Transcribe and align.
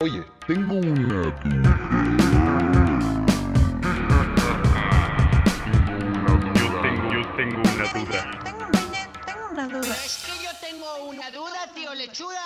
Oye, 0.00 0.24
tengo 0.46 0.74
una 0.76 1.34
Yo 6.54 6.80
tengo, 6.82 7.12
yo 7.12 7.28
tengo 7.34 7.60
una 7.62 7.92
duda. 7.92 8.42
Tengo, 8.44 8.66
tengo 9.26 9.48
una 9.50 9.66
duda. 9.66 9.96
Es 10.04 10.24
que 10.24 10.44
yo 10.44 10.50
tengo 10.60 11.04
una 11.08 11.32
duda, 11.32 11.72
tío 11.74 11.92
Lechuga. 11.96 12.38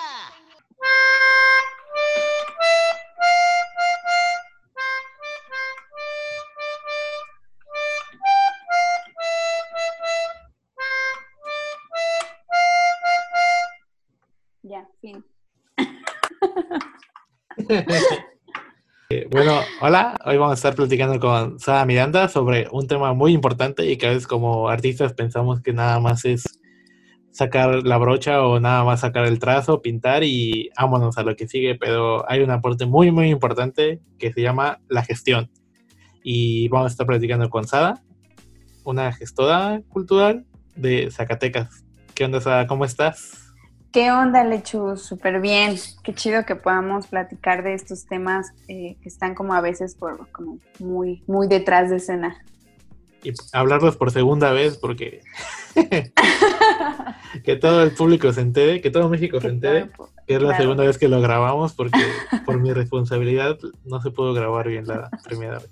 Bueno, 19.31 19.61
hola, 19.81 20.19
hoy 20.25 20.37
vamos 20.37 20.53
a 20.53 20.55
estar 20.55 20.75
platicando 20.75 21.19
con 21.21 21.59
Sara 21.59 21.85
Miranda 21.87 22.29
sobre 22.29 22.67
un 22.71 22.87
tema 22.87 23.13
muy 23.15 23.33
importante 23.33 23.91
y 23.91 23.97
que 23.97 24.07
a 24.07 24.11
veces 24.11 24.27
como 24.27 24.69
artistas 24.69 25.15
pensamos 25.15 25.61
que 25.63 25.73
nada 25.73 26.01
más 26.01 26.25
es 26.25 26.61
sacar 27.31 27.83
la 27.87 27.97
brocha 27.99 28.43
o 28.43 28.61
nada 28.61 28.85
más 28.85 29.01
sacar 29.01 29.25
el 29.25 29.39
trazo, 29.39 29.81
pintar 29.81 30.23
y 30.23 30.71
vámonos 30.79 31.17
a 31.17 31.23
lo 31.23 31.35
que 31.35 31.49
sigue, 31.49 31.75
pero 31.75 32.31
hay 32.31 32.41
un 32.43 32.51
aporte 32.51 32.85
muy 32.87 33.11
muy 33.11 33.31
importante 33.31 34.01
que 34.19 34.33
se 34.33 34.43
llama 34.43 34.81
la 34.89 35.03
gestión. 35.03 35.51
Y 36.23 36.69
vamos 36.69 36.91
a 36.91 36.93
estar 36.93 37.07
platicando 37.07 37.49
con 37.49 37.67
Sara, 37.67 38.03
una 38.85 39.13
gestora 39.13 39.83
cultural 39.89 40.45
de 40.77 41.11
Zacatecas. 41.11 41.85
¿Qué 42.15 42.25
onda, 42.25 42.41
Sara? 42.41 42.67
¿Cómo 42.67 42.85
estás? 42.85 43.42
¿Qué 43.93 44.11
onda, 44.11 44.43
Lechu? 44.45 44.97
Súper 44.97 45.41
bien. 45.41 45.77
Qué 46.03 46.15
chido 46.15 46.47
que 46.47 46.57
podamos 46.57 47.07
platicar 47.09 47.63
de 47.63 47.75
estos 47.75 48.07
temas 48.07 48.51
eh, 48.69 48.97
que 49.03 49.09
están 49.09 49.35
como 49.35 49.53
a 49.55 49.61
veces 49.61 49.95
por, 49.95 50.31
como 50.33 50.59
muy, 50.79 51.23
muy 51.27 51.47
detrás 51.47 51.91
de 51.91 51.97
escena. 51.97 52.37
y 53.23 53.33
hablarlos 53.53 53.97
por 53.97 54.11
segunda 54.11 54.51
vez 54.53 54.79
porque 54.79 55.21
que 57.45 57.57
todo 57.57 57.83
el 57.83 57.93
público 57.93 58.33
se 58.33 58.41
entere, 58.41 58.81
que 58.81 58.91
todo 58.91 59.09
México 59.09 59.41
se 59.41 59.49
entere, 59.49 59.87
todo- 59.97 60.09
que 60.27 60.35
es 60.37 60.41
la 60.43 60.49
claro. 60.49 60.63
segunda 60.63 60.85
vez 60.85 60.99
que 60.99 61.09
lo 61.09 61.21
grabamos 61.21 61.75
porque 61.75 62.01
por 62.47 62.59
mi 62.61 62.73
responsabilidad 62.73 63.59
no 63.85 64.01
se 64.01 64.11
pudo 64.11 64.33
grabar 64.33 64.69
bien 64.69 64.87
la 64.87 65.11
primera 65.25 65.59
vez. 65.59 65.71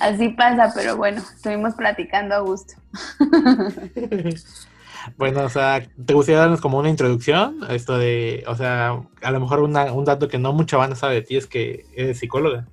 Así 0.00 0.28
pasa, 0.30 0.72
pero 0.74 0.96
bueno, 0.96 1.22
estuvimos 1.34 1.74
platicando 1.74 2.34
a 2.34 2.40
gusto. 2.40 2.74
Bueno, 5.16 5.42
o 5.44 5.48
sea, 5.48 5.82
¿te 6.06 6.14
gustaría 6.14 6.40
darnos 6.40 6.60
como 6.60 6.78
una 6.78 6.88
introducción 6.90 7.58
a 7.68 7.74
esto 7.74 7.98
de, 7.98 8.44
o 8.46 8.54
sea, 8.56 9.00
a 9.22 9.30
lo 9.30 9.40
mejor 9.40 9.60
una- 9.60 9.92
un 9.92 10.04
dato 10.04 10.28
que 10.28 10.38
no 10.38 10.52
mucha 10.52 10.76
banda 10.76 10.96
sabe 10.96 11.14
de 11.14 11.22
ti 11.22 11.36
es 11.36 11.46
que 11.46 11.86
eres 11.94 12.18
psicóloga? 12.18 12.66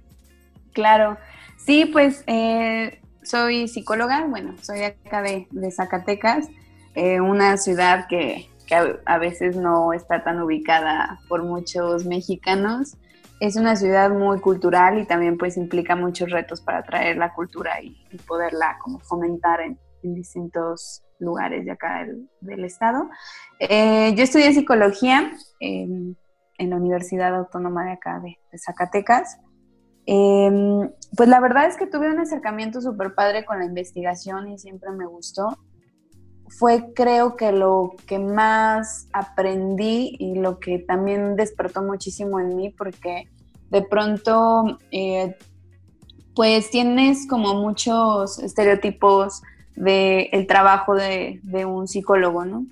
Claro. 0.74 1.18
Sí, 1.58 1.86
pues 1.86 2.24
eh, 2.28 3.00
soy 3.24 3.68
psicóloga, 3.68 4.26
bueno, 4.28 4.56
soy 4.62 4.84
acá 4.84 5.22
de, 5.22 5.48
de 5.52 5.72
Zacatecas, 5.72 6.48
eh, 6.96 7.22
una 7.22 7.58
ciudad 7.58 8.08
que, 8.08 8.50
que 8.68 8.76
a, 8.76 9.00
a 9.06 9.18
veces 9.18 9.56
no 9.56 9.94
está 9.94 10.24
tan 10.24 10.42
ubicada 10.42 11.20
por 11.28 11.44
muchos 11.44 12.06
mexicanos. 12.06 12.98
Es 13.40 13.56
una 13.58 13.76
ciudad 13.76 14.12
muy 14.12 14.40
cultural 14.40 15.00
y 15.00 15.06
también 15.06 15.38
pues 15.38 15.58
implica 15.58 15.96
muchos 15.96 16.30
retos 16.30 16.62
para 16.62 16.84
traer 16.84 17.18
la 17.18 17.34
cultura 17.34 17.82
y, 17.82 17.98
y 18.12 18.18
poderla 18.18 18.78
como 18.82 19.00
fomentar 19.00 19.62
en, 19.62 19.78
en 20.04 20.14
distintos 20.14 21.04
lugares 21.20 21.66
de 21.66 21.72
acá 21.72 22.06
del, 22.42 22.66
estado. 22.66 23.10
Eh, 23.60 24.14
yo 24.16 24.24
estudié 24.24 24.54
psicología 24.54 25.32
en, 25.60 26.18
la 26.58 26.76
Universidad 26.78 27.36
Autónoma 27.36 27.86
de 27.86 27.92
acá 27.92 28.20
de, 28.20 28.38
Zacatecas. 28.58 29.38
Eh, 30.08 30.90
pues 31.18 31.30
la 31.30 31.40
verdad 31.40 31.66
es 31.66 31.78
que 31.78 31.88
tuve 31.88 32.10
un 32.10 32.20
acercamiento 32.20 32.80
súper 32.80 33.16
padre 33.16 33.44
con 33.46 33.60
la 33.60 33.66
investigación 33.66 34.50
y 34.50 34.58
siempre 34.58 34.92
me 34.92 35.06
gustó. 35.06 35.58
Fue 36.60 36.94
creo 36.94 37.36
que 37.36 37.52
lo 37.52 37.94
que 38.06 38.20
más 38.20 39.08
aprendí 39.14 40.16
y 40.20 40.36
lo 40.36 40.60
que 40.60 40.80
también 40.80 41.36
despertó 41.36 41.82
muchísimo 41.82 42.40
en 42.40 42.56
mí 42.56 42.70
porque 42.70 43.30
de 43.72 43.82
pronto 43.82 44.78
eh, 44.92 45.36
pues 46.36 46.70
tienes 46.70 47.28
como 47.28 47.56
muchos 47.56 48.38
estereotipos 48.40 49.42
del 49.76 50.30
el 50.32 50.48
trabajo 50.48 50.96
de, 50.96 51.40
de 51.44 51.66
un 51.66 51.88
psicólogo, 51.88 52.46
¿no? 52.46 52.66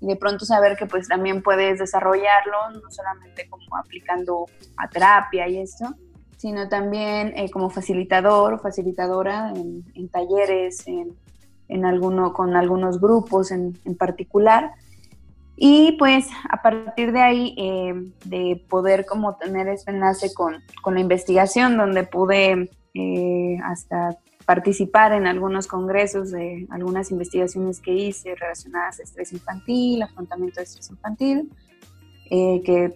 Y 0.00 0.06
de 0.06 0.16
pronto 0.16 0.44
saber 0.44 0.76
que 0.76 0.86
pues 0.86 1.08
también 1.08 1.42
puedes 1.42 1.78
desarrollarlo, 1.78 2.70
no 2.72 2.90
solamente 2.90 3.48
como 3.48 3.76
aplicando 3.76 4.46
a 4.76 4.88
terapia 4.88 5.48
y 5.48 5.58
esto, 5.58 5.94
sino 6.38 6.68
también 6.68 7.32
eh, 7.36 7.50
como 7.50 7.68
facilitador 7.68 8.54
o 8.54 8.58
facilitadora 8.58 9.52
en, 9.54 9.84
en 9.94 10.08
talleres, 10.08 10.86
en, 10.86 11.16
en 11.68 11.84
alguno, 11.84 12.32
con 12.32 12.56
algunos 12.56 13.00
grupos 13.00 13.50
en, 13.50 13.76
en, 13.84 13.96
particular. 13.96 14.70
Y 15.56 15.96
pues 15.98 16.28
a 16.48 16.62
partir 16.62 17.10
de 17.10 17.20
ahí, 17.20 17.54
eh, 17.58 17.92
de 18.24 18.64
poder 18.68 19.04
como 19.04 19.34
tener 19.36 19.66
este 19.66 19.90
enlace 19.90 20.32
con, 20.32 20.62
con 20.80 20.94
la 20.94 21.00
investigación, 21.00 21.76
donde 21.76 22.04
pude 22.04 22.70
eh, 22.94 23.58
hasta 23.64 24.16
participar 24.48 25.12
en 25.12 25.26
algunos 25.26 25.66
congresos 25.66 26.30
de 26.30 26.66
algunas 26.70 27.10
investigaciones 27.10 27.82
que 27.82 27.92
hice 27.92 28.34
relacionadas 28.34 28.98
a 28.98 29.02
estrés 29.02 29.34
infantil, 29.34 30.02
afrontamiento 30.02 30.60
de 30.60 30.64
estrés 30.64 30.88
infantil, 30.88 31.52
eh, 32.30 32.62
que 32.64 32.94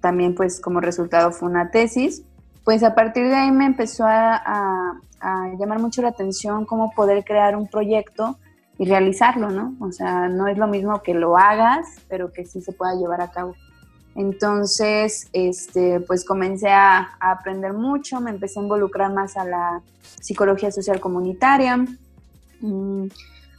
también 0.00 0.36
pues 0.36 0.60
como 0.60 0.80
resultado 0.80 1.32
fue 1.32 1.48
una 1.48 1.72
tesis 1.72 2.22
pues 2.62 2.84
a 2.84 2.94
partir 2.94 3.26
de 3.26 3.34
ahí 3.34 3.50
me 3.50 3.66
empezó 3.66 4.04
a, 4.04 4.36
a, 4.36 5.00
a, 5.20 5.48
llamar 5.58 5.80
mucho 5.80 6.02
la 6.02 6.10
atención 6.10 6.64
cómo 6.64 6.92
poder 6.92 7.24
crear 7.24 7.56
un 7.56 7.66
proyecto 7.66 8.38
y 8.78 8.84
realizarlo, 8.84 9.50
¿no? 9.50 9.74
O 9.80 9.90
sea, 9.90 10.28
no 10.28 10.46
es 10.46 10.56
lo 10.56 10.68
mismo 10.68 11.02
que 11.02 11.14
lo 11.14 11.36
hagas, 11.36 11.88
pero 12.08 12.32
que 12.32 12.44
sí 12.44 12.60
se 12.60 12.72
pueda 12.72 12.94
llevar 12.94 13.20
a 13.20 13.32
cabo. 13.32 13.56
Entonces, 14.14 15.28
este, 15.32 16.00
pues 16.00 16.24
comencé 16.24 16.68
a, 16.68 17.16
aprender 17.20 17.72
mucho, 17.72 18.20
me 18.20 18.30
empecé 18.30 18.60
a 18.60 18.62
involucrar 18.62 19.12
más 19.12 19.36
a 19.36 19.44
la 19.44 19.82
psicología 20.20 20.70
social 20.70 21.00
comunitaria. 21.00 21.78
Mm, 22.60 23.06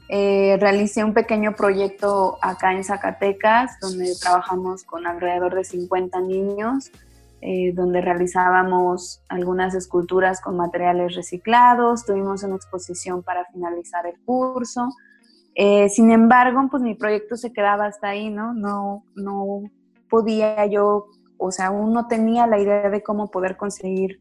eh, 0.09 0.57
realicé 0.59 1.03
un 1.03 1.13
pequeño 1.13 1.55
proyecto 1.55 2.37
acá 2.41 2.73
en 2.73 2.83
Zacatecas, 2.83 3.79
donde 3.79 4.13
trabajamos 4.21 4.83
con 4.83 5.07
alrededor 5.07 5.55
de 5.55 5.63
50 5.63 6.21
niños 6.21 6.91
eh, 7.45 7.73
donde 7.73 7.99
realizábamos 7.99 9.21
algunas 9.27 9.75
esculturas 9.75 10.39
con 10.39 10.55
materiales 10.55 11.13
reciclados, 11.13 12.05
tuvimos 12.05 12.41
una 12.43 12.55
exposición 12.55 13.21
para 13.21 13.43
finalizar 13.51 14.05
el 14.05 14.17
curso. 14.23 14.87
Eh, 15.53 15.89
sin 15.89 16.09
embargo, 16.11 16.65
pues 16.71 16.81
mi 16.81 16.95
proyecto 16.95 17.35
se 17.35 17.51
quedaba 17.51 17.87
hasta 17.87 18.07
ahí, 18.07 18.29
¿no? 18.29 18.53
No, 18.53 19.03
no 19.15 19.63
podía 20.13 20.63
yo, 20.67 21.07
o 21.39 21.49
sea, 21.49 21.69
aún 21.69 21.91
no 21.91 22.05
tenía 22.07 22.45
la 22.45 22.59
idea 22.59 22.87
de 22.91 23.01
cómo 23.01 23.31
poder 23.31 23.57
conseguir 23.57 24.19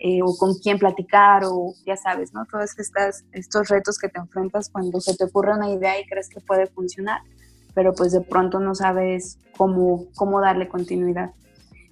eh, 0.00 0.18
o 0.20 0.36
con 0.36 0.54
quién 0.54 0.80
platicar 0.80 1.44
o 1.44 1.74
ya 1.86 1.96
sabes, 1.96 2.34
¿no? 2.34 2.44
Todos 2.44 2.76
estas, 2.76 3.24
estos 3.30 3.68
retos 3.68 3.98
que 3.98 4.08
te 4.08 4.18
enfrentas 4.18 4.68
cuando 4.68 5.00
se 5.00 5.14
te 5.14 5.26
ocurre 5.26 5.54
una 5.54 5.70
idea 5.70 6.00
y 6.00 6.06
crees 6.06 6.28
que 6.28 6.40
puede 6.40 6.66
funcionar, 6.66 7.20
pero 7.72 7.94
pues 7.94 8.10
de 8.10 8.20
pronto 8.20 8.58
no 8.58 8.74
sabes 8.74 9.38
cómo, 9.56 10.06
cómo 10.16 10.40
darle 10.40 10.66
continuidad. 10.66 11.30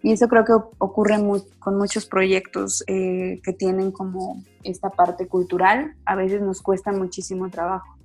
Y 0.02 0.10
eso 0.10 0.26
creo 0.26 0.44
que 0.44 0.54
ocurre 0.78 1.18
con 1.60 1.78
muchos 1.78 2.06
proyectos 2.06 2.82
eh, 2.88 3.40
que 3.44 3.52
tienen 3.52 3.92
como 3.92 4.42
esta 4.64 4.90
parte 4.90 5.28
cultural. 5.28 5.94
A 6.04 6.16
veces 6.16 6.42
nos 6.42 6.62
cuesta 6.62 6.90
muchísimo 6.90 7.48
trabajo. 7.48 7.95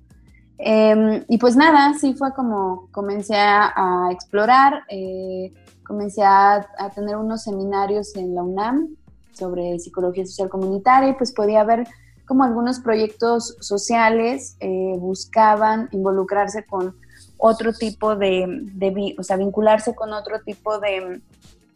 Eh, 0.64 1.24
y 1.28 1.38
pues 1.38 1.56
nada, 1.56 1.88
así 1.88 2.14
fue 2.14 2.32
como 2.34 2.88
comencé 2.92 3.34
a, 3.36 4.08
explorar, 4.12 4.84
eh, 4.88 5.52
comencé 5.84 6.22
a, 6.22 6.64
tener 6.94 7.16
unos 7.16 7.42
seminarios 7.42 8.14
en 8.14 8.34
la 8.36 8.44
UNAM 8.44 8.94
sobre 9.32 9.80
psicología 9.80 10.24
social 10.24 10.48
comunitaria 10.48 11.10
y 11.10 11.14
pues 11.14 11.32
podía 11.32 11.64
ver 11.64 11.88
como 12.26 12.44
algunos 12.44 12.78
proyectos 12.78 13.56
sociales 13.58 14.56
eh, 14.60 14.94
buscaban 14.98 15.88
involucrarse 15.90 16.64
con 16.64 16.94
otro 17.38 17.72
tipo 17.72 18.14
de, 18.14 19.16
o 19.18 19.22
sea, 19.24 19.36
vincularse 19.36 19.96
con 19.96 20.12
otro 20.12 20.40
tipo 20.44 20.78
de, 20.78 21.20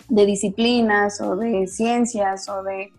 disciplinas 0.08 1.20
o 1.20 1.34
de 1.34 1.66
ciencias 1.66 2.48
o 2.48 2.62
de 2.62 2.92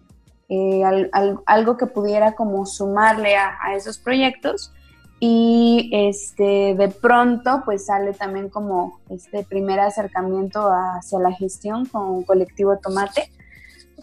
eh, 0.49 0.83
al, 0.83 1.09
al, 1.13 1.39
algo 1.45 1.77
que 1.77 1.85
pudiera 1.85 2.33
como 2.33 2.65
sumarle 2.65 3.37
a, 3.37 3.73
esos 3.73 3.97
proyectos 3.97 4.73
y 5.19 5.89
este 5.91 6.75
de 6.75 6.89
pronto 6.89 7.63
pues 7.65 7.87
sale 7.87 8.13
también 8.13 8.49
como 8.49 8.99
este 9.09 9.43
primer 9.43 9.79
acercamiento 9.79 10.69
hacia 10.69 11.19
la 11.19 11.31
gestión 11.31 11.85
con 11.85 12.23
colectivo 12.23 12.77
tomate 12.77 13.31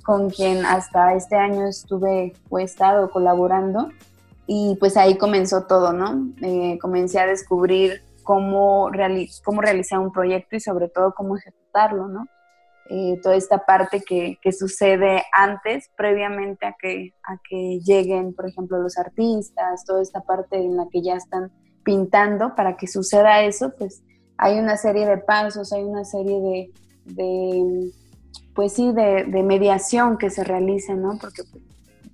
con 0.02 0.28
quien 0.28 0.66
hasta 0.66 1.14
este 1.14 1.36
año 1.36 1.66
estuve 1.66 2.34
o 2.50 2.58
he 2.58 2.64
estado 2.64 3.10
colaborando. 3.10 3.88
Y 4.46 4.76
pues 4.78 4.96
ahí 4.98 5.16
comenzó 5.16 5.64
todo 5.64 5.92
no 5.92 6.28
eh, 6.42 6.78
comencé 6.78 7.18
a 7.18 7.26
descubrir 7.26 8.02
cómo, 8.22 8.90
reali 8.90 9.30
cómo 9.42 9.62
realizar 9.62 10.00
un 10.00 10.12
proyecto 10.12 10.56
y 10.56 10.60
sobre 10.60 10.88
todo 10.88 11.14
cómo 11.14 11.36
ejecutarlo 11.36 12.08
no 12.08 12.26
eh, 12.90 13.18
toda 13.22 13.36
esta 13.36 13.64
parte 13.64 14.02
que, 14.02 14.38
que, 14.42 14.52
sucede 14.52 15.22
antes, 15.32 15.90
previamente 15.96 16.66
a 16.66 16.76
que, 16.78 17.14
a 17.22 17.38
que 17.48 17.80
lleguen, 17.80 18.34
por 18.34 18.46
ejemplo, 18.46 18.78
los 18.78 18.98
artistas, 18.98 19.84
toda 19.86 20.02
esta 20.02 20.20
parte 20.20 20.56
en 20.58 20.76
la 20.76 20.86
que 20.90 21.02
ya 21.02 21.14
están 21.14 21.50
pintando, 21.82 22.54
para 22.54 22.76
que 22.76 22.86
suceda 22.86 23.42
eso, 23.42 23.72
pues 23.78 24.02
hay 24.36 24.58
una 24.58 24.76
serie 24.76 25.06
de 25.06 25.18
pasos, 25.18 25.72
hay 25.72 25.82
una 25.82 26.04
serie 26.04 26.40
de, 26.40 26.70
de 27.04 27.90
pues 28.54 28.72
sí, 28.72 28.92
de, 28.92 29.24
de, 29.24 29.42
mediación 29.42 30.18
que 30.18 30.30
se 30.30 30.44
realiza, 30.44 30.94
¿no? 30.94 31.18
Porque 31.18 31.42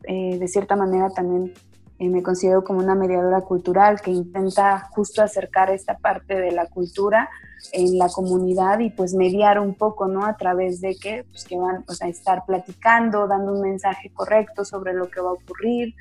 eh, 0.05 0.39
de 0.39 0.49
cierta 0.49 0.77
manera 0.77 1.11
también 1.11 1.53
eh, 1.99 2.09
me 2.09 2.23
considero 2.23 2.65
como 2.65 2.79
una 2.79 2.95
mediadora 2.95 3.43
cultural 3.43 4.01
que 4.01 4.11
intenta 4.11 4.89
justo 4.93 5.23
acercar 5.23 5.71
esta 5.71 5.99
parte 5.99 6.35
de 6.35 6.53
la 6.53 6.67
cultura 6.67 7.29
en 7.73 7.99
la 7.99 8.09
comunidad 8.09 8.81
y 8.81 8.91
pues 8.91 9.15
mediar 9.15 9.59
un 9.59 9.75
poco, 9.75 10.07
¿no? 10.07 10.25
A 10.25 10.37
través 10.37 10.81
de 10.81 10.97
que, 10.97 11.25
pues, 11.31 11.45
que 11.45 11.57
van 11.57 11.85
a 12.01 12.09
estar 12.09 12.45
platicando, 12.47 13.27
dando 13.27 13.53
un 13.53 13.63
mensaje 13.63 14.11
correcto 14.13 14.65
sobre 14.65 14.95
lo 14.95 15.11
que 15.11 15.21
va 15.21 15.31
a 15.31 15.35
ocurrir. 15.35 15.95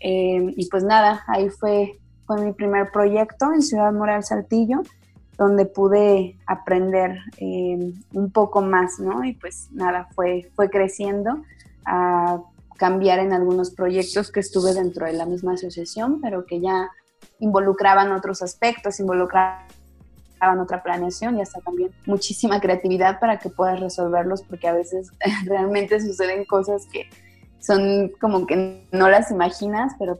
Eh, 0.00 0.54
y 0.56 0.68
pues 0.68 0.84
nada, 0.84 1.24
ahí 1.26 1.48
fue, 1.50 1.98
fue 2.26 2.44
mi 2.44 2.52
primer 2.52 2.90
proyecto 2.90 3.52
en 3.52 3.62
Ciudad 3.62 3.92
Moral 3.92 4.24
Saltillo 4.24 4.82
donde 5.40 5.64
pude 5.64 6.36
aprender 6.46 7.16
eh, 7.38 7.94
un 8.12 8.30
poco 8.30 8.60
más, 8.60 9.00
¿no? 9.00 9.24
Y 9.24 9.32
pues 9.32 9.70
nada, 9.72 10.06
fue, 10.14 10.50
fue 10.54 10.68
creciendo 10.68 11.42
a 11.86 12.42
cambiar 12.76 13.20
en 13.20 13.32
algunos 13.32 13.70
proyectos 13.70 14.30
que 14.30 14.40
estuve 14.40 14.74
dentro 14.74 15.06
de 15.06 15.14
la 15.14 15.24
misma 15.24 15.54
asociación, 15.54 16.20
pero 16.20 16.44
que 16.44 16.60
ya 16.60 16.90
involucraban 17.38 18.12
otros 18.12 18.42
aspectos, 18.42 19.00
involucraban 19.00 19.64
otra 20.60 20.82
planeación 20.82 21.38
y 21.38 21.42
hasta 21.42 21.60
también 21.60 21.90
muchísima 22.06 22.60
creatividad 22.60 23.20
para 23.20 23.38
que 23.38 23.50
puedas 23.50 23.78
resolverlos, 23.80 24.42
porque 24.42 24.68
a 24.68 24.72
veces 24.72 25.10
realmente 25.44 26.00
suceden 26.00 26.44
cosas 26.44 26.86
que 26.86 27.08
son 27.58 28.10
como 28.20 28.46
que 28.46 28.86
no 28.90 29.08
las 29.08 29.30
imaginas, 29.30 29.92
pero 29.98 30.18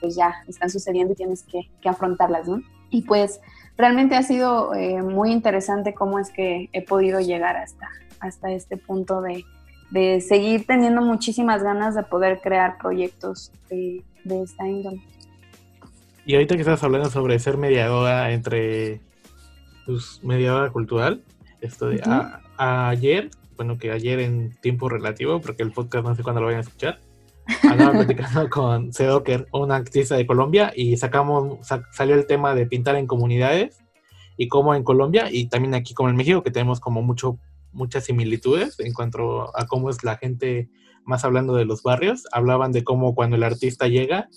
pues 0.00 0.14
ya 0.16 0.34
están 0.48 0.70
sucediendo 0.70 1.12
y 1.12 1.16
tienes 1.16 1.42
que, 1.44 1.70
que 1.80 1.88
afrontarlas, 1.88 2.48
¿no? 2.48 2.60
Y 2.90 3.02
pues 3.02 3.40
realmente 3.76 4.16
ha 4.16 4.22
sido 4.22 4.74
eh, 4.74 5.02
muy 5.02 5.32
interesante 5.32 5.94
cómo 5.94 6.18
es 6.18 6.30
que 6.30 6.68
he 6.72 6.82
podido 6.82 7.20
llegar 7.20 7.56
hasta, 7.56 7.88
hasta 8.20 8.50
este 8.50 8.76
punto 8.76 9.20
de, 9.20 9.44
de 9.90 10.20
seguir 10.20 10.66
teniendo 10.66 11.02
muchísimas 11.02 11.62
ganas 11.62 11.94
de 11.94 12.02
poder 12.02 12.40
crear 12.40 12.78
proyectos 12.78 13.52
de, 13.68 14.04
de, 14.24 14.42
esta 14.42 14.66
índole. 14.66 15.02
Y 16.24 16.34
ahorita 16.34 16.54
que 16.54 16.60
estás 16.60 16.82
hablando 16.84 17.10
sobre 17.10 17.38
ser 17.38 17.56
mediadora 17.56 18.32
entre, 18.32 19.00
pues, 19.86 20.20
mediadora 20.22 20.70
cultural, 20.70 21.22
esto 21.60 21.88
de 21.88 22.00
ayer, 22.58 23.30
bueno, 23.56 23.76
que 23.76 23.90
ayer 23.90 24.20
en 24.20 24.54
tiempo 24.60 24.88
relativo, 24.88 25.40
porque 25.40 25.62
el 25.62 25.72
podcast 25.72 26.06
no 26.06 26.14
sé 26.14 26.22
cuándo 26.22 26.40
lo 26.40 26.46
vayan 26.46 26.60
a 26.60 26.64
escuchar, 26.64 27.00
andaba 27.62 27.92
platicando 28.04 28.48
con 28.48 28.92
Sedoker, 28.92 29.48
una 29.52 29.76
artista 29.76 30.14
de 30.16 30.26
Colombia, 30.26 30.72
y 30.76 30.96
sacamos, 30.96 31.58
salió 31.92 32.14
el 32.14 32.26
tema 32.26 32.54
de 32.54 32.66
pintar 32.66 32.96
en 32.96 33.06
comunidades 33.06 33.78
y 34.36 34.48
cómo 34.48 34.74
en 34.74 34.84
Colombia 34.84 35.28
y 35.30 35.48
también 35.48 35.74
aquí 35.74 35.92
como 35.92 36.08
en 36.08 36.16
México, 36.16 36.42
que 36.42 36.50
tenemos 36.50 36.78
como 36.78 37.02
mucho, 37.02 37.38
muchas 37.72 38.04
similitudes 38.04 38.78
en 38.78 38.92
cuanto 38.92 39.56
a 39.56 39.66
cómo 39.66 39.90
es 39.90 40.04
la 40.04 40.16
gente, 40.16 40.68
más 41.04 41.24
hablando 41.24 41.54
de 41.54 41.64
los 41.64 41.82
barrios, 41.82 42.26
hablaban 42.30 42.70
de 42.70 42.84
cómo 42.84 43.14
cuando 43.14 43.36
el 43.36 43.42
artista 43.42 43.88
llega, 43.88 44.28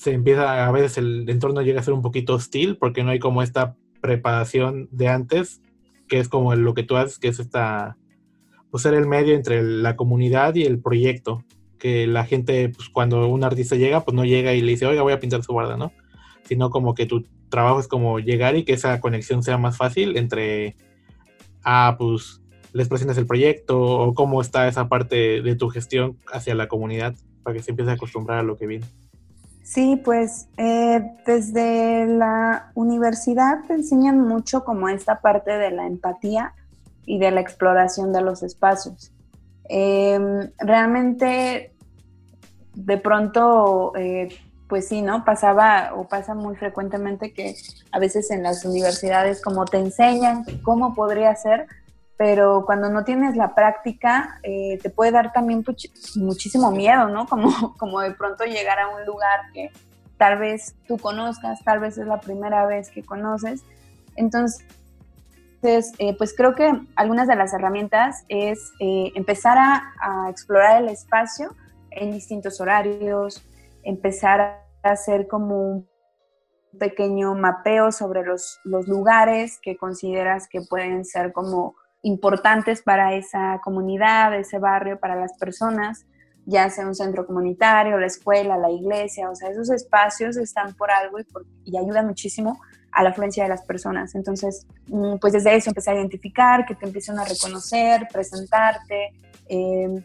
se 0.00 0.12
empieza, 0.14 0.66
a 0.66 0.72
veces 0.72 0.96
el 0.96 1.28
entorno 1.28 1.60
llega 1.60 1.78
a 1.78 1.82
ser 1.82 1.92
un 1.92 2.00
poquito 2.00 2.32
hostil 2.32 2.78
porque 2.78 3.04
no 3.04 3.10
hay 3.10 3.18
como 3.18 3.42
esta 3.42 3.76
preparación 4.00 4.88
de 4.90 5.08
antes, 5.08 5.60
que 6.08 6.18
es 6.18 6.30
como 6.30 6.54
lo 6.54 6.72
que 6.72 6.84
tú 6.84 6.96
haces, 6.96 7.18
que 7.18 7.28
es 7.28 7.38
esta, 7.38 7.98
pues 8.70 8.82
ser 8.82 8.94
el 8.94 9.06
medio 9.06 9.34
entre 9.34 9.62
la 9.62 9.96
comunidad 9.96 10.54
y 10.54 10.62
el 10.62 10.80
proyecto 10.80 11.44
que 11.78 12.06
la 12.06 12.24
gente, 12.24 12.70
pues 12.70 12.88
cuando 12.88 13.28
un 13.28 13.44
artista 13.44 13.76
llega, 13.76 14.00
pues 14.00 14.14
no 14.14 14.24
llega 14.24 14.54
y 14.54 14.62
le 14.62 14.70
dice, 14.70 14.86
oiga, 14.86 15.02
voy 15.02 15.12
a 15.12 15.20
pintar 15.20 15.42
su 15.42 15.52
barda, 15.52 15.76
¿no? 15.76 15.92
Sino 16.44 16.70
como 16.70 16.94
que 16.94 17.04
tu 17.04 17.26
trabajo 17.50 17.78
es 17.78 17.86
como 17.86 18.20
llegar 18.20 18.56
y 18.56 18.64
que 18.64 18.72
esa 18.72 19.00
conexión 19.02 19.42
sea 19.42 19.58
más 19.58 19.76
fácil 19.76 20.16
entre, 20.16 20.76
ah, 21.62 21.96
pues 21.98 22.40
les 22.72 22.88
presentas 22.88 23.18
el 23.18 23.26
proyecto 23.26 23.78
o 23.78 24.14
cómo 24.14 24.40
está 24.40 24.66
esa 24.66 24.88
parte 24.88 25.42
de 25.42 25.56
tu 25.56 25.68
gestión 25.68 26.16
hacia 26.32 26.54
la 26.54 26.68
comunidad 26.68 27.14
para 27.42 27.54
que 27.54 27.62
se 27.62 27.72
empiece 27.72 27.90
a 27.90 27.94
acostumbrar 27.94 28.38
a 28.38 28.42
lo 28.42 28.56
que 28.56 28.66
viene. 28.66 28.86
Sí, 29.62 30.00
pues 30.04 30.48
eh, 30.56 31.12
desde 31.26 32.06
la 32.06 32.72
universidad 32.74 33.60
te 33.68 33.74
enseñan 33.74 34.20
mucho 34.20 34.64
como 34.64 34.88
esta 34.88 35.20
parte 35.20 35.52
de 35.52 35.70
la 35.70 35.86
empatía 35.86 36.54
y 37.06 37.18
de 37.18 37.30
la 37.30 37.40
exploración 37.40 38.12
de 38.12 38.22
los 38.22 38.42
espacios. 38.42 39.12
Eh, 39.68 40.18
realmente, 40.58 41.72
de 42.74 42.98
pronto, 42.98 43.92
eh, 43.96 44.28
pues 44.68 44.88
sí, 44.88 45.02
¿no? 45.02 45.24
Pasaba 45.24 45.92
o 45.94 46.08
pasa 46.08 46.34
muy 46.34 46.56
frecuentemente 46.56 47.32
que 47.32 47.54
a 47.92 47.98
veces 47.98 48.30
en 48.30 48.42
las 48.42 48.64
universidades 48.64 49.42
como 49.42 49.64
te 49.64 49.78
enseñan 49.78 50.44
cómo 50.62 50.94
podría 50.94 51.34
ser, 51.36 51.66
pero 52.20 52.64
cuando 52.66 52.90
no 52.90 53.02
tienes 53.02 53.34
la 53.34 53.54
práctica 53.54 54.40
eh, 54.42 54.78
te 54.82 54.90
puede 54.90 55.10
dar 55.10 55.32
también 55.32 55.64
muchísimo 56.16 56.70
miedo, 56.70 57.08
¿no? 57.08 57.26
Como, 57.30 57.74
como 57.78 58.00
de 58.00 58.10
pronto 58.10 58.44
llegar 58.44 58.78
a 58.78 58.88
un 58.88 59.06
lugar 59.06 59.40
que 59.54 59.70
tal 60.18 60.38
vez 60.38 60.74
tú 60.86 60.98
conozcas, 60.98 61.64
tal 61.64 61.80
vez 61.80 61.96
es 61.96 62.06
la 62.06 62.20
primera 62.20 62.66
vez 62.66 62.90
que 62.90 63.02
conoces. 63.02 63.64
Entonces, 64.16 64.66
eh, 65.62 66.14
pues 66.18 66.34
creo 66.36 66.54
que 66.54 66.70
algunas 66.94 67.26
de 67.26 67.36
las 67.36 67.54
herramientas 67.54 68.22
es 68.28 68.70
eh, 68.80 69.12
empezar 69.14 69.56
a, 69.56 70.28
explorar 70.28 70.82
el 70.82 70.90
espacio 70.90 71.56
en 71.90 72.12
distintos 72.12 72.60
horarios, 72.60 73.42
empezar 73.82 74.42
a 74.42 74.90
hacer 74.90 75.26
como 75.26 75.58
un 75.58 75.88
pequeño 76.78 77.34
mapeo 77.34 77.92
sobre 77.92 78.22
los, 78.26 78.60
los 78.64 78.88
lugares 78.88 79.58
que 79.62 79.78
consideras 79.78 80.48
que 80.50 80.60
pueden 80.60 81.06
ser 81.06 81.32
como 81.32 81.76
importantes 82.02 82.82
para 82.82 83.14
esa 83.14 83.60
comunidad, 83.62 84.34
ese 84.38 84.58
barrio, 84.58 84.98
para 84.98 85.16
las 85.16 85.36
personas, 85.38 86.06
ya 86.46 86.68
sea 86.70 86.86
un 86.86 86.94
centro 86.94 87.26
comunitario, 87.26 87.98
la 87.98 88.06
escuela, 88.06 88.56
la 88.56 88.70
iglesia, 88.70 89.30
o 89.30 89.34
sea, 89.34 89.50
esos 89.50 89.70
espacios 89.70 90.36
están 90.36 90.74
por 90.74 90.90
algo 90.90 91.18
y, 91.64 91.76
ayudan 91.76 92.06
muchísimo 92.06 92.60
a 92.92 93.02
la 93.02 93.10
afluencia 93.10 93.44
de 93.44 93.50
las 93.50 93.62
personas. 93.62 94.14
Entonces, 94.14 94.66
mm, 94.88 95.16
pues 95.20 95.32
desde 95.32 95.54
eso 95.54 95.70
empecé 95.70 95.90
a 95.90 95.94
identificar, 95.94 96.66
que 96.66 96.74
te 96.74 96.86
empiecen 96.86 97.18
a 97.18 97.24
reconocer, 97.24 98.08
presentarte, 98.12 99.12
em, 99.48 100.02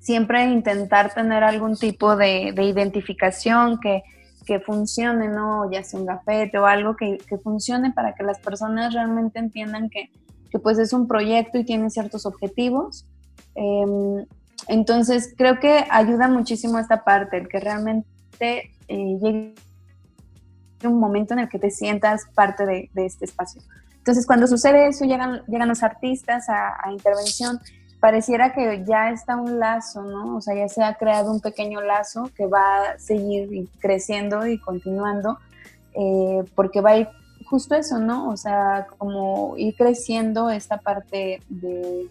siempre 0.00 0.44
intentar 0.46 1.12
tener 1.14 1.44
algún 1.44 1.76
tipo 1.76 2.16
de, 2.16 2.52
identificación 2.56 3.78
que, 3.78 4.02
que, 4.46 4.58
funcione, 4.58 5.28
¿no? 5.28 5.70
Ya 5.70 5.84
sea 5.84 6.00
un 6.00 6.06
gafete 6.06 6.58
o 6.58 6.66
algo 6.66 6.96
que, 6.96 7.18
funcione 7.42 7.92
para 7.92 8.14
que 8.14 8.24
las 8.24 8.40
personas 8.40 8.94
realmente 8.94 9.38
entiendan 9.38 9.88
que, 9.90 10.10
que, 10.50 10.58
pues 10.58 10.78
es 10.78 10.92
un 10.92 11.06
proyecto 11.06 11.58
y 11.58 11.64
tiene 11.64 11.90
ciertos 11.90 12.26
objetivos. 12.26 13.06
Em, 13.54 14.26
entonces, 14.68 15.34
creo 15.36 15.58
que 15.58 15.84
ayuda 15.90 16.28
muchísimo 16.28 16.78
esta 16.78 17.04
parte, 17.04 17.38
el 17.38 17.48
que 17.48 17.60
realmente 17.60 18.70
eh, 18.88 19.18
llegue 19.20 19.54
un 20.84 20.98
momento 20.98 21.34
en 21.34 21.40
el 21.40 21.48
que 21.48 21.58
te 21.58 21.70
sientas 21.70 22.22
parte 22.34 22.66
de, 22.66 22.90
este 22.94 23.24
espacio. 23.24 23.62
Entonces, 23.98 24.26
cuando 24.26 24.46
sucede 24.46 24.88
eso, 24.88 25.04
llegan, 25.04 25.42
llegan 25.46 25.68
los 25.68 25.82
artistas 25.82 26.48
a, 26.48 26.90
intervención, 26.90 27.60
pareciera 28.00 28.54
que 28.54 28.82
ya 28.86 29.10
está 29.10 29.36
un 29.36 29.58
lazo, 29.58 30.02
¿no? 30.02 30.36
O 30.36 30.40
sea, 30.40 30.54
ya 30.54 30.68
se 30.68 30.82
ha 30.82 30.94
creado 30.94 31.30
un 31.30 31.40
pequeño 31.40 31.82
lazo 31.82 32.30
que 32.34 32.46
va 32.46 32.92
a 32.92 32.98
seguir 32.98 33.68
creciendo 33.78 34.46
y 34.46 34.58
continuando, 34.58 35.38
eh, 35.94 36.44
porque 36.54 36.80
va 36.80 36.90
a 36.90 36.96
ir 36.96 37.08
justo 37.50 37.74
eso, 37.74 37.98
¿no? 37.98 38.30
O 38.30 38.36
sea, 38.36 38.86
como 38.96 39.54
ir 39.56 39.74
creciendo 39.74 40.50
esta 40.50 40.78
parte 40.78 41.42
de, 41.48 42.08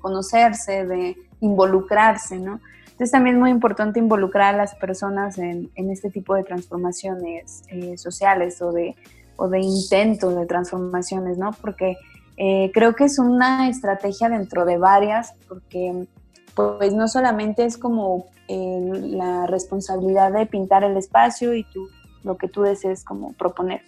conocerse, 0.00 0.84
de 0.84 1.16
involucrarse, 1.40 2.38
¿no? 2.38 2.60
Entonces 2.86 3.12
también 3.12 3.36
es 3.36 3.40
muy 3.40 3.50
importante 3.50 4.00
involucrar 4.00 4.54
a 4.54 4.58
las 4.58 4.74
personas 4.74 5.38
en, 5.38 5.70
este 5.76 6.10
tipo 6.10 6.34
de 6.34 6.42
transformaciones 6.42 7.62
eh, 7.68 7.96
sociales 7.96 8.60
o 8.60 8.72
de, 8.72 8.96
o 9.36 9.48
de 9.48 9.60
intentos 9.60 10.34
de 10.34 10.46
transformaciones, 10.46 11.38
¿no? 11.38 11.52
Porque 11.52 11.96
eh, 12.36 12.72
creo 12.74 12.94
que 12.94 13.04
es 13.04 13.20
una 13.20 13.68
estrategia 13.68 14.28
dentro 14.28 14.64
de 14.64 14.78
varias, 14.78 15.34
porque 15.48 16.08
pues 16.56 16.92
no 16.92 17.06
solamente 17.06 17.64
es 17.64 17.78
como 17.78 18.26
eh, 18.48 18.90
la 18.92 19.46
responsabilidad 19.46 20.32
de 20.32 20.46
pintar 20.46 20.82
el 20.82 20.96
espacio 20.96 21.54
y 21.54 21.62
tú, 21.64 21.88
lo 22.24 22.36
que 22.36 22.48
tú 22.48 22.62
desees 22.62 23.04
como 23.04 23.32
proponer, 23.34 23.82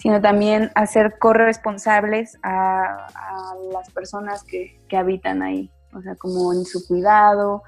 sino 0.00 0.20
también 0.20 0.70
hacer 0.74 1.18
corresponsables 1.18 2.38
a, 2.42 3.06
a 3.14 3.54
las 3.72 3.90
personas 3.90 4.42
que, 4.44 4.80
que 4.88 4.96
habitan 4.96 5.42
ahí, 5.42 5.70
o 5.92 6.00
sea, 6.00 6.16
como 6.16 6.52
en 6.52 6.64
su 6.64 6.86
cuidado, 6.86 7.62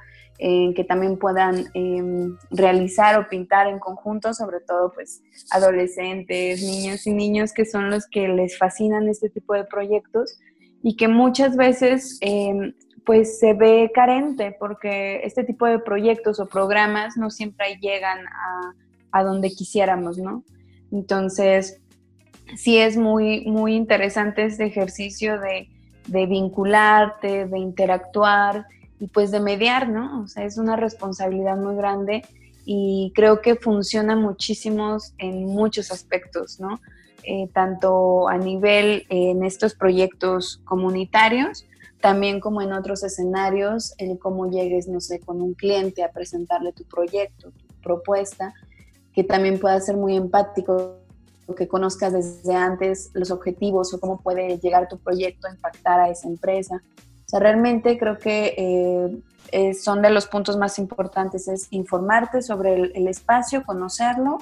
que 0.75 0.85
también 0.89 1.19
puedan 1.19 1.67
em, 1.73 2.37
realizar 2.51 3.17
o 3.19 3.29
pintar 3.29 3.69
en 3.69 3.79
conjunto, 3.79 4.35
sobre 4.35 4.59
todo 4.61 4.93
pues 4.93 5.23
adolescentes, 5.53 6.63
niños 6.63 7.07
y 7.07 7.13
niños 7.13 7.53
que 7.53 7.65
son 7.65 7.91
los 7.91 8.07
que 8.09 8.27
les 8.27 8.59
fascinan 8.59 9.09
este 9.09 9.31
tipo 9.31 9.55
de 9.55 9.65
proyectos 9.65 10.41
y 10.83 10.97
que 10.97 11.07
muchas 11.07 11.57
veces 11.57 12.19
em, 12.23 12.73
pues 13.07 13.39
se 13.39 13.55
ve 13.55 13.93
carente 13.95 14.57
porque 14.59 15.21
este 15.23 15.45
tipo 15.45 15.67
de 15.67 15.79
proyectos 15.79 16.41
o 16.41 16.49
programas 16.49 17.17
no 17.17 17.31
siempre 17.31 17.79
llegan 17.81 18.19
a, 18.27 18.75
a 19.13 19.23
donde 19.23 19.51
quisiéramos, 19.51 20.19
¿no? 20.19 20.43
Entonces, 20.91 21.81
sí 22.57 22.79
es 22.79 22.97
muy, 22.97 23.45
muy 23.47 23.75
interesante 23.75 24.45
este 24.45 24.65
ejercicio 24.65 25.41
de, 25.41 25.69
de 26.07 26.27
vincularte, 26.27 27.47
de 27.47 27.59
interactuar 27.59 28.67
y 29.01 29.09
pues 29.09 29.31
de 29.31 29.41
mediar, 29.41 29.89
¿no? 29.89 30.23
O 30.23 30.29
sea, 30.29 30.45
es 30.45 30.59
una 30.59 30.77
responsabilidad 30.77 31.57
muy 31.57 31.77
grande 31.77 32.23
y 32.65 33.13
creo 33.15 33.41
que 33.41 33.57
funciona 33.57 34.15
muchísimo 34.17 34.99
en 35.19 35.47
muchos 35.47 35.91
aspectos, 35.91 36.61
¿no? 36.61 36.81
Eh, 37.25 37.49
tanto 37.53 38.29
a 38.29 38.37
nivel 38.37 39.07
en 39.09 39.45
estos 39.45 39.75
proyectos 39.75 40.61
comunitarios, 40.65 41.67
también 42.01 42.41
como 42.41 42.63
en 42.63 42.73
otros 42.73 43.05
escenarios, 43.05 43.95
el 43.99 44.19
cómo 44.19 44.51
llegues, 44.51 44.89
no 44.89 45.01
sé, 45.01 45.21
con 45.21 45.41
un 45.41 45.55
cliente 45.55 46.03
a 46.03 46.11
presentarle 46.11 46.73
tu 46.73 46.85
proyecto, 46.85 47.53
tu 47.53 47.75
propuesta, 47.81 48.55
que 49.15 49.23
también 49.23 49.61
pueda 49.61 49.81
ser 49.81 49.97
muy 49.97 50.17
empático, 50.17 50.97
que 51.57 51.69
conozcas 51.69 52.13
desde 52.13 52.55
antes 52.55 53.11
los 53.15 53.31
objetivos 53.31 53.93
o 53.93 54.01
cómo 54.01 54.21
puede 54.21 54.59
llegar 54.59 54.89
tu 54.89 54.99
proyecto 54.99 55.49
a 55.49 55.51
impactar 55.51 56.01
a 56.01 56.09
esa 56.09 56.29
empresa. 56.29 56.83
O 56.97 57.29
sea, 57.29 57.41
realmente 57.41 57.99
creo 57.99 58.19
que 58.19 59.23
eh, 59.53 59.75
son 59.75 60.03
de 60.03 60.11
los 60.11 60.27
puntos 60.27 60.57
más 60.57 60.79
importantes, 60.79 61.49
es 61.49 61.69
informarte 61.71 62.43
sobre 62.43 62.75
el, 62.75 63.09
espacio, 63.09 63.65
conocerlo 63.65 64.39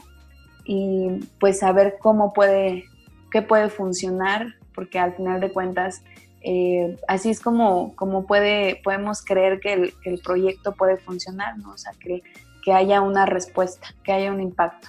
y 0.65 1.09
pues 1.41 1.61
saber 1.61 1.97
cómo 2.01 2.33
puede, 2.33 2.85
qué 3.31 3.43
puede 3.43 3.71
funcionar, 3.71 4.55
porque 4.75 4.99
al 4.99 5.15
final 5.15 5.41
de 5.41 5.53
cuentas 5.53 6.03
eh, 6.43 6.97
así 7.09 7.31
es 7.31 7.41
como, 7.41 7.95
como 7.97 8.27
puede, 8.27 8.81
podemos 8.83 9.23
creer 9.23 9.61
que 9.61 9.73
el, 9.73 9.95
que 10.03 10.11
el, 10.11 10.21
proyecto 10.21 10.73
puede 10.73 10.97
funcionar, 10.97 11.59
¿no? 11.59 11.73
O 11.73 11.79
sea, 11.79 11.93
que, 12.01 12.23
que 12.65 12.73
haya 12.73 13.01
una 13.01 13.27
respuesta, 13.27 13.89
que 14.05 14.13
haya 14.13 14.33
un 14.33 14.41
impacto. 14.41 14.89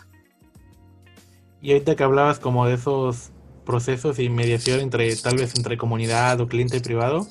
Y 1.61 1.71
ahorita 1.73 1.95
que 1.95 2.03
hablabas 2.03 2.39
como 2.39 2.65
de 2.65 2.73
esos 2.73 3.31
procesos 3.65 4.19
y 4.19 4.29
mediación 4.29 4.79
entre 4.79 5.15
tal 5.15 5.37
vez 5.37 5.55
entre 5.55 5.77
comunidad 5.77 6.39
o 6.41 6.47
cliente 6.47 6.81
privado, 6.81 7.27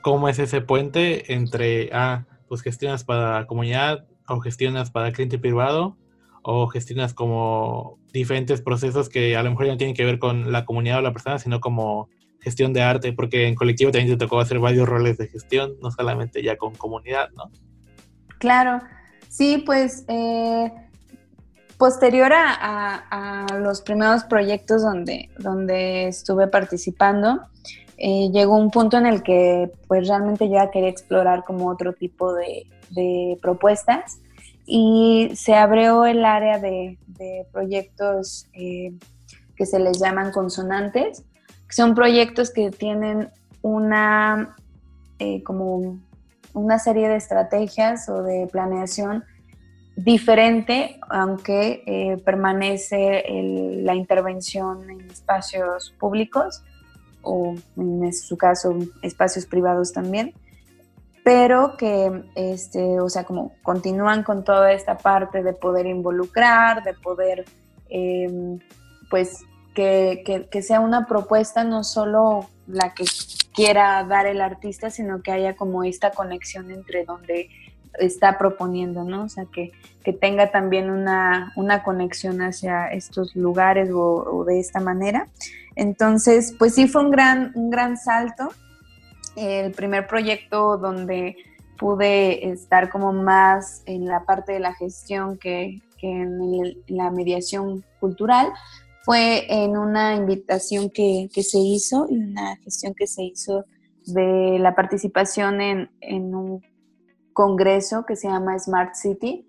¿cómo 0.00 0.28
es 0.28 0.38
ese 0.38 0.60
puente 0.60 1.34
entre, 1.34 1.90
ah, 1.92 2.24
pues 2.48 2.62
gestionas 2.62 3.04
para 3.04 3.46
comunidad 3.46 4.06
o 4.26 4.40
gestionas 4.40 4.90
para 4.90 5.12
cliente 5.12 5.38
privado 5.38 5.96
o 6.42 6.66
gestionas 6.68 7.12
como 7.12 7.98
diferentes 8.12 8.62
procesos 8.62 9.08
que 9.08 9.36
a 9.36 9.42
lo 9.42 9.50
mejor 9.50 9.66
no 9.66 9.76
tienen 9.76 9.94
que 9.94 10.04
ver 10.04 10.18
con 10.18 10.50
la 10.50 10.64
comunidad 10.64 10.98
o 10.98 11.02
la 11.02 11.12
persona, 11.12 11.38
sino 11.38 11.60
como 11.60 12.08
gestión 12.40 12.72
de 12.72 12.82
arte, 12.82 13.12
porque 13.12 13.48
en 13.48 13.54
colectivo 13.54 13.90
también 13.90 14.16
te 14.16 14.24
tocó 14.24 14.40
hacer 14.40 14.58
varios 14.58 14.88
roles 14.88 15.18
de 15.18 15.28
gestión, 15.28 15.74
no 15.82 15.90
solamente 15.90 16.42
ya 16.42 16.56
con 16.56 16.74
comunidad, 16.74 17.30
¿no? 17.36 17.50
Claro, 18.38 18.80
sí, 19.28 19.62
pues 19.66 20.04
eh, 20.08 20.72
posterior 21.78 22.32
a, 22.34 23.46
los 23.60 23.80
primeros 23.80 24.24
proyectos 24.24 24.82
donde, 24.82 25.30
donde 25.38 26.08
estuve 26.08 26.48
participando, 26.48 27.40
eh, 27.96 28.28
llegó 28.32 28.56
un 28.56 28.70
punto 28.70 28.96
en 28.98 29.06
el 29.06 29.22
que 29.22 29.70
pues 29.86 30.06
realmente 30.06 30.48
ya 30.48 30.70
quería 30.70 30.90
explorar 30.90 31.44
como 31.44 31.68
otro 31.68 31.94
tipo 31.94 32.34
de, 32.34 32.66
propuestas 33.40 34.18
y 34.66 35.30
se 35.34 35.54
abrió 35.54 36.04
el 36.06 36.24
área 36.24 36.58
de, 36.58 36.98
proyectos 37.52 38.46
eh, 38.54 38.92
que 39.56 39.66
se 39.66 39.78
les 39.78 39.98
llaman 40.00 40.32
consonantes, 40.32 41.24
son 41.68 41.94
proyectos 41.94 42.50
que 42.50 42.70
tienen 42.70 43.30
una, 43.62 44.56
eh, 45.18 45.42
como 45.42 46.00
una 46.54 46.78
serie 46.78 47.08
de 47.08 47.16
estrategias 47.16 48.08
o 48.08 48.22
de 48.22 48.48
planeación 48.50 49.24
diferente, 50.04 51.00
aunque 51.08 51.82
eh, 51.84 52.18
permanece 52.24 53.24
la 53.82 53.96
intervención 53.96 54.88
en 54.88 55.00
espacios 55.10 55.92
públicos 55.98 56.62
o 57.22 57.56
en 57.76 58.12
su 58.12 58.36
caso 58.36 58.76
espacios 59.02 59.46
privados 59.46 59.92
también, 59.92 60.34
pero 61.24 61.76
que, 61.76 62.22
este, 62.36 63.00
o 63.00 63.08
sea, 63.08 63.24
como 63.24 63.52
continúan 63.62 64.22
con 64.22 64.44
toda 64.44 64.72
esta 64.72 64.96
parte 64.96 65.42
de 65.42 65.52
poder 65.52 65.86
involucrar, 65.86 66.84
de 66.84 66.94
poder, 66.94 67.44
em, 67.90 68.60
pues, 69.10 69.44
que, 69.74 70.48
sea 70.62 70.80
una 70.80 71.06
propuesta 71.06 71.64
no 71.64 71.82
solo 71.82 72.48
la 72.68 72.94
que 72.94 73.04
quiera 73.52 74.04
dar 74.04 74.26
el 74.26 74.40
artista, 74.40 74.90
sino 74.90 75.22
que 75.22 75.32
haya 75.32 75.56
como 75.56 75.82
esta 75.82 76.12
conexión 76.12 76.70
entre 76.70 77.04
donde 77.04 77.48
está 77.98 78.38
proponiendo, 78.38 79.04
¿no? 79.04 79.24
O 79.24 79.28
sea, 79.28 79.46
que, 79.46 79.72
tenga 80.22 80.50
también 80.50 80.88
una, 80.88 81.52
conexión 81.84 82.40
hacia 82.40 82.86
estos 82.86 83.36
lugares 83.36 83.90
o, 83.92 84.42
de 84.46 84.58
esta 84.58 84.80
manera. 84.80 85.28
Entonces, 85.76 86.54
pues 86.58 86.74
sí 86.74 86.88
fue 86.88 87.04
un 87.04 87.10
gran, 87.10 87.52
un 87.54 87.68
gran 87.68 87.98
salto. 87.98 88.48
El 89.36 89.72
primer 89.72 90.06
proyecto 90.06 90.78
donde 90.78 91.36
pude 91.78 92.50
estar 92.50 92.90
como 92.90 93.12
más 93.12 93.82
en 93.84 94.06
la 94.06 94.24
parte 94.24 94.52
de 94.52 94.60
la 94.60 94.74
gestión 94.74 95.38
que, 95.38 95.82
en 96.00 96.38
la 96.86 97.10
mediación 97.10 97.84
cultural, 98.00 98.52
fue 99.02 99.46
en 99.48 99.76
una 99.76 100.14
invitación 100.14 100.90
que, 100.90 101.28
se 101.32 101.58
hizo 101.58 102.06
y 102.10 102.16
una 102.18 102.56
gestión 102.56 102.94
que 102.94 103.06
se 103.06 103.22
hizo 103.22 103.64
de 104.04 104.58
la 104.58 104.74
participación 104.74 105.60
en, 105.60 105.88
un 106.34 106.62
congreso 107.38 108.04
que 108.04 108.16
se 108.16 108.26
llama 108.26 108.58
Smart 108.58 108.96
City. 108.96 109.46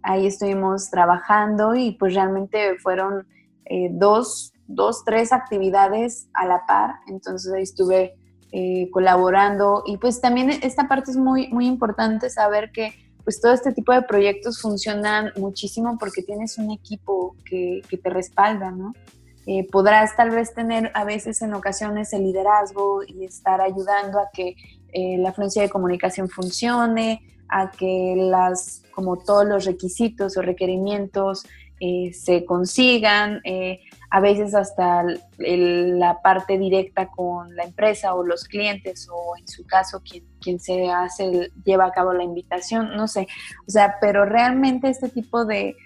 Ahí 0.00 0.28
estuvimos 0.28 0.90
trabajando 0.90 1.74
y 1.74 1.90
pues 1.98 2.14
realmente 2.14 2.78
fueron 2.78 3.26
eh, 3.64 3.88
dos, 3.90 4.52
dos, 4.68 5.04
tres 5.04 5.32
actividades 5.32 6.28
a 6.34 6.46
la 6.46 6.64
par. 6.66 7.00
Entonces 7.08 7.52
ahí 7.52 7.64
estuve 7.64 8.14
eh, 8.52 8.88
colaborando 8.92 9.82
y 9.84 9.96
pues 9.96 10.20
también 10.20 10.50
esta 10.50 10.86
parte 10.86 11.10
es 11.10 11.16
muy, 11.16 11.48
muy 11.48 11.66
importante 11.66 12.30
saber 12.30 12.70
que 12.70 12.92
pues 13.24 13.40
todo 13.40 13.52
este 13.52 13.72
tipo 13.72 13.92
de 13.92 14.02
proyectos 14.02 14.60
funcionan 14.60 15.32
muchísimo 15.36 15.98
porque 15.98 16.22
tienes 16.22 16.58
un 16.58 16.70
equipo 16.70 17.34
que, 17.44 17.82
te 17.90 18.10
respalda, 18.10 18.70
¿no? 18.70 18.92
Eh, 19.46 19.66
podrás 19.68 20.14
tal 20.14 20.30
vez 20.30 20.54
tener 20.54 20.92
a 20.94 21.02
veces 21.02 21.42
en 21.42 21.54
ocasiones 21.54 22.12
el 22.12 22.22
liderazgo 22.22 23.02
y 23.04 23.24
estar 23.24 23.60
ayudando 23.60 24.20
a 24.20 24.28
que 24.32 24.54
eh, 24.92 25.16
la 25.18 25.32
fluencia 25.32 25.62
de 25.62 25.70
comunicación 25.70 26.28
funcione, 26.28 27.22
a 27.48 27.70
que 27.70 28.14
las, 28.16 28.82
como 28.92 29.18
todos 29.18 29.44
los 29.46 29.66
requisitos 29.66 30.36
o 30.38 30.42
requerimientos 30.42 31.44
eh, 31.80 32.12
se 32.14 32.46
consigan, 32.46 33.42
a 34.12 34.20
veces 34.20 34.54
hasta 34.54 35.04
la 35.38 36.20
parte 36.20 36.58
directa 36.58 37.08
con 37.08 37.56
la 37.56 37.64
empresa 37.64 38.14
o 38.14 38.22
los 38.22 38.44
clientes 38.44 39.08
o 39.10 39.36
en 39.38 39.48
su 39.48 39.66
caso 39.66 40.02
quien, 40.38 40.60
se 40.60 40.90
hace, 40.90 41.50
lleva 41.64 41.86
a 41.86 41.92
cabo 41.92 42.12
la 42.12 42.22
invitación, 42.22 42.94
no 42.94 43.08
sé, 43.08 43.26
o 43.66 43.70
sea, 43.70 43.96
pero 44.02 44.26
realmente 44.26 44.90
este 44.90 45.08
tipo 45.08 45.46
de, 45.46 45.76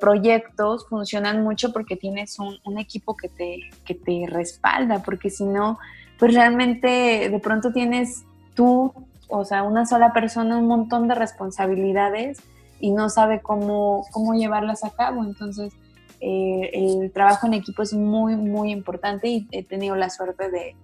proyectos 0.00 0.86
funcionan 0.88 1.42
mucho 1.42 1.70
porque 1.70 1.94
tienes 1.94 2.38
un, 2.38 2.78
equipo 2.78 3.14
que 3.14 3.28
te, 3.28 3.58
que 3.84 3.94
te 3.94 4.24
respalda, 4.26 5.02
porque 5.02 5.28
si 5.28 5.44
no, 5.44 5.78
pues 6.18 6.32
realmente 6.32 7.28
de 7.28 7.38
pronto 7.38 7.70
tienes 7.70 8.24
tú, 8.54 8.92
o 9.28 9.44
sea, 9.44 9.62
una 9.62 9.86
sola 9.86 10.12
persona, 10.12 10.58
un 10.58 10.66
montón 10.66 11.08
de 11.08 11.14
responsabilidades 11.14 12.38
y 12.80 12.90
no 12.90 13.08
sabe 13.08 13.40
cómo, 13.40 14.04
cómo 14.12 14.34
llevarlas 14.34 14.84
a 14.84 14.90
cabo. 14.90 15.24
Entonces, 15.24 15.72
eh, 16.20 16.70
el 16.72 17.12
trabajo 17.12 17.46
en 17.46 17.54
equipo 17.54 17.82
es 17.82 17.92
muy, 17.92 18.36
muy 18.36 18.70
importante 18.70 19.28
y 19.28 19.48
he 19.50 19.64
tenido 19.64 19.96
la 19.96 20.10
suerte 20.10 20.50
de, 20.50 20.76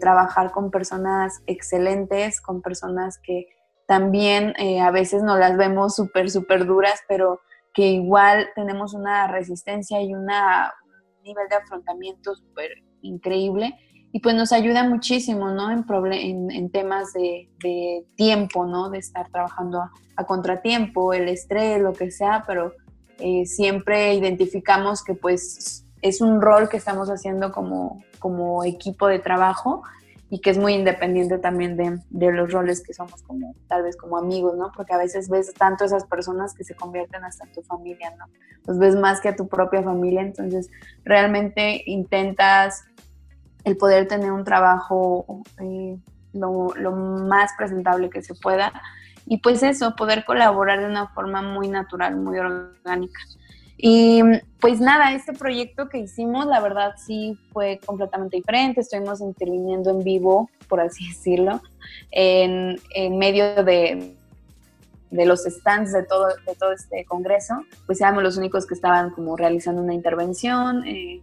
trabajar 0.00 0.50
con 0.50 0.72
personas 0.72 1.40
excelentes, 1.46 2.40
con 2.40 2.62
personas 2.62 3.18
que 3.18 3.46
también 3.86 4.52
eh, 4.58 4.80
a 4.80 4.90
veces 4.90 5.22
no 5.22 5.38
las 5.38 5.56
vemos 5.56 5.94
súper, 5.94 6.30
súper 6.30 6.66
duras, 6.66 7.00
pero 7.06 7.40
que 7.72 7.86
igual 7.86 8.48
tenemos 8.56 8.92
una 8.92 9.28
resistencia 9.28 10.02
y 10.02 10.14
un 10.14 10.26
nivel 11.22 11.48
de 11.48 11.56
afrontamiento 11.56 12.34
súper 12.34 12.70
increíble 13.02 13.78
y 14.12 14.20
pues 14.20 14.34
nos 14.34 14.52
ayuda 14.52 14.84
muchísimo, 14.84 15.50
¿no? 15.50 15.70
En, 15.70 16.50
en, 16.50 16.70
temas 16.70 17.12
de, 17.12 17.48
tiempo, 18.16 18.64
¿no? 18.66 18.90
De 18.90 18.98
estar 18.98 19.28
trabajando 19.30 19.82
a, 19.82 19.92
a, 20.16 20.24
contratiempo, 20.24 21.12
el 21.12 21.28
estrés, 21.28 21.80
lo 21.80 21.92
que 21.92 22.10
sea, 22.10 22.44
pero 22.46 22.72
eh, 23.18 23.46
siempre 23.46 24.14
identificamos 24.14 25.02
que 25.02 25.14
pues 25.14 25.84
es 26.02 26.20
un 26.20 26.40
rol 26.40 26.68
que 26.68 26.76
estamos 26.76 27.08
haciendo 27.10 27.52
como, 27.52 28.02
como 28.18 28.64
equipo 28.64 29.08
de 29.08 29.18
trabajo 29.18 29.82
y 30.30 30.40
que 30.40 30.50
es 30.50 30.58
muy 30.58 30.74
independiente 30.74 31.38
también 31.38 31.76
de, 31.76 32.00
de, 32.10 32.32
los 32.32 32.52
roles 32.52 32.82
que 32.82 32.92
somos 32.92 33.22
como 33.22 33.54
tal 33.66 33.82
vez 33.82 33.96
como 33.96 34.18
amigos, 34.18 34.56
¿no? 34.56 34.70
Porque 34.76 34.92
a 34.92 34.98
veces 34.98 35.28
ves 35.28 35.52
tanto 35.54 35.84
esas 35.84 36.04
personas 36.04 36.54
que 36.54 36.64
se 36.64 36.74
convierten 36.74 37.24
hasta 37.24 37.44
en 37.44 37.52
tu 37.52 37.62
familia, 37.62 38.14
¿no? 38.16 38.26
Los 38.66 38.78
ves 38.78 38.94
más 38.94 39.20
que 39.20 39.30
a 39.30 39.36
tu 39.36 39.48
propia 39.48 39.82
familia, 39.82 40.20
entonces 40.20 40.68
realmente 41.04 41.82
intentas 41.86 42.84
el 43.68 43.76
poder 43.76 44.08
tener 44.08 44.32
un 44.32 44.44
trabajo 44.44 45.42
eh, 45.60 45.96
lo, 46.32 46.72
más 46.92 47.52
presentable 47.56 48.10
que 48.10 48.22
se 48.22 48.34
pueda 48.34 48.72
y 49.26 49.38
pues 49.38 49.62
eso, 49.62 49.94
poder 49.94 50.24
colaborar 50.24 50.80
de 50.80 50.86
una 50.86 51.08
forma 51.08 51.42
muy 51.42 51.68
natural, 51.68 52.16
muy 52.16 52.38
orgánica. 52.38 53.20
Y 53.76 54.22
pues 54.58 54.80
nada, 54.80 55.12
este 55.12 55.34
proyecto 55.34 55.88
que 55.88 55.98
hicimos, 55.98 56.46
la 56.46 56.60
verdad 56.60 56.94
sí 56.96 57.38
fue 57.52 57.78
completamente 57.84 58.38
diferente. 58.38 58.80
Estuvimos 58.80 59.20
interviniendo 59.20 59.90
en 59.90 60.02
vivo, 60.02 60.50
por 60.66 60.80
así 60.80 61.06
decirlo, 61.08 61.60
en, 62.10 62.80
en 62.94 63.18
medio 63.18 63.62
de, 63.62 64.16
de 65.10 65.26
los 65.26 65.44
stands 65.44 65.92
de 65.92 66.04
todo, 66.04 66.28
de 66.46 66.54
todo 66.58 66.72
este 66.72 67.04
congreso. 67.04 67.62
Pues 67.86 68.00
éramos 68.00 68.22
los 68.22 68.38
únicos 68.38 68.66
que 68.66 68.74
estaban 68.74 69.10
como 69.10 69.36
realizando 69.36 69.82
una 69.82 69.94
intervención. 69.94 70.86
Eh, 70.86 71.20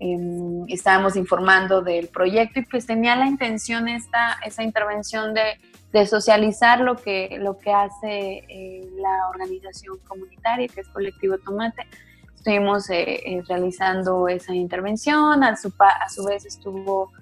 em, 0.00 0.64
estábamos 0.68 1.14
informando 1.14 1.82
del 1.82 2.08
proyecto 2.08 2.60
y 2.60 2.64
pues 2.64 2.86
tenía 2.86 3.14
la 3.16 3.26
intención 3.26 3.86
esta, 3.86 4.38
esa 4.44 4.62
intervención 4.62 5.34
de 5.34 6.06
socializar 6.06 6.80
lo 6.80 6.96
que, 6.96 7.36
lo 7.38 7.58
que 7.58 7.72
hace 7.72 8.44
eh, 8.48 8.88
la 8.96 9.28
organización 9.28 9.98
comunitaria, 10.06 10.68
que 10.68 10.80
es 10.80 10.88
Colectivo 10.88 11.36
Tomate. 11.38 11.86
Estuvimos 12.34 12.88
eh, 12.90 13.20
eh, 13.24 13.42
realizando 13.46 14.28
esa 14.28 14.54
intervención, 14.54 15.44
a 15.44 15.56
su, 15.56 15.72
a 15.78 16.08
su 16.08 16.24
vez 16.24 16.44
estuvo 16.46 17.12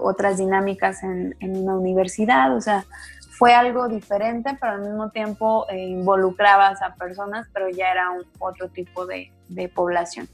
otras 0.00 0.38
dinámicas 0.38 1.02
en, 1.02 1.34
una 1.40 1.76
universidad, 1.76 2.56
o 2.56 2.62
sea, 2.62 2.86
fue 3.38 3.52
algo 3.52 3.88
diferente, 3.88 4.56
pero 4.58 4.72
al 4.72 4.80
mismo 4.80 5.10
tiempo 5.10 5.66
involucrabas 5.70 6.80
a 6.80 6.94
personas, 6.94 7.46
pero 7.52 7.68
ya 7.68 7.90
era 7.90 8.10
un, 8.10 8.24
otro 8.38 8.68
tipo 8.70 9.04
de 9.04 9.68
población. 9.74 10.28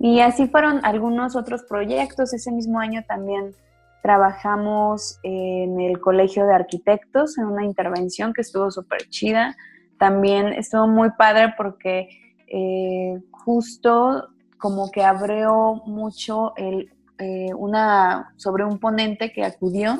Y 0.00 0.20
así 0.20 0.48
fueron 0.48 0.84
algunos 0.84 1.36
otros 1.36 1.62
proyectos. 1.62 2.32
Ese 2.32 2.50
mismo 2.50 2.80
año 2.80 3.04
también 3.06 3.54
Trabajamos 4.02 5.18
en 5.22 5.78
el 5.78 6.00
Colegio 6.00 6.46
de 6.46 6.54
Arquitectos 6.54 7.36
en 7.36 7.44
una 7.44 7.64
intervención 7.64 8.32
que 8.32 8.40
estuvo 8.40 8.70
súper 8.70 9.08
chida. 9.10 9.56
También 9.98 10.54
estuvo 10.54 10.88
muy 10.88 11.10
padre 11.10 11.52
porque 11.56 12.08
eh, 12.46 13.20
justo 13.30 14.28
como 14.56 14.90
que 14.90 15.04
abrió 15.04 15.82
mucho 15.84 16.54
el, 16.56 16.90
eh, 17.18 17.52
una, 17.54 18.32
sobre 18.36 18.64
un 18.64 18.78
ponente 18.78 19.32
que 19.32 19.44
acudió, 19.44 19.98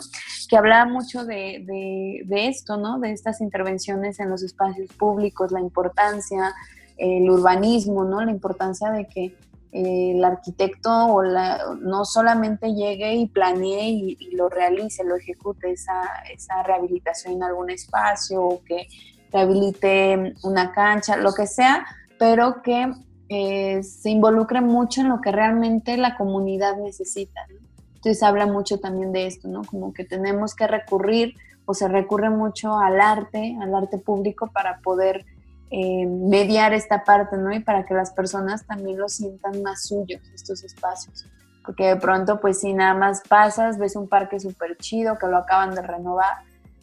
que 0.49 0.57
hablaba 0.57 0.91
mucho 0.91 1.27
de, 1.27 1.63
de, 1.67 2.23
de, 2.25 2.49
esto, 2.49 2.79
¿no? 2.79 2.99
De 3.01 3.13
estas 3.13 3.43
intervenciones 3.43 4.19
en 4.19 4.31
los 4.31 4.43
espacios 4.43 4.91
públicos, 4.95 5.53
la 5.53 5.61
importancia, 5.61 6.55
el 6.97 7.29
urbanismo, 7.31 8.05
¿no? 8.05 8.25
La 8.25 8.31
importancia 8.31 8.91
de 8.91 9.07
que 9.07 9.35
el 9.73 10.25
arquitecto 10.25 10.91
o 10.91 11.23
la, 11.23 11.77
no 11.81 12.05
solamente 12.05 12.75
llegue 12.75 13.15
y 13.15 13.29
planee 13.29 13.91
y, 13.91 14.31
lo 14.33 14.49
realice, 14.49 15.05
lo 15.05 15.17
ejecute, 15.17 15.71
esa, 15.73 16.03
esa, 16.33 16.63
rehabilitación 16.63 17.35
en 17.35 17.43
algún 17.45 17.71
espacio 17.71 18.43
o 18.43 18.63
que 18.65 18.89
rehabilite 19.33 20.35
una 20.43 20.73
cancha, 20.73 21.17
lo 21.17 21.33
que 21.33 21.47
sea, 21.47 21.87
pero 22.19 22.63
que 22.63 22.93
eh, 23.29 23.83
se 23.83 24.11
involucre 24.11 24.61
mucho 24.61 25.03
en 25.03 25.09
lo 25.09 25.21
que 25.21 25.31
realmente 25.31 25.97
la 25.97 26.17
comunidad 26.17 26.77
necesita. 26.77 27.47
Entonces 27.95 28.23
habla 28.23 28.47
mucho 28.47 28.81
también 28.81 29.13
de 29.13 29.27
esto, 29.27 29.47
¿no? 29.47 29.63
Como 29.63 29.93
que 29.93 30.05
tenemos 30.05 30.55
que 30.55 30.67
recurrir 30.67 31.35
o 31.65 31.75
se 31.75 31.87
recurre 31.87 32.31
mucho 32.31 32.77
al 32.77 33.01
arte, 33.01 33.57
al 33.61 33.73
arte 33.75 33.99
público 33.99 34.49
para 34.49 34.81
poder 34.81 35.25
eh, 35.73 36.05
mediar 36.05 36.73
esta 36.75 37.05
parte, 37.05 37.37
¿no? 37.37 37.53
Y 37.53 37.61
para 37.61 37.85
que 37.85 37.95
las 37.95 38.11
personas 38.11 38.67
también 38.67 38.99
lo 38.99 39.09
sientan 39.09 39.63
más 39.63 39.85
suyos, 39.85 40.21
estos 40.35 40.65
espacios. 40.65 41.27
Porque 41.65 41.87
de 41.87 41.97
pronto, 41.97 42.41
pues 42.41 42.61
si 42.61 42.73
nada 42.73 42.95
más 42.95 43.23
pasas, 43.29 43.79
ves 43.79 43.95
un 43.95 44.09
parque 44.09 44.41
súper 44.41 44.77
chido 44.79 45.17
que 45.17 45.29
lo 45.29 45.37
acaban 45.37 45.75
de 45.77 45.83
renovar, 45.83 46.39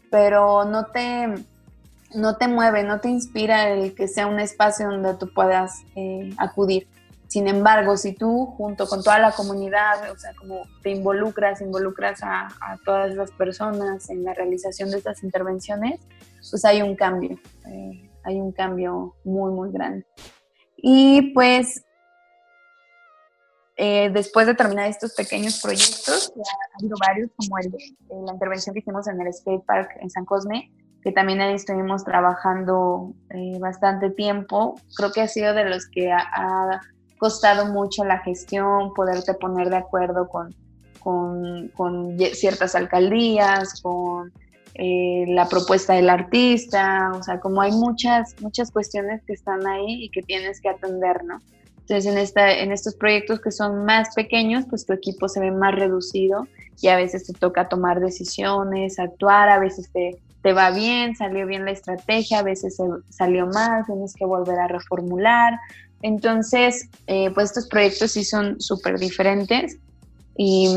pero 0.09 0.63
no 0.63 0.85
te, 0.85 1.33
no 2.15 2.37
te 2.37 2.47
mueve, 2.47 2.83
no 2.83 3.01
te 3.01 3.09
inspira 3.09 3.69
el 3.69 3.93
que 3.93 4.07
sea 4.07 4.27
un 4.27 4.39
espacio 4.39 4.87
donde 4.87 5.15
tú 5.15 5.33
puedas 5.33 5.83
eh, 5.97 6.29
acudir. 6.37 6.87
Sin 7.27 7.49
embargo, 7.49 7.97
si 7.97 8.13
tú 8.13 8.45
junto 8.57 8.87
con 8.87 9.03
toda 9.03 9.19
la 9.19 9.33
comunidad, 9.33 10.09
o 10.09 10.17
sea, 10.17 10.33
como 10.35 10.61
te 10.81 10.91
involucras, 10.91 11.59
involucras 11.59 12.21
a, 12.23 12.47
todas 12.85 13.13
las 13.15 13.31
personas 13.31 14.09
en 14.09 14.23
la 14.23 14.33
realización 14.33 14.91
de 14.91 14.99
estas 14.99 15.23
intervenciones, 15.23 15.99
pues 16.49 16.63
hay 16.63 16.81
un 16.81 16.95
cambio. 16.95 17.37
Eh, 17.65 18.06
hay 18.27 18.41
un 18.41 18.51
cambio 18.51 19.15
muy, 19.23 19.51
muy 19.53 19.71
grande. 19.71 20.05
Y 20.75 21.33
pues 21.33 21.83
eh, 23.77 24.09
después 24.13 24.45
de 24.45 24.53
terminar 24.53 24.89
estos 24.89 25.13
pequeños 25.13 25.61
proyectos, 25.61 26.33
ha 26.35 26.77
habido 26.79 26.97
varios, 27.07 27.31
como 27.37 27.57
el 27.57 27.71
de, 27.71 27.77
la 28.25 28.33
intervención 28.33 28.73
que 28.73 28.79
hicimos 28.79 29.07
en 29.07 29.21
el 29.21 29.33
skate 29.33 29.63
park 29.65 29.97
en 30.01 30.09
San 30.09 30.25
Cosme, 30.25 30.71
que 31.01 31.13
también 31.13 31.39
ahí 31.39 31.53
estuvimos 31.53 32.03
trabajando 32.03 33.13
eh, 33.29 33.57
bastante 33.59 34.09
tiempo. 34.09 34.75
Creo 34.97 35.11
que 35.13 35.21
ha 35.21 35.27
sido 35.27 35.53
de 35.53 35.65
los 35.65 35.87
que 35.87 36.11
ha, 36.11 36.19
ha, 36.19 36.81
costado 37.17 37.71
mucho 37.71 38.03
la 38.03 38.19
gestión, 38.19 38.93
poderte 38.93 39.33
poner 39.33 39.69
de 39.69 39.77
acuerdo 39.77 40.27
con, 40.27 40.53
con, 40.99 41.69
con 41.69 42.19
ciertas 42.33 42.75
alcaldías, 42.75 43.81
con 43.81 44.31
eh, 44.79 45.25
la 45.27 45.49
propuesta 45.49 45.93
del 45.93 46.07
artista, 46.07 47.11
o 47.15 47.23
sea, 47.23 47.39
como 47.39 47.61
hay 47.61 47.71
muchas, 47.71 48.35
muchas 48.41 48.69
cuestiones 48.69 49.23
que 49.23 49.33
están 49.33 49.65
ahí 49.65 50.03
y 50.03 50.09
que 50.09 50.21
tienes 50.21 50.61
que 50.61 50.69
atender, 50.69 51.23
¿no? 51.23 51.41
Entonces, 51.79 52.05
en, 52.11 52.19
esta, 52.19 52.51
en 52.51 52.71
estos 52.71 52.93
proyectos 52.93 53.39
que 53.39 53.51
son 53.51 53.85
más 53.85 54.13
pequeños, 54.13 54.65
pues 54.69 54.85
tu 54.85 54.93
equipo 54.93 55.29
se 55.29 55.39
ve 55.39 55.51
más 55.51 55.73
reducido 55.73 56.47
y 56.79 56.89
a 56.89 56.95
veces 56.95 57.25
te 57.25 57.33
toca 57.33 57.69
tomar 57.69 58.01
decisiones, 58.01 58.99
actuar, 58.99 59.49
a 59.49 59.57
veces 59.57 59.89
te, 59.91 60.19
te 60.43 60.53
va 60.53 60.69
bien, 60.69 61.15
salió 61.15 61.47
bien 61.47 61.65
la 61.65 61.71
estrategia, 61.71 62.39
a 62.39 62.43
veces 62.43 62.77
salió 63.09 63.47
mal, 63.47 63.83
tienes 63.85 64.13
que 64.13 64.25
volver 64.25 64.59
a 64.59 64.67
reformular. 64.67 65.53
Entonces, 66.03 66.87
eh, 67.07 67.31
pues 67.33 67.49
estos 67.49 67.67
proyectos 67.67 68.11
sí 68.11 68.23
son 68.23 68.61
súper 68.61 68.99
diferentes 68.99 69.77
y 70.37 70.69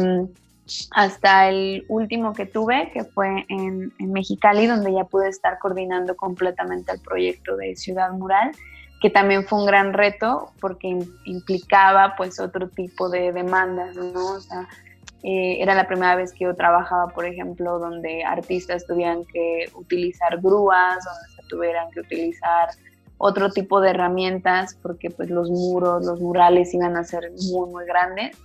hasta 0.92 1.48
el 1.48 1.84
último 1.88 2.32
que 2.32 2.46
tuve, 2.46 2.90
que 2.92 3.04
fue 3.04 3.44
en, 3.48 3.92
en, 3.98 4.12
Mexicali, 4.12 4.66
donde 4.66 4.92
ya 4.92 5.04
pude 5.04 5.28
estar 5.28 5.58
coordinando 5.58 6.16
completamente 6.16 6.92
el 6.92 7.00
proyecto 7.00 7.56
de 7.56 7.76
Ciudad 7.76 8.12
Mural, 8.12 8.52
que 9.00 9.10
también 9.10 9.44
fue 9.44 9.60
un 9.60 9.66
gran 9.66 9.92
reto 9.92 10.52
porque 10.60 10.98
implicaba 11.24 12.14
pues 12.16 12.38
otro 12.38 12.68
tipo 12.68 13.08
de 13.08 13.32
demandas, 13.32 13.96
¿no? 13.96 14.38
Eh, 15.22 15.58
era 15.60 15.74
la 15.74 15.86
primera 15.86 16.16
vez 16.16 16.32
que 16.32 16.44
yo 16.44 16.54
trabajaba, 16.54 17.08
por 17.08 17.26
ejemplo, 17.26 17.78
donde 17.78 18.24
artistas 18.24 18.86
tuvieran 18.86 19.24
que 19.26 19.70
utilizar 19.74 20.40
grúas, 20.40 21.04
donde 21.04 21.28
se 21.36 21.48
tuvieran 21.48 21.90
que 21.90 22.00
utilizar 22.00 22.70
otro 23.18 23.50
tipo 23.50 23.82
de 23.82 23.90
herramientas, 23.90 24.78
porque 24.80 25.10
pues 25.10 25.28
los 25.28 25.50
muros, 25.50 26.04
los 26.06 26.20
murales 26.20 26.72
iban 26.72 26.96
a 26.96 27.04
ser 27.04 27.30
muy, 27.52 27.68
muy 27.70 27.84
grandes 27.84 28.36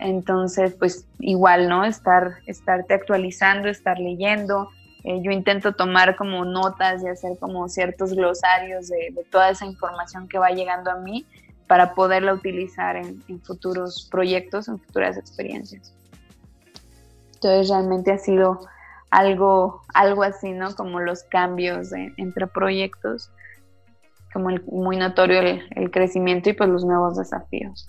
entonces, 0.00 0.74
pues 0.74 1.06
igual, 1.18 1.68
¿no? 1.68 1.84
Estar, 1.84 2.38
estarte 2.46 2.94
actualizando, 2.94 3.68
estar 3.68 3.98
leyendo. 3.98 4.70
Eh, 5.04 5.20
yo 5.22 5.30
intento 5.30 5.74
tomar 5.74 6.16
como 6.16 6.44
notas 6.44 7.02
y 7.02 7.08
hacer 7.08 7.38
como 7.38 7.68
ciertos 7.68 8.14
glosarios 8.14 8.88
de, 8.88 9.14
toda 9.30 9.50
esa 9.50 9.66
información 9.66 10.26
que 10.26 10.38
va 10.38 10.50
llegando 10.50 10.90
a 10.90 10.96
mí 10.96 11.26
para 11.66 11.94
poderla 11.94 12.32
utilizar 12.32 12.96
en, 12.96 13.22
futuros 13.42 14.08
proyectos, 14.10 14.68
en 14.68 14.78
futuras 14.78 15.18
experiencias. 15.18 15.94
Entonces 17.34 17.68
realmente 17.68 18.10
ha 18.10 18.18
sido 18.18 18.60
algo, 19.10 19.82
algo 19.94 20.22
así, 20.22 20.52
¿no? 20.52 20.74
Como 20.74 21.00
los 21.00 21.24
cambios 21.24 21.92
entre 21.92 22.46
proyectos, 22.46 23.30
como 24.32 24.50
el, 24.50 24.62
muy 24.64 24.96
notorio 24.96 25.40
el, 25.40 25.62
el 25.72 25.90
crecimiento 25.90 26.48
y 26.48 26.54
pues 26.54 26.70
los 26.70 26.84
nuevos 26.84 27.16
desafíos. 27.16 27.86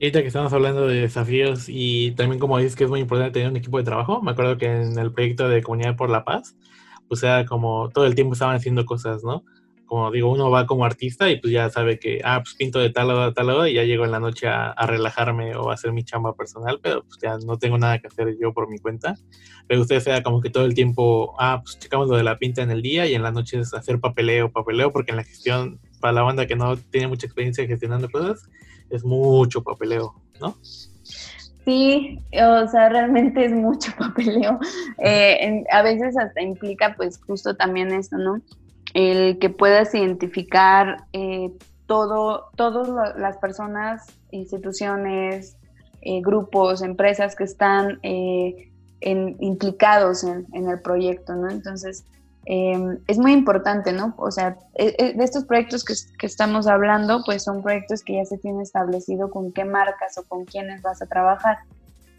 Ahorita 0.00 0.22
que 0.22 0.28
estamos 0.28 0.50
hablando 0.54 0.86
de 0.86 1.02
desafíos 1.02 1.66
y 1.68 2.12
también 2.12 2.40
como 2.40 2.56
dices 2.56 2.74
que 2.74 2.84
es 2.84 2.90
muy 2.90 3.00
importante 3.00 3.32
tener 3.32 3.50
un 3.50 3.58
equipo 3.58 3.76
de 3.76 3.84
trabajo, 3.84 4.22
me 4.22 4.30
acuerdo 4.30 4.56
que 4.56 4.64
en 4.64 4.98
el 4.98 5.12
proyecto 5.12 5.46
de 5.46 5.62
Comunidad 5.62 5.94
por 5.94 6.08
la 6.08 6.24
Paz, 6.24 6.56
pues 7.06 7.22
era 7.22 7.44
como 7.44 7.90
todo 7.90 8.06
el 8.06 8.14
tiempo 8.14 8.32
estaban 8.32 8.56
haciendo 8.56 8.86
cosas, 8.86 9.22
¿no? 9.22 9.44
Como 9.84 10.10
digo, 10.10 10.32
uno 10.32 10.50
va 10.50 10.64
como 10.64 10.86
artista 10.86 11.28
y 11.28 11.38
pues 11.38 11.52
ya 11.52 11.68
sabe 11.68 11.98
que, 11.98 12.22
ah, 12.24 12.40
pues 12.42 12.54
pinto 12.54 12.78
de 12.78 12.88
tal 12.88 13.08
lado 13.08 13.24
a 13.24 13.34
tal 13.34 13.48
lado 13.48 13.66
y 13.66 13.74
ya 13.74 13.84
llego 13.84 14.06
en 14.06 14.12
la 14.12 14.20
noche 14.20 14.48
a, 14.48 14.70
a, 14.70 14.86
relajarme 14.86 15.54
o 15.54 15.70
a 15.70 15.74
hacer 15.74 15.92
mi 15.92 16.02
chamba 16.02 16.34
personal, 16.34 16.80
pero 16.82 17.02
pues 17.02 17.18
ya 17.20 17.36
no 17.36 17.58
tengo 17.58 17.76
nada 17.76 17.98
que 17.98 18.06
hacer 18.06 18.38
yo 18.40 18.54
por 18.54 18.70
mi 18.70 18.78
cuenta. 18.78 19.16
Pero 19.66 19.82
ustedes 19.82 20.06
era 20.06 20.22
como 20.22 20.40
que 20.40 20.48
todo 20.48 20.64
el 20.64 20.72
tiempo, 20.72 21.34
ah, 21.38 21.60
pues 21.62 21.78
checamos 21.78 22.08
lo 22.08 22.16
de 22.16 22.22
la 22.22 22.38
pinta 22.38 22.62
en 22.62 22.70
el 22.70 22.80
día 22.80 23.06
y 23.06 23.14
en 23.14 23.22
la 23.22 23.32
noche 23.32 23.58
es 23.60 23.74
hacer 23.74 24.00
papeleo, 24.00 24.50
papeleo, 24.50 24.92
porque 24.92 25.10
en 25.10 25.18
la 25.18 25.24
gestión, 25.24 25.78
para 26.00 26.14
la 26.14 26.22
banda 26.22 26.46
que 26.46 26.56
no 26.56 26.78
tiene 26.78 27.08
mucha 27.08 27.26
experiencia 27.26 27.66
gestionando 27.66 28.08
cosas, 28.08 28.48
es 28.90 29.04
mucho 29.04 29.62
papeleo, 29.62 30.14
¿no? 30.40 30.56
Sí, 31.64 32.18
o 32.32 32.66
sea, 32.68 32.88
realmente 32.88 33.44
es 33.44 33.52
mucho 33.52 33.92
papeleo. 33.98 34.58
Eh, 34.98 35.36
en, 35.40 35.64
a 35.72 35.82
veces 35.82 36.16
hasta 36.16 36.42
implica 36.42 36.94
pues 36.96 37.20
justo 37.26 37.54
también 37.54 37.92
esto, 37.92 38.16
¿no? 38.18 38.40
El 38.94 39.38
que 39.38 39.50
puedas 39.50 39.94
identificar 39.94 41.04
eh, 41.12 41.52
todo, 41.86 42.46
todas 42.56 43.16
las 43.18 43.36
personas, 43.38 44.06
instituciones, 44.30 45.56
eh, 46.02 46.20
grupos, 46.22 46.82
empresas 46.82 47.36
que 47.36 47.44
están 47.44 47.98
eh, 48.02 48.70
en- 49.00 49.36
implicados 49.40 50.24
en, 50.24 50.46
en 50.54 50.68
el 50.68 50.80
proyecto, 50.80 51.34
¿no? 51.34 51.50
Entonces, 51.50 52.04
eh, 52.46 52.98
es 53.06 53.18
muy 53.18 53.32
importante, 53.32 53.92
¿no? 53.92 54.14
O 54.18 54.30
sea, 54.30 54.56
e- 54.74 54.94
e- 54.98 55.12
de 55.14 55.24
estos 55.24 55.44
proyectos 55.44 55.84
que, 55.84 55.94
que 56.18 56.26
estamos 56.26 56.66
hablando, 56.66 57.22
pues 57.24 57.44
son 57.44 57.62
proyectos 57.62 58.02
que 58.02 58.14
ya 58.14 58.24
se 58.24 58.38
tiene 58.38 58.62
establecido 58.62 59.30
con 59.30 59.52
qué 59.52 59.64
marcas 59.64 60.16
o 60.18 60.24
con 60.24 60.46
quiénes 60.46 60.82
vas 60.82 61.02
a 61.02 61.06
trabajar. 61.06 61.58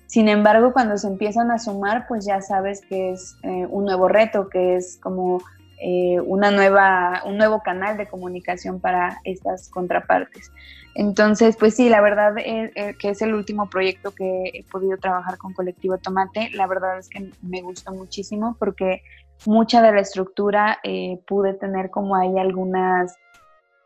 Sin 0.07 0.27
embargo, 0.27 0.73
cuando 0.73 0.97
se 0.97 1.07
empiezan 1.07 1.51
a 1.51 1.57
sumar, 1.60 2.05
pues 2.07 2.25
ya 2.25 2.41
sabes 2.41 2.81
que 2.88 3.13
es 3.13 3.38
eh, 3.43 3.65
un 3.69 3.86
nuevo 3.86 4.07
reto, 4.10 4.49
que 4.49 4.75
es 4.75 4.99
como 5.01 5.41
eh, 5.84 6.19
una 6.19 6.51
nueva, 6.51 7.23
un 7.25 7.38
nuevo 7.38 7.62
canal 7.63 7.97
de 7.97 8.07
comunicación 8.07 8.79
para 8.81 9.19
estas 9.23 9.69
contrapartes. 9.69 10.51
Entonces, 10.93 11.55
pues 11.57 11.75
sí, 11.75 11.89
la 11.89 12.01
verdad 12.01 12.34
es, 12.38 12.71
eh, 12.75 12.95
que 12.99 13.10
es 13.10 13.21
el 13.21 13.34
último 13.34 13.69
proyecto 13.69 14.12
que 14.12 14.51
he 14.53 14.63
podido 14.69 14.97
trabajar 14.97 15.38
con 15.38 15.53
Colectivo 15.53 15.97
Tomate. 15.97 16.49
La 16.53 16.67
verdad 16.67 16.99
es 16.99 17.07
que 17.10 17.31
me 17.41 17.62
gustó 17.62 17.93
muchísimo 17.93 18.57
porque 18.60 19.01
mucha 19.45 19.82
de 19.82 19.91
la 19.91 20.01
estructura 20.01 20.80
eh, 20.84 21.19
pude 21.27 21.54
tener 21.54 21.89
como 21.89 22.15
ahí 22.15 22.38
algunas, 22.38 23.15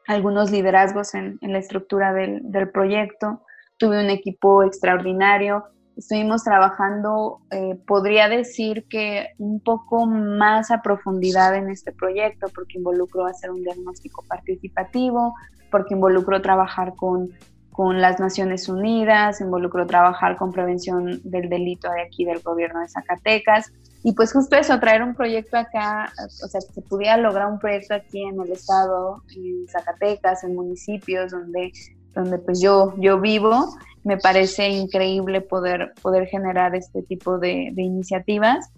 algunos 0.07 0.51
liderazgos 0.51 1.13
en, 1.15 1.37
en 1.41 1.53
la 1.53 1.59
estructura 1.59 2.13
del, 2.13 2.39
del 2.51 2.69
proyecto. 2.69 3.41
Tuve 3.77 4.03
un 4.03 4.09
equipo 4.09 4.63
extraordinario 4.63 5.65
estuvimos 5.97 6.43
trabajando, 6.43 7.41
eh, 7.51 7.75
podría 7.87 8.27
decir 8.27 8.85
que 8.89 9.29
un 9.37 9.59
poco 9.59 10.05
más 10.05 10.71
a 10.71 10.81
profundidad 10.81 11.55
en 11.55 11.69
este 11.69 11.91
proyecto, 11.91 12.47
porque 12.53 12.77
involucró 12.77 13.25
hacer 13.25 13.51
un 13.51 13.63
diagnóstico 13.63 14.23
participativo, 14.27 15.33
porque 15.71 15.93
involucró 15.93 16.41
trabajar 16.41 16.95
con, 16.95 17.31
con 17.71 18.01
las 18.01 18.19
Naciones 18.19 18.67
Unidas, 18.67 19.41
involucró 19.41 19.85
trabajar 19.85 20.35
con 20.37 20.51
prevención 20.51 21.21
del 21.23 21.49
delito 21.49 21.89
de 21.91 22.01
aquí 22.01 22.25
del 22.25 22.41
gobierno 22.41 22.81
de 22.81 22.89
Zacatecas. 22.89 23.71
Y 24.07 24.13
pues 24.13 24.31
justo 24.33 24.55
eso, 24.55 24.79
traer 24.79 25.01
un 25.01 25.15
proyecto 25.15 25.57
acá, 25.57 26.13
o 26.43 26.47
sea, 26.47 26.61
que 26.61 26.73
se 26.75 26.81
pudiera 26.83 27.17
lograr 27.17 27.51
un 27.51 27.57
proyecto 27.57 27.95
aquí 27.95 28.21
en 28.21 28.39
el 28.39 28.51
estado, 28.51 29.23
en 29.35 29.67
Zacatecas, 29.67 30.43
en 30.43 30.53
municipios 30.53 31.31
donde, 31.31 31.71
donde 32.13 32.37
pues 32.37 32.61
yo, 32.61 32.93
yo 32.99 33.19
vivo, 33.19 33.75
me 34.03 34.17
parece 34.17 34.69
increíble 34.69 35.41
poder, 35.41 35.91
poder 36.03 36.27
generar 36.27 36.75
este 36.75 37.01
tipo 37.01 37.39
de, 37.39 37.71
de, 37.73 37.81
iniciativas. 37.81 38.69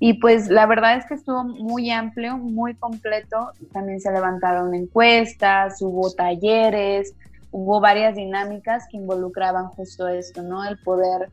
Y 0.00 0.14
pues 0.14 0.48
la 0.48 0.66
verdad 0.66 0.96
es 0.96 1.06
que 1.06 1.14
estuvo 1.14 1.44
muy 1.44 1.92
amplio, 1.92 2.36
muy 2.36 2.74
completo. 2.74 3.52
También 3.72 4.00
se 4.00 4.10
levantaron 4.10 4.74
encuestas, 4.74 5.80
hubo 5.80 6.10
talleres, 6.10 7.14
hubo 7.52 7.78
varias 7.78 8.16
dinámicas 8.16 8.88
que 8.90 8.96
involucraban 8.96 9.68
justo 9.68 10.08
esto, 10.08 10.42
¿no? 10.42 10.64
El 10.64 10.76
poder 10.78 11.30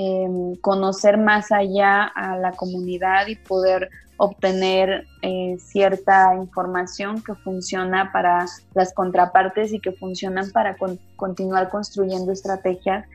eh, 0.00 0.28
conocer 0.60 1.18
más 1.18 1.50
allá 1.50 2.04
a 2.04 2.36
la 2.36 2.52
comunidad 2.52 3.26
y 3.26 3.34
poder 3.34 3.90
obtener 4.16 5.08
eh, 5.22 5.56
cierta 5.58 6.36
información 6.36 7.20
que 7.20 7.34
funciona 7.34 8.12
para 8.12 8.46
las 8.74 8.94
contrapartes 8.94 9.72
y 9.72 9.80
que 9.80 9.90
funcionan 9.90 10.52
para 10.52 10.76
con, 10.76 11.00
continuar 11.16 11.68
construyendo 11.68 12.30
estrategias 12.30 13.06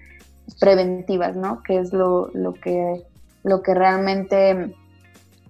preventivas, 0.60 1.38
¿no? 1.38 1.63
Que 1.63 1.80
es 1.80 1.93
lo, 1.93 2.30
lo, 2.34 2.54
que, 2.54 3.02
lo 3.43 3.62
que 3.62 3.74
realmente 3.74 4.76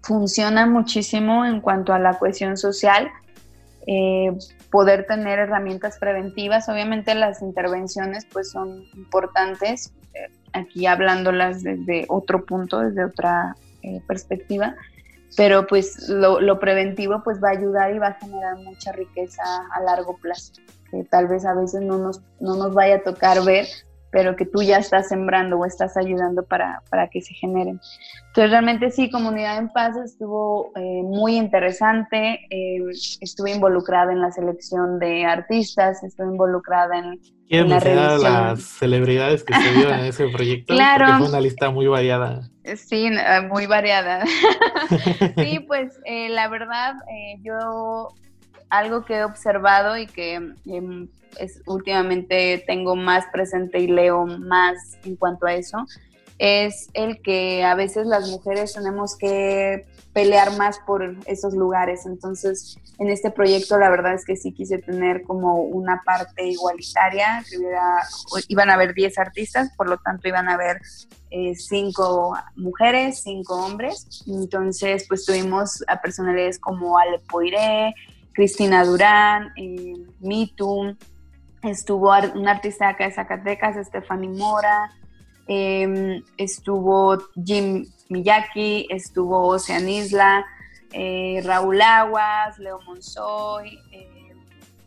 funciona 0.03 0.67
muchísimo 0.67 1.45
en 1.45 1.61
cuanto 1.61 1.93
a 1.93 1.99
la 1.99 2.19
cohesión 2.19 2.57
social. 2.57 3.09
Eh, 3.87 4.37
poder 4.69 5.07
tener 5.07 5.39
herramientas 5.39 5.97
preventivas, 5.97 6.69
obviamente 6.69 7.15
las 7.15 7.41
intervenciones 7.41 8.25
pues 8.31 8.51
son 8.51 8.83
importantes, 8.93 9.93
eh, 10.13 10.31
aquí 10.53 10.85
hablándolas 10.85 11.63
desde 11.63 12.05
otro 12.09 12.45
punto, 12.45 12.79
desde 12.79 13.05
otra 13.05 13.55
eh, 13.81 14.01
perspectiva, 14.07 14.75
pero 15.35 15.65
pues 15.67 16.09
lo, 16.09 16.39
lo, 16.39 16.59
preventivo 16.59 17.21
pues 17.23 17.43
va 17.43 17.49
a 17.49 17.57
ayudar 17.57 17.93
y 17.93 17.99
va 17.99 18.07
a 18.07 18.13
generar 18.13 18.57
mucha 18.57 18.91
riqueza 18.91 19.43
a 19.71 19.81
largo 19.81 20.17
plazo, 20.17 20.53
que 20.91 21.03
tal 21.05 21.27
vez 21.27 21.45
a 21.45 21.53
veces 21.53 21.81
no 21.81 21.97
nos, 21.97 22.21
no 22.39 22.55
nos 22.55 22.73
vaya 22.73 22.95
a 22.95 23.03
tocar 23.03 23.43
ver, 23.43 23.65
pero 24.13 24.35
que 24.35 24.45
tú 24.45 24.61
ya 24.61 24.77
estás 24.77 25.09
sembrando 25.09 25.57
o 25.57 25.65
estás 25.65 25.97
ayudando 25.97 26.45
para, 26.45 26.83
para 26.91 27.09
que 27.09 27.19
se 27.19 27.33
generen. 27.33 27.81
Entonces 28.27 28.51
realmente 28.51 28.91
sí, 28.91 29.09
Comunidad 29.09 29.57
en 29.57 29.69
Paz 29.69 29.97
estuvo 29.97 30.71
eh, 30.75 31.01
muy 31.03 31.35
interesante, 31.35 32.41
eh, 32.51 32.79
estuve 33.21 33.51
involucrada 33.51 34.13
en 34.13 34.21
la 34.21 34.31
selección 34.31 34.99
de 34.99 35.25
artistas, 35.25 36.03
estuve 36.03 36.27
involucrada 36.27 36.95
en... 36.95 37.19
¿Quieren 37.47 37.69
mencionar 37.69 38.19
las 38.19 38.61
celebridades 38.61 39.43
que 39.43 39.55
se 39.55 39.73
dieron 39.73 39.99
en 39.99 40.05
ese 40.05 40.27
proyecto? 40.29 40.75
Claro. 40.75 41.05
Porque 41.05 41.19
fue 41.19 41.29
una 41.29 41.41
lista 41.41 41.71
muy 41.71 41.87
variada. 41.87 42.41
Sí, 42.75 43.09
muy 43.49 43.65
variada. 43.65 44.23
sí, 45.37 45.59
pues 45.67 45.99
eh, 46.05 46.29
la 46.29 46.47
verdad, 46.49 46.93
yo 47.41 48.09
algo 48.73 49.05
que 49.05 49.17
he 49.17 49.23
observado 49.23 49.97
y 49.97 50.07
que 50.07 50.35
eh, 50.65 51.07
es, 51.39 51.61
últimamente 51.67 52.63
tengo 52.65 52.95
más 52.95 53.25
presente 53.31 53.79
y 53.79 53.87
leo 53.87 54.25
más 54.25 54.97
en 55.05 55.15
cuanto 55.15 55.45
a 55.45 55.53
eso, 55.53 55.85
es 56.39 56.89
el 56.93 57.21
que 57.21 57.63
a 57.63 57.75
veces 57.75 58.07
las 58.07 58.29
mujeres 58.29 58.73
tenemos 58.73 59.15
que 59.15 59.85
pelear 60.11 60.57
más 60.57 60.79
por 60.79 61.17
esos 61.27 61.53
lugares. 61.53 62.07
Entonces, 62.07 62.77
en 62.97 63.09
este 63.09 63.29
proyecto 63.29 63.77
la 63.77 63.89
verdad 63.89 64.15
es 64.15 64.25
que 64.25 64.35
sí 64.35 64.51
quise 64.51 64.79
tener 64.79 65.21
como 65.21 65.61
una 65.61 66.01
parte 66.03 66.47
igualitaria, 66.47 67.43
iban 68.47 68.69
a 68.71 68.73
haber 68.73 68.95
10 68.95 69.19
artistas, 69.19 69.71
por 69.77 69.87
lo 69.87 69.97
tanto 69.97 70.27
iban 70.27 70.49
a 70.49 70.55
haber 70.55 70.81
eh, 71.29 71.55
cinco 71.55 72.35
mujeres, 72.55 73.21
cinco 73.23 73.55
hombres. 73.55 74.23
Entonces, 74.27 75.05
pues 75.07 75.25
tuvimos 75.25 75.83
a 75.87 76.01
personalidades 76.01 76.59
como 76.59 76.97
Ale 76.97 77.19
Poiré, 77.27 77.93
Cristina 78.33 78.83
Durán, 78.83 79.51
eh, 79.57 79.93
Mitu, 80.19 80.95
estuvo 81.61 82.11
un 82.35 82.47
artista 82.47 82.89
acá 82.89 83.05
de 83.07 83.13
Zacatecas, 83.13 83.75
Stephanie 83.87 84.29
Mora, 84.29 84.89
eh, 85.47 86.21
estuvo 86.37 87.17
Jim 87.45 87.85
Miyaki, 88.09 88.87
estuvo 88.89 89.47
Ocean 89.47 89.87
Isla, 89.87 90.43
eh, 90.91 91.41
Raúl 91.43 91.81
Aguas, 91.81 92.57
Leo 92.59 92.79
Monzoy, 92.87 93.79
eh, 93.91 94.31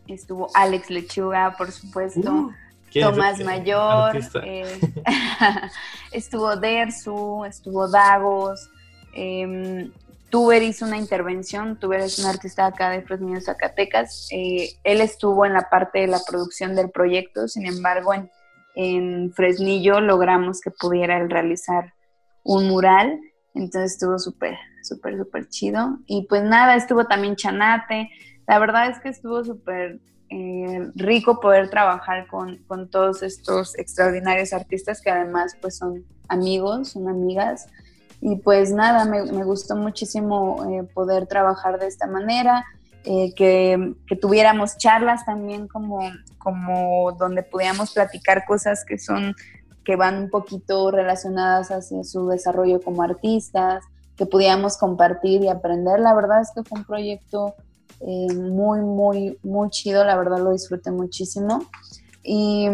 estuvo 0.08 0.48
Alex 0.54 0.90
Lechuga, 0.90 1.54
por 1.56 1.70
supuesto, 1.72 2.50
Uh, 2.94 3.00
Tomás 3.00 3.38
es- 3.40 3.44
Mayor, 3.44 4.16
eh, 4.42 4.80
estuvo 6.12 6.56
Dersu, 6.56 7.44
estuvo 7.44 7.88
Dagos, 7.88 8.70
eh, 9.14 9.90
Tuber 10.30 10.62
hizo 10.62 10.84
una 10.84 10.98
intervención, 10.98 11.78
Tuber 11.78 12.00
es 12.00 12.18
un 12.18 12.26
artista 12.26 12.66
acá 12.66 12.90
de 12.90 13.02
Fresnillo, 13.02 13.40
Zacatecas. 13.40 14.28
Eh, 14.32 14.70
él 14.84 15.00
estuvo 15.00 15.46
en 15.46 15.52
la 15.52 15.68
parte 15.70 16.00
de 16.00 16.08
la 16.08 16.20
producción 16.26 16.74
del 16.74 16.90
proyecto, 16.90 17.48
sin 17.48 17.66
embargo, 17.66 18.12
en, 18.12 18.30
en 18.74 19.32
Fresnillo 19.32 20.00
logramos 20.00 20.60
que 20.60 20.70
pudiera 20.70 21.18
él 21.18 21.30
realizar 21.30 21.94
un 22.42 22.68
mural, 22.68 23.18
entonces 23.54 23.92
estuvo 23.92 24.18
súper, 24.18 24.56
súper, 24.82 25.16
súper 25.16 25.48
chido. 25.48 25.98
Y 26.06 26.26
pues 26.28 26.42
nada, 26.42 26.76
estuvo 26.76 27.06
también 27.06 27.36
Chanate. 27.36 28.10
La 28.46 28.58
verdad 28.58 28.90
es 28.90 29.00
que 29.00 29.08
estuvo 29.08 29.44
súper 29.44 30.00
eh, 30.28 30.90
rico 30.94 31.40
poder 31.40 31.70
trabajar 31.70 32.26
con, 32.26 32.58
con 32.64 32.90
todos 32.90 33.22
estos 33.22 33.78
extraordinarios 33.78 34.52
artistas 34.52 35.00
que 35.00 35.10
además 35.10 35.56
pues 35.60 35.78
son 35.78 36.04
amigos, 36.28 36.90
son 36.90 37.08
amigas. 37.08 37.66
Y 38.20 38.36
pues 38.36 38.72
nada, 38.72 39.04
me, 39.04 39.44
gustó 39.44 39.76
muchísimo 39.76 40.64
eh, 40.70 40.84
poder 40.94 41.26
trabajar 41.26 41.78
de 41.78 41.86
esta 41.86 42.06
manera, 42.06 42.64
eh, 43.04 43.32
que, 43.34 43.94
que, 44.06 44.16
tuviéramos 44.16 44.78
charlas 44.78 45.24
también 45.24 45.68
como, 45.68 46.00
como 46.38 47.12
donde 47.12 47.42
pudiéramos 47.42 47.92
platicar 47.92 48.44
cosas 48.46 48.84
que 48.84 48.98
son, 48.98 49.34
que 49.84 49.96
van 49.96 50.24
un 50.24 50.30
poquito 50.30 50.90
relacionadas 50.90 51.70
hacia 51.70 52.02
su 52.02 52.28
desarrollo 52.28 52.80
como 52.80 53.02
artistas, 53.02 53.84
que 54.16 54.26
pudiéramos 54.26 54.76
compartir 54.76 55.42
y 55.42 55.48
aprender. 55.48 56.00
La 56.00 56.14
verdad 56.14 56.40
es 56.40 56.50
que 56.54 56.64
fue 56.64 56.78
un 56.80 56.84
proyecto 56.84 57.54
eh, 58.00 58.34
muy, 58.34 58.80
muy, 58.80 59.38
muy 59.42 59.70
chido, 59.70 60.04
la 60.04 60.16
verdad 60.16 60.38
lo 60.38 60.52
disfruté 60.52 60.90
muchísimo. 60.90 61.64
Y 62.24 62.68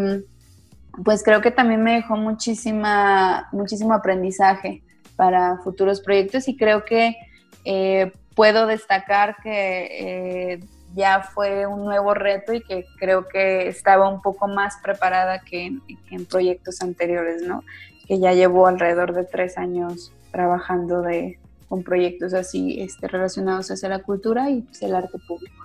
pues 1.05 1.23
creo 1.23 1.41
que 1.41 1.51
también 1.51 1.83
me 1.83 1.95
dejó 1.95 2.17
muchísima, 2.17 3.49
muchísimo 3.53 3.93
aprendizaje 3.93 4.83
para 5.16 5.59
futuros 5.59 6.01
proyectos 6.01 6.48
y 6.48 6.57
creo 6.57 6.85
que 6.85 7.16
eh, 7.64 8.12
puedo 8.35 8.66
destacar 8.66 9.37
que 9.42 10.53
eh, 10.53 10.61
ya 10.94 11.22
fue 11.22 11.66
un 11.66 11.85
nuevo 11.85 12.14
reto 12.14 12.53
y 12.53 12.62
que 12.62 12.87
creo 12.98 13.29
que 13.29 13.68
estaba 13.68 14.09
un 14.09 14.20
poco 14.20 14.48
más 14.48 14.77
preparada 14.83 15.40
que 15.40 15.66
en, 15.66 15.81
que 15.87 16.18
proyectos 16.29 16.83
anteriores, 16.83 17.42
¿no? 17.42 17.62
Que 18.07 18.18
ya 18.18 18.33
llevo 18.33 18.66
alrededor 18.66 19.14
de 19.14 19.25
tres 19.25 19.57
años 19.59 20.12
trabajando 20.31 21.03
de, 21.03 21.38
con 21.68 21.83
proyectos 21.83 22.35
así 22.35 22.81
este, 22.81 23.09
relacionados 23.09 23.70
hacia 23.70 23.88
la 23.88 24.03
cultura 24.03 24.51
y 24.51 24.62
pues, 24.62 24.83
el 24.83 24.94
arte 24.94 25.18
público. 25.27 25.64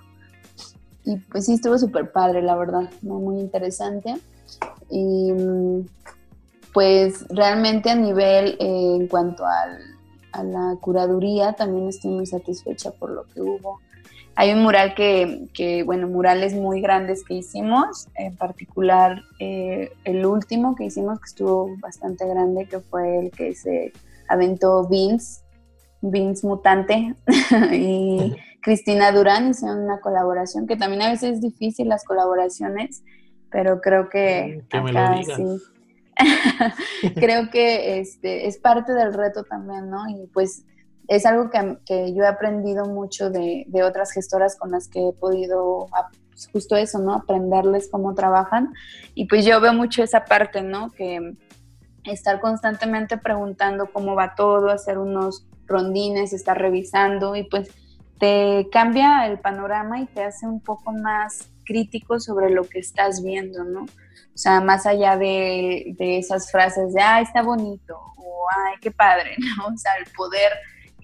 Y 1.04 1.16
pues 1.16 1.46
sí, 1.46 1.54
estuvo 1.54 1.78
súper 1.78 2.12
padre, 2.12 2.42
la 2.42 2.54
verdad, 2.56 2.90
muy 3.02 3.40
interesante. 3.40 4.14
Y 4.90 5.32
pues 6.72 7.26
realmente 7.28 7.90
a 7.90 7.94
nivel 7.94 8.56
eh, 8.60 8.96
en 9.00 9.08
cuanto 9.08 9.44
al, 9.46 9.78
a 10.32 10.42
la 10.42 10.76
curaduría 10.80 11.54
también 11.54 11.88
estoy 11.88 12.10
muy 12.10 12.26
satisfecha 12.26 12.90
por 12.92 13.10
lo 13.10 13.24
que 13.24 13.40
hubo. 13.40 13.80
Hay 14.34 14.52
un 14.52 14.62
mural 14.62 14.94
que, 14.94 15.48
que 15.52 15.82
bueno, 15.82 16.06
murales 16.06 16.54
muy 16.54 16.80
grandes 16.80 17.24
que 17.24 17.34
hicimos, 17.34 18.06
en 18.14 18.36
particular 18.36 19.22
eh, 19.40 19.90
el 20.04 20.24
último 20.24 20.76
que 20.76 20.84
hicimos 20.84 21.18
que 21.18 21.26
estuvo 21.26 21.76
bastante 21.80 22.24
grande, 22.28 22.66
que 22.66 22.78
fue 22.78 23.18
el 23.18 23.30
que 23.32 23.56
se 23.56 23.92
aventó 24.28 24.86
Vince, 24.86 25.40
Vince 26.00 26.46
Mutante 26.46 27.16
y 27.72 28.36
Cristina 28.62 29.10
Durán 29.10 29.50
hicieron 29.50 29.80
una 29.82 30.00
colaboración, 30.00 30.68
que 30.68 30.76
también 30.76 31.02
a 31.02 31.10
veces 31.10 31.34
es 31.34 31.40
difícil 31.40 31.88
las 31.88 32.04
colaboraciones, 32.04 33.02
pero 33.50 33.80
creo 33.80 34.08
que, 34.08 34.62
Que 34.68 34.80
me 34.80 34.92
lo 34.92 35.00
acá 35.00 35.16
digas. 35.16 35.36
sí. 35.36 35.77
creo 37.14 37.50
que 37.50 38.00
este, 38.00 38.46
es 38.46 38.58
parte 38.58 38.92
del 38.92 39.14
reto 39.14 39.44
también, 39.44 39.88
¿no? 39.90 40.08
Y 40.08 40.26
pues 40.28 40.64
es 41.06 41.24
algo 41.24 41.50
que, 41.50 41.78
que 41.86 42.14
yo 42.14 42.24
he 42.24 42.26
aprendido 42.26 42.86
mucho 42.86 43.30
de, 43.30 43.64
de 43.68 43.82
otras 43.82 44.12
gestoras 44.12 44.56
con 44.56 44.70
las 44.70 44.88
que 44.88 45.08
he 45.08 45.12
podido, 45.12 45.88
justo 46.52 46.76
eso, 46.76 46.98
¿no? 46.98 47.14
Aprenderles 47.14 47.88
cómo 47.90 48.14
trabajan. 48.14 48.74
Y 49.14 49.26
pues 49.26 49.44
yo 49.44 49.60
veo 49.60 49.72
mucho 49.72 50.02
esa 50.02 50.24
parte, 50.24 50.62
¿no? 50.62 50.90
Que 50.90 51.34
estar 52.04 52.40
constantemente 52.40 53.16
preguntando 53.18 53.90
cómo 53.92 54.14
va 54.14 54.34
todo, 54.34 54.70
hacer 54.70 54.98
unos 54.98 55.46
rondines, 55.66 56.32
estar 56.32 56.58
revisando 56.58 57.36
y 57.36 57.44
pues 57.44 57.70
te 58.18 58.68
cambia 58.72 59.26
el 59.26 59.38
panorama 59.38 60.00
y 60.00 60.06
te 60.06 60.24
hace 60.24 60.46
un 60.46 60.60
poco 60.60 60.92
más 60.92 61.50
crítico 61.64 62.18
sobre 62.18 62.50
lo 62.50 62.64
que 62.64 62.78
estás 62.78 63.22
viendo, 63.22 63.64
¿no? 63.64 63.86
O 64.34 64.38
sea, 64.38 64.60
más 64.60 64.86
allá 64.86 65.16
de, 65.16 65.94
de 65.98 66.18
esas 66.18 66.50
frases 66.50 66.94
de, 66.94 67.00
ay, 67.02 67.24
está 67.24 67.42
bonito, 67.42 67.96
o 68.16 68.46
ay, 68.50 68.76
qué 68.80 68.90
padre, 68.90 69.36
¿no? 69.58 69.66
O 69.74 69.76
sea, 69.76 69.92
el 69.96 70.10
poder 70.12 70.52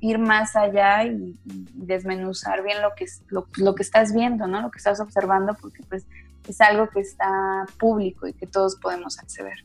ir 0.00 0.18
más 0.18 0.54
allá 0.54 1.04
y, 1.04 1.34
y 1.44 1.64
desmenuzar 1.72 2.62
bien 2.62 2.82
lo 2.82 2.90
que, 2.96 3.04
es- 3.04 3.22
lo, 3.28 3.46
lo 3.56 3.74
que 3.74 3.82
estás 3.82 4.12
viendo, 4.14 4.46
¿no? 4.46 4.60
Lo 4.60 4.70
que 4.70 4.78
estás 4.78 5.00
observando, 5.00 5.54
porque 5.60 5.82
pues 5.88 6.06
es 6.48 6.60
algo 6.60 6.88
que 6.90 7.00
está 7.00 7.64
público 7.78 8.26
y 8.28 8.34
que 8.34 8.46
todos 8.46 8.76
podemos 8.76 9.18
acceder. 9.18 9.64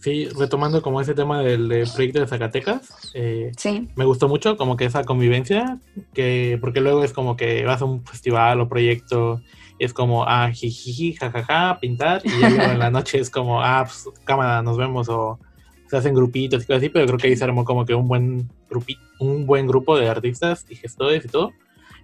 Sí, 0.00 0.28
retomando 0.28 0.80
como 0.80 1.00
ese 1.02 1.12
tema 1.14 1.42
del, 1.42 1.68
del 1.68 1.86
proyecto 1.92 2.20
de 2.20 2.26
Zacatecas, 2.26 3.10
eh, 3.12 3.52
Sí, 3.58 3.88
me 3.96 4.06
gustó 4.06 4.28
mucho 4.28 4.56
como 4.56 4.76
que 4.78 4.86
esa 4.86 5.04
convivencia, 5.04 5.78
que 6.14 6.56
porque 6.60 6.80
luego 6.80 7.04
es 7.04 7.12
como 7.12 7.36
que 7.36 7.64
vas 7.66 7.82
a 7.82 7.84
un 7.84 8.02
festival 8.06 8.60
o 8.62 8.68
proyecto, 8.68 9.42
es 9.80 9.94
como, 9.94 10.24
ah, 10.28 10.50
jijiji, 10.52 11.14
jajaja, 11.14 11.80
pintar, 11.80 12.20
y 12.22 12.38
ya 12.38 12.50
luego 12.50 12.72
en 12.72 12.78
la 12.78 12.90
noche 12.90 13.18
es 13.18 13.30
como, 13.30 13.62
ah, 13.62 13.86
pues 13.86 14.08
cámara, 14.24 14.62
nos 14.62 14.76
vemos, 14.76 15.08
o 15.08 15.38
se 15.88 15.96
hacen 15.96 16.14
grupitos 16.14 16.62
y 16.62 16.66
cosas 16.66 16.82
así, 16.82 16.90
pero 16.90 17.06
creo 17.06 17.18
que 17.18 17.28
ahí 17.28 17.36
se 17.36 17.44
armó 17.44 17.64
como 17.64 17.86
que 17.86 17.94
un 17.94 18.06
buen, 18.06 18.48
grupi, 18.68 18.98
un 19.18 19.46
buen 19.46 19.66
grupo 19.66 19.98
de 19.98 20.08
artistas 20.08 20.66
y 20.68 20.76
gestores 20.76 21.24
y 21.24 21.28
todo, 21.28 21.50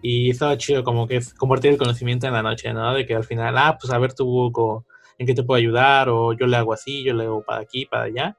y 0.00 0.30
estaba 0.30 0.56
chido 0.56 0.84
como 0.84 1.06
que 1.06 1.16
es 1.16 1.34
compartir 1.34 1.72
el 1.72 1.78
conocimiento 1.78 2.26
en 2.26 2.32
la 2.32 2.42
noche, 2.42 2.72
¿no? 2.72 2.94
De 2.94 3.04
que 3.04 3.14
al 3.14 3.24
final, 3.24 3.56
ah, 3.58 3.76
pues 3.78 3.92
a 3.92 3.98
ver 3.98 4.14
tu 4.14 4.24
buco, 4.24 4.86
en 5.18 5.26
qué 5.26 5.34
te 5.34 5.42
puedo 5.42 5.58
ayudar, 5.58 6.08
o 6.08 6.32
yo 6.32 6.46
le 6.46 6.56
hago 6.56 6.72
así, 6.72 7.04
yo 7.04 7.12
le 7.12 7.24
hago 7.24 7.42
para 7.42 7.60
aquí, 7.60 7.84
para 7.84 8.04
allá. 8.04 8.36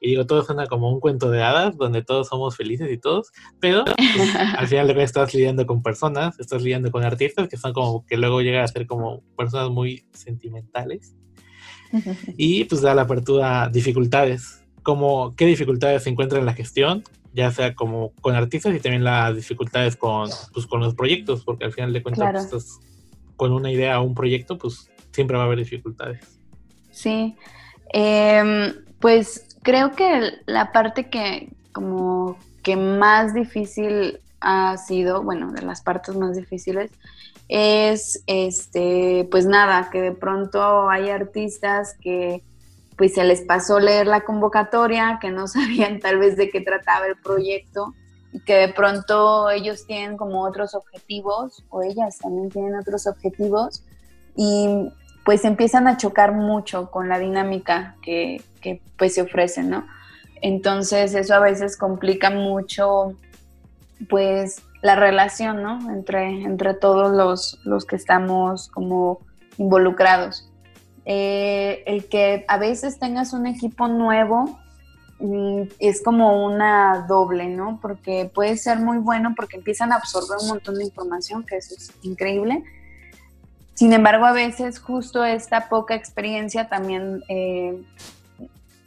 Y 0.00 0.10
digo, 0.10 0.26
todo 0.26 0.42
suena 0.42 0.66
como 0.66 0.90
un 0.90 1.00
cuento 1.00 1.30
de 1.30 1.42
hadas, 1.42 1.76
donde 1.76 2.02
todos 2.02 2.28
somos 2.28 2.56
felices 2.56 2.90
y 2.90 2.98
todos, 2.98 3.30
pero 3.60 3.84
pues, 3.84 3.96
al 4.58 4.66
final 4.68 4.86
luego 4.86 5.00
estás 5.00 5.34
lidiando 5.34 5.66
con 5.66 5.82
personas, 5.82 6.38
estás 6.38 6.62
lidiando 6.62 6.90
con 6.90 7.04
artistas 7.04 7.48
que 7.48 7.56
son 7.56 7.72
como 7.72 8.04
que 8.06 8.16
luego 8.16 8.40
llegan 8.42 8.62
a 8.64 8.68
ser 8.68 8.86
como 8.86 9.22
personas 9.36 9.70
muy 9.70 10.04
sentimentales. 10.12 11.14
Y 12.36 12.64
pues 12.64 12.82
da 12.82 12.94
la 12.94 13.02
apertura 13.02 13.70
dificultades. 13.72 14.62
Como, 14.82 15.34
¿Qué 15.36 15.46
dificultades 15.46 16.02
se 16.02 16.10
encuentran 16.10 16.40
en 16.40 16.46
la 16.46 16.54
gestión? 16.54 17.04
Ya 17.32 17.50
sea 17.50 17.74
como 17.74 18.12
con 18.20 18.34
artistas 18.34 18.74
y 18.74 18.80
también 18.80 19.04
las 19.04 19.34
dificultades 19.36 19.96
con, 19.96 20.28
pues, 20.52 20.66
con 20.66 20.80
los 20.80 20.94
proyectos, 20.94 21.44
porque 21.44 21.64
al 21.64 21.72
final 21.72 21.92
de 21.92 22.02
cuentas 22.02 22.22
Claro. 22.22 22.38
pues, 22.50 22.64
estás 22.64 22.80
con 23.36 23.52
una 23.52 23.70
idea 23.70 24.00
o 24.00 24.04
un 24.04 24.14
proyecto, 24.14 24.58
pues 24.58 24.90
siempre 25.12 25.36
va 25.36 25.44
a 25.44 25.46
haber 25.46 25.58
dificultades. 25.58 26.40
Sí, 26.90 27.36
Em, 27.92 28.74
pues 29.00 29.45
creo 29.66 29.90
que 29.90 30.38
la 30.46 30.70
parte 30.70 31.10
que 31.10 31.50
como 31.72 32.38
que 32.62 32.76
más 32.76 33.34
difícil 33.34 34.20
ha 34.40 34.76
sido, 34.76 35.24
bueno, 35.24 35.50
de 35.50 35.62
las 35.62 35.82
partes 35.82 36.14
más 36.14 36.36
difíciles, 36.36 36.92
es 37.48 38.22
este, 38.28 39.26
pues 39.28 39.44
nada, 39.44 39.90
que 39.90 40.00
de 40.00 40.12
pronto 40.12 40.88
hay 40.88 41.10
artistas 41.10 41.96
que 42.00 42.44
pues 42.96 43.14
se 43.14 43.24
les 43.24 43.40
pasó 43.40 43.80
leer 43.80 44.06
la 44.06 44.20
convocatoria, 44.20 45.18
que 45.20 45.32
no 45.32 45.48
sabían 45.48 45.98
tal 45.98 46.18
vez 46.18 46.36
de 46.36 46.48
qué 46.48 46.60
trataba 46.60 47.06
el 47.08 47.16
proyecto 47.16 47.92
y 48.32 48.38
que 48.38 48.54
de 48.54 48.68
pronto 48.68 49.50
ellos 49.50 49.84
tienen 49.84 50.16
como 50.16 50.44
otros 50.44 50.76
objetivos 50.76 51.64
o 51.70 51.82
ellas 51.82 52.18
también 52.18 52.50
tienen 52.50 52.76
otros 52.76 53.08
objetivos 53.08 53.82
y 54.36 54.92
pues 55.24 55.44
empiezan 55.44 55.88
a 55.88 55.96
chocar 55.96 56.34
mucho 56.34 56.88
con 56.92 57.08
la 57.08 57.18
dinámica 57.18 57.96
que, 58.00 58.40
que, 58.66 58.80
pues 58.98 59.14
se 59.14 59.22
ofrece, 59.22 59.62
¿no? 59.62 59.86
Entonces 60.42 61.14
eso 61.14 61.34
a 61.34 61.38
veces 61.38 61.76
complica 61.76 62.30
mucho 62.30 63.14
pues 64.08 64.62
la 64.82 64.96
relación, 64.96 65.62
¿no? 65.62 65.92
Entre, 65.92 66.42
entre 66.42 66.74
todos 66.74 67.14
los, 67.16 67.60
los 67.64 67.84
que 67.84 67.96
estamos 67.96 68.68
como 68.68 69.20
involucrados. 69.56 70.50
Eh, 71.04 71.84
el 71.86 72.08
que 72.08 72.44
a 72.48 72.58
veces 72.58 72.98
tengas 72.98 73.32
un 73.32 73.46
equipo 73.46 73.86
nuevo 73.86 74.58
mm, 75.20 75.62
es 75.78 76.02
como 76.02 76.44
una 76.44 77.06
doble, 77.08 77.46
¿no? 77.46 77.78
Porque 77.80 78.28
puede 78.34 78.56
ser 78.56 78.80
muy 78.80 78.98
bueno 78.98 79.34
porque 79.36 79.56
empiezan 79.56 79.92
a 79.92 79.96
absorber 79.96 80.38
un 80.42 80.48
montón 80.48 80.74
de 80.74 80.84
información, 80.84 81.46
que 81.46 81.56
eso 81.56 81.76
es 81.76 81.92
increíble. 82.02 82.64
Sin 83.74 83.92
embargo, 83.92 84.24
a 84.24 84.32
veces 84.32 84.80
justo 84.80 85.24
esta 85.24 85.68
poca 85.68 85.94
experiencia 85.94 86.68
también 86.68 87.22
eh, 87.28 87.84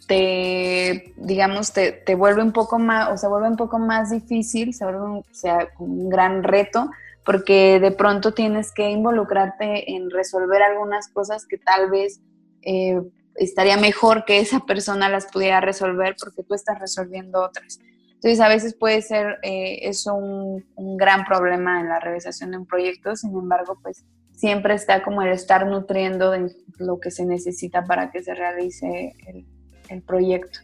te, 0.10 1.14
digamos, 1.18 1.72
te, 1.72 1.92
te, 1.92 2.16
vuelve 2.16 2.42
un 2.42 2.52
poco 2.52 2.80
más, 2.80 3.12
o 3.12 3.18
se 3.18 3.28
vuelve 3.28 3.48
un 3.48 3.58
poco 3.58 3.78
más 3.78 4.10
difícil, 4.10 4.74
se 4.74 4.84
vuelve 4.84 5.02
un, 5.02 5.18
o 5.18 5.24
sea, 5.32 5.70
un 5.78 6.10
gran 6.10 6.42
reto, 6.42 6.90
porque 7.24 7.80
de 7.80 7.92
pronto 7.92 8.34
tienes 8.34 8.72
que 8.74 8.90
involucrarte 8.90 9.92
en 9.92 10.10
resolver 10.10 10.64
algunas 10.64 11.10
cosas 11.10 11.46
que 11.46 11.60
tal 11.60 11.92
vez 11.92 12.22
eh, 12.64 13.00
estaría 13.36 13.78
mejor 13.78 14.26
que 14.26 14.40
esa 14.40 14.62
persona 14.62 15.10
las 15.10 15.28
pudiera 15.28 15.62
resolver 15.62 16.16
porque 16.20 16.42
tú 16.42 16.56
estás 16.56 16.80
resolviendo 16.80 17.44
otras. 17.44 17.80
Entonces, 18.16 18.40
a 18.40 18.50
veces 18.50 18.74
puede 18.74 19.04
ser 19.04 19.38
eh, 19.44 19.82
eso 19.84 20.16
un, 20.16 20.66
un, 20.76 20.98
gran 20.98 21.24
problema 21.24 21.82
en 21.82 21.88
la 21.88 22.00
realización 22.00 22.50
de 22.50 22.58
un 22.58 22.66
proyecto, 22.66 23.16
sin 23.16 23.30
embargo, 23.38 23.78
pues 23.84 24.04
siempre 24.34 24.74
está 24.74 25.04
como 25.04 25.22
el 25.22 25.30
estar 25.30 25.68
nutriendo 25.68 26.32
de 26.32 26.52
lo 26.80 27.00
que 27.00 27.12
se 27.12 27.26
necesita 27.26 27.86
para 27.86 28.10
que 28.10 28.24
se 28.24 28.34
realice 28.34 29.14
el, 29.28 29.46
el 29.90 30.02
proyecto. 30.02 30.60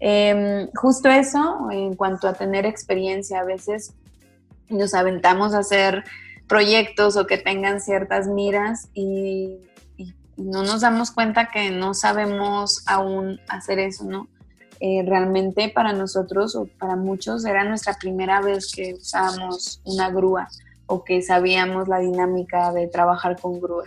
Eh, 0.00 0.68
justo 0.74 1.08
eso, 1.08 1.68
en 1.70 1.94
cuanto 1.94 2.28
a 2.28 2.34
tener 2.34 2.66
experiencia, 2.66 3.40
a 3.40 3.44
veces 3.44 3.94
nos 4.68 4.94
aventamos 4.94 5.54
a 5.54 5.60
hacer 5.60 6.04
proyectos 6.46 7.16
o 7.16 7.26
que 7.26 7.38
tengan 7.38 7.80
ciertas 7.80 8.28
miras 8.28 8.88
y, 8.94 9.58
y, 9.96 10.14
no 10.36 10.62
nos 10.62 10.82
damos 10.82 11.10
cuenta 11.10 11.48
que 11.50 11.70
no 11.70 11.94
sabemos 11.94 12.84
aún 12.86 13.40
hacer 13.48 13.78
eso, 13.80 14.04
¿no? 14.04 14.28
Eh, 14.80 15.02
realmente 15.04 15.70
para 15.74 15.92
nosotros 15.92 16.54
o 16.54 16.66
para 16.78 16.94
muchos 16.94 17.44
era 17.44 17.64
nuestra 17.64 17.94
primera 17.94 18.40
vez 18.40 18.70
que 18.72 18.94
usábamos 18.94 19.80
una 19.84 20.08
grúa 20.10 20.46
o 20.86 21.02
que 21.02 21.20
sabíamos 21.20 21.88
la 21.88 21.98
dinámica 21.98 22.72
de 22.72 22.86
trabajar 22.86 23.40
con 23.40 23.60
grúa. 23.60 23.84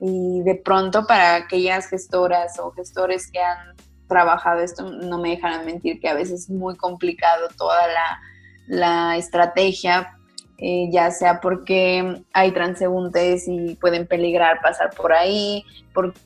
Y 0.00 0.40
de 0.40 0.54
pronto 0.54 1.06
para 1.06 1.36
aquellas 1.36 1.88
gestoras 1.88 2.58
o 2.58 2.70
gestores 2.72 3.30
que 3.30 3.40
han 3.40 3.74
trabajado 4.08 4.60
esto, 4.60 4.90
no 4.90 5.18
me 5.18 5.30
dejarán 5.30 5.66
mentir 5.66 6.00
que 6.00 6.08
a 6.08 6.14
veces 6.14 6.42
es 6.42 6.50
muy 6.50 6.76
complicado 6.76 7.48
toda 7.56 7.86
la, 7.88 8.20
la 8.66 9.16
estrategia, 9.16 10.18
eh, 10.58 10.88
ya 10.90 11.10
sea 11.10 11.40
porque 11.40 12.22
hay 12.32 12.52
transeúntes 12.52 13.48
y 13.48 13.74
pueden 13.76 14.06
peligrar 14.06 14.60
pasar 14.62 14.90
por 14.90 15.12
ahí, 15.12 15.64
porque 15.92 16.16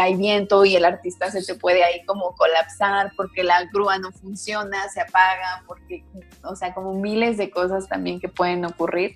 hay 0.00 0.16
viento 0.16 0.64
y 0.64 0.76
el 0.76 0.84
artista 0.84 1.30
se 1.30 1.44
te 1.44 1.54
puede 1.54 1.84
ahí 1.84 2.04
como 2.04 2.34
colapsar, 2.34 3.12
porque 3.16 3.42
la 3.42 3.64
grúa 3.72 3.98
no 3.98 4.12
funciona, 4.12 4.88
se 4.88 5.00
apaga, 5.00 5.62
porque, 5.66 6.04
o 6.42 6.56
sea, 6.56 6.74
como 6.74 6.94
miles 6.94 7.36
de 7.36 7.50
cosas 7.50 7.88
también 7.88 8.20
que 8.20 8.28
pueden 8.28 8.64
ocurrir. 8.64 9.14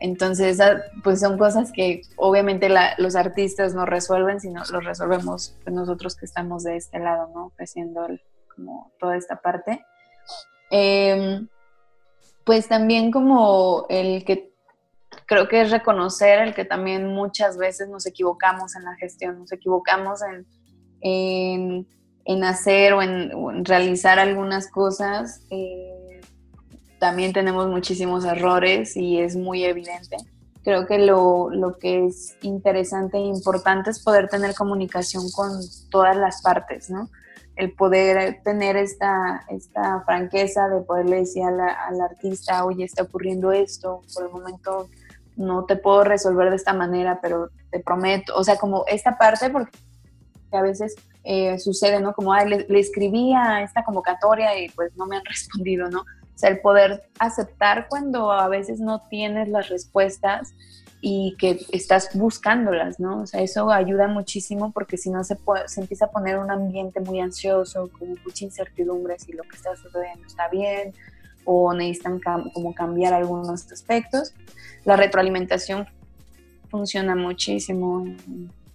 Entonces, 0.00 0.58
pues 1.04 1.20
son 1.20 1.36
cosas 1.36 1.72
que 1.72 2.02
obviamente 2.16 2.68
los 2.98 3.16
artistas 3.16 3.74
no 3.74 3.84
resuelven, 3.84 4.40
sino 4.40 4.62
los 4.72 4.84
resolvemos 4.84 5.56
nosotros 5.66 6.16
que 6.16 6.24
estamos 6.24 6.64
de 6.64 6.76
este 6.76 6.98
lado, 6.98 7.30
¿no? 7.34 7.46
Ofreciendo 7.46 8.06
como 8.54 8.92
toda 8.98 9.16
esta 9.16 9.36
parte. 9.36 9.84
Eh, 10.70 11.46
pues 12.44 12.66
también 12.66 13.10
como 13.10 13.86
el 13.90 14.24
que 14.24 14.50
creo 15.26 15.48
que 15.48 15.60
es 15.60 15.70
reconocer 15.70 16.40
el 16.40 16.54
que 16.54 16.64
también 16.64 17.06
muchas 17.06 17.56
veces 17.56 17.88
nos 17.88 18.06
equivocamos 18.06 18.74
en 18.76 18.84
la 18.84 18.94
gestión, 18.96 19.38
nos 19.38 19.52
equivocamos 19.52 20.20
en, 20.22 21.86
en, 22.24 22.44
hacer 22.44 22.94
o 22.94 23.02
en, 23.02 23.32
o 23.34 23.50
en 23.50 23.64
realizar 23.64 24.18
algunas 24.18 24.70
cosas, 24.70 25.46
eh, 25.50 25.99
también 27.00 27.32
tenemos 27.32 27.66
muchísimos 27.66 28.24
errores 28.24 28.96
y 28.96 29.18
es 29.18 29.34
muy 29.34 29.64
evidente. 29.64 30.16
Creo 30.62 30.86
que 30.86 30.98
lo, 30.98 31.50
lo 31.50 31.78
que 31.78 32.06
es 32.06 32.36
interesante 32.42 33.16
e 33.16 33.22
importante 33.22 33.90
es 33.90 33.98
poder 34.04 34.28
tener 34.28 34.54
comunicación 34.54 35.24
con 35.34 35.50
todas 35.90 36.16
las 36.16 36.42
partes, 36.42 36.90
¿no? 36.90 37.08
el 37.56 37.72
poder 37.72 38.40
tener 38.42 38.76
esta, 38.76 39.44
esta 39.50 40.00
franqueza 40.06 40.68
de 40.68 40.80
poderle 40.80 41.16
decir 41.16 41.42
a 41.42 41.50
la- 41.50 41.72
al 41.88 42.00
artista, 42.00 42.64
oye, 42.64 42.84
está 42.84 43.02
ocurriendo 43.02 43.52
esto, 43.52 44.00
por 44.14 44.24
el 44.24 44.30
momento 44.30 44.88
no 45.36 45.64
te 45.66 45.76
puedo 45.76 46.04
resolver 46.04 46.48
de 46.48 46.56
esta 46.56 46.72
manera, 46.72 47.18
pero 47.20 47.50
te 47.70 47.80
prometo, 47.80 48.34
o 48.34 48.44
sea, 48.44 48.56
como 48.56 48.84
esta 48.86 49.18
parte, 49.18 49.50
porque 49.50 49.76
a 50.52 50.62
veces 50.62 50.94
eh, 51.22 51.58
sucede, 51.58 52.00
¿no? 52.00 52.14
Como, 52.14 52.32
ay, 52.32 52.48
le, 52.48 52.66
le 52.66 52.80
escribí 52.80 53.34
a 53.34 53.62
esta 53.62 53.84
convocatoria 53.84 54.58
y 54.58 54.70
pues 54.70 54.96
no 54.96 55.04
me 55.04 55.16
han 55.16 55.24
respondido, 55.26 55.90
¿no? 55.90 56.04
Sea, 56.40 56.50
el 56.50 56.60
poder 56.60 57.02
aceptar 57.18 57.86
cuando 57.88 58.32
a 58.32 58.48
veces 58.48 58.80
no 58.80 59.02
tienes 59.08 59.48
las 59.48 59.68
respuestas 59.68 60.54
y 61.02 61.34
que 61.38 61.60
estás 61.72 62.10
buscándolas, 62.14 62.98
¿no? 63.00 63.22
O 63.22 63.26
sea, 63.26 63.40
eso 63.42 63.70
ayuda 63.70 64.06
muchísimo 64.08 64.72
porque 64.72 64.96
si 64.98 65.10
no 65.10 65.22
se, 65.24 65.36
se 65.66 65.80
empieza 65.80 66.06
a 66.06 66.10
poner 66.10 66.38
un 66.38 66.50
ambiente 66.50 67.00
muy 67.00 67.20
ansioso, 67.20 67.88
con 67.98 68.08
mucha 68.24 68.44
incertidumbre 68.44 69.18
si 69.18 69.32
lo 69.32 69.42
que 69.44 69.56
está 69.56 69.74
sucediendo 69.76 70.26
está 70.26 70.48
bien 70.48 70.92
o 71.44 71.72
necesitan 71.72 72.20
cam- 72.20 72.52
como 72.52 72.74
cambiar 72.74 73.12
algunos 73.14 73.70
aspectos. 73.72 74.34
La 74.84 74.96
retroalimentación 74.96 75.86
funciona 76.70 77.14
muchísimo 77.16 78.04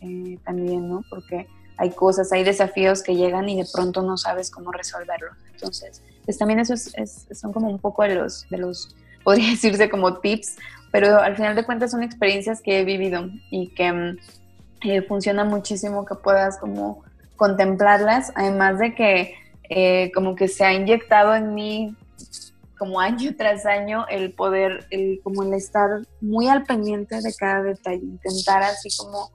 eh, 0.02 0.38
también, 0.44 0.90
¿no? 0.90 1.04
Porque 1.10 1.48
hay 1.78 1.92
cosas, 1.92 2.32
hay 2.32 2.44
desafíos 2.44 3.04
que 3.04 3.16
llegan 3.16 3.50
y 3.50 3.58
de 3.58 3.68
pronto 3.72 4.02
no 4.02 4.18
sabes 4.18 4.50
cómo 4.50 4.72
resolverlos. 4.72 5.36
Entonces, 5.54 6.02
pues 6.26 6.38
también 6.38 6.60
eso 6.60 6.74
es- 6.74 7.28
son 7.32 7.54
como 7.54 7.70
un 7.70 7.80
poco 7.80 8.04
de 8.04 8.16
los, 8.16 8.48
de 8.50 8.58
los, 8.58 8.96
podría 9.24 9.50
decirse 9.52 9.90
como 9.90 10.20
tips, 10.20 10.58
pero 10.92 11.20
al 11.20 11.36
final 11.36 11.56
de 11.56 11.66
cuentas 11.66 11.92
son 11.92 12.04
experiencias 12.04 12.62
que 12.62 12.80
he 12.80 12.86
vivido 12.86 13.30
y 13.52 13.68
que 13.74 13.92
mm, 13.92 14.18
eh, 14.84 15.02
funciona 15.04 15.44
muchísimo 15.44 16.06
que 16.06 16.16
puedas 16.16 16.58
como 16.58 17.04
contemplarlas, 17.36 18.32
además 18.36 18.80
de 18.80 18.96
que 18.96 19.34
eh, 19.70 20.12
como 20.14 20.36
que 20.36 20.48
se 20.48 20.64
ha 20.64 20.74
inyectado 20.74 21.36
en 21.36 21.54
mí 21.54 21.96
como 22.78 23.00
año 23.00 23.32
tras 23.38 23.66
año 23.66 24.06
el 24.10 24.32
poder, 24.34 24.86
el, 24.90 25.20
como 25.24 25.44
el 25.44 25.54
estar 25.54 25.90
muy 26.22 26.48
al 26.48 26.64
pendiente 26.64 27.22
de 27.22 27.34
cada 27.34 27.64
detalle, 27.64 28.04
intentar 28.04 28.64
así 28.64 28.90
como 28.98 29.32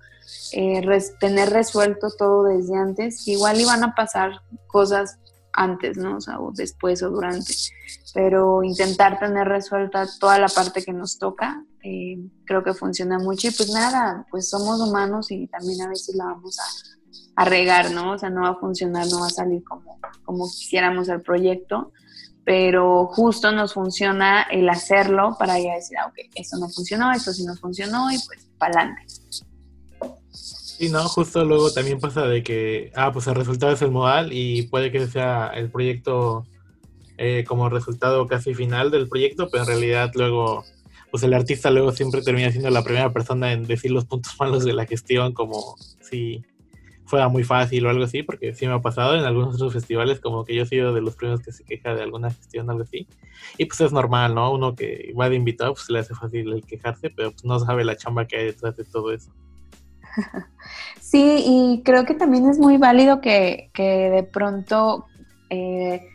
eh, 0.52 0.82
tener 1.18 1.50
resuelto 1.50 2.08
todo 2.16 2.44
desde 2.44 2.76
antes, 2.76 3.26
igual 3.28 3.60
iban 3.60 3.82
a 3.84 3.94
pasar 3.94 4.32
cosas 4.66 5.18
antes, 5.52 5.96
¿no? 5.96 6.16
O 6.16 6.20
sea, 6.20 6.40
o 6.40 6.52
después 6.52 7.02
o 7.02 7.10
durante, 7.10 7.52
pero 8.14 8.62
intentar 8.62 9.18
tener 9.18 9.48
resuelta 9.48 10.06
toda 10.18 10.38
la 10.38 10.48
parte 10.48 10.84
que 10.84 10.92
nos 10.92 11.18
toca, 11.18 11.64
eh, 11.82 12.18
creo 12.44 12.62
que 12.62 12.74
funciona 12.74 13.18
mucho 13.18 13.48
y 13.48 13.50
pues 13.50 13.70
nada, 13.70 14.26
pues 14.30 14.48
somos 14.48 14.80
humanos 14.80 15.30
y 15.30 15.46
también 15.46 15.82
a 15.82 15.88
veces 15.88 16.14
la 16.14 16.26
vamos 16.26 16.58
a, 16.58 17.42
a 17.42 17.44
regar, 17.44 17.90
¿no? 17.90 18.12
O 18.12 18.18
sea, 18.18 18.30
no 18.30 18.42
va 18.42 18.50
a 18.50 18.56
funcionar, 18.56 19.06
no 19.08 19.20
va 19.20 19.26
a 19.26 19.30
salir 19.30 19.64
como, 19.64 19.98
como 20.24 20.44
quisiéramos 20.50 21.08
el 21.08 21.22
proyecto, 21.22 21.92
pero 22.44 23.06
justo 23.06 23.52
nos 23.52 23.74
funciona 23.74 24.42
el 24.42 24.68
hacerlo 24.68 25.36
para 25.38 25.58
ya 25.58 25.74
decir, 25.74 25.96
ah, 25.98 26.06
ok, 26.08 26.18
esto 26.34 26.56
no 26.58 26.68
funcionó, 26.68 27.12
esto 27.12 27.32
sí 27.32 27.44
no 27.44 27.54
funcionó 27.56 28.10
y 28.10 28.18
pues 28.26 28.48
para 28.58 28.80
adelante. 28.80 29.06
Sí, 30.80 30.88
no, 30.88 31.06
justo 31.10 31.44
luego 31.44 31.70
también 31.70 32.00
pasa 32.00 32.26
de 32.26 32.42
que, 32.42 32.90
ah, 32.96 33.12
pues 33.12 33.26
el 33.26 33.34
resultado 33.34 33.70
es 33.70 33.82
el 33.82 33.90
modal 33.90 34.32
y 34.32 34.62
puede 34.62 34.90
que 34.90 35.06
sea 35.08 35.48
el 35.48 35.70
proyecto 35.70 36.46
eh, 37.18 37.44
como 37.46 37.68
resultado 37.68 38.26
casi 38.26 38.54
final 38.54 38.90
del 38.90 39.06
proyecto, 39.06 39.50
pero 39.50 39.64
en 39.64 39.68
realidad 39.68 40.10
luego, 40.14 40.64
pues 41.10 41.22
el 41.22 41.34
artista 41.34 41.70
luego 41.70 41.92
siempre 41.92 42.22
termina 42.22 42.50
siendo 42.50 42.70
la 42.70 42.82
primera 42.82 43.12
persona 43.12 43.52
en 43.52 43.66
decir 43.66 43.90
los 43.90 44.06
puntos 44.06 44.34
malos 44.40 44.64
de 44.64 44.72
la 44.72 44.86
gestión, 44.86 45.34
como 45.34 45.76
si 46.00 46.42
fuera 47.04 47.28
muy 47.28 47.44
fácil 47.44 47.84
o 47.84 47.90
algo 47.90 48.04
así, 48.04 48.22
porque 48.22 48.54
sí 48.54 48.66
me 48.66 48.72
ha 48.72 48.80
pasado 48.80 49.14
en 49.16 49.24
algunos 49.24 49.56
otros 49.56 49.74
festivales, 49.74 50.18
como 50.18 50.46
que 50.46 50.54
yo 50.54 50.62
he 50.62 50.66
sido 50.66 50.94
de 50.94 51.02
los 51.02 51.14
primeros 51.14 51.42
que 51.42 51.52
se 51.52 51.62
queja 51.62 51.94
de 51.94 52.04
alguna 52.04 52.30
gestión 52.30 52.66
o 52.68 52.72
algo 52.72 52.84
así, 52.84 53.06
y 53.58 53.66
pues 53.66 53.82
es 53.82 53.92
normal, 53.92 54.34
¿no? 54.34 54.50
Uno 54.50 54.74
que 54.74 55.12
va 55.12 55.28
de 55.28 55.36
invitado, 55.36 55.74
pues 55.74 55.90
le 55.90 55.98
hace 55.98 56.14
fácil 56.14 56.50
el 56.54 56.64
quejarse, 56.64 57.10
pero 57.10 57.32
pues 57.32 57.44
no 57.44 57.58
sabe 57.58 57.84
la 57.84 57.98
chamba 57.98 58.26
que 58.26 58.38
hay 58.38 58.46
detrás 58.46 58.78
de 58.78 58.84
todo 58.84 59.12
eso. 59.12 59.30
Sí, 61.00 61.42
y 61.44 61.82
creo 61.84 62.04
que 62.04 62.14
también 62.14 62.48
es 62.48 62.60
muy 62.60 62.76
válido 62.76 63.20
que, 63.20 63.70
que 63.74 64.10
de 64.10 64.22
pronto 64.22 65.06
eh, 65.48 66.06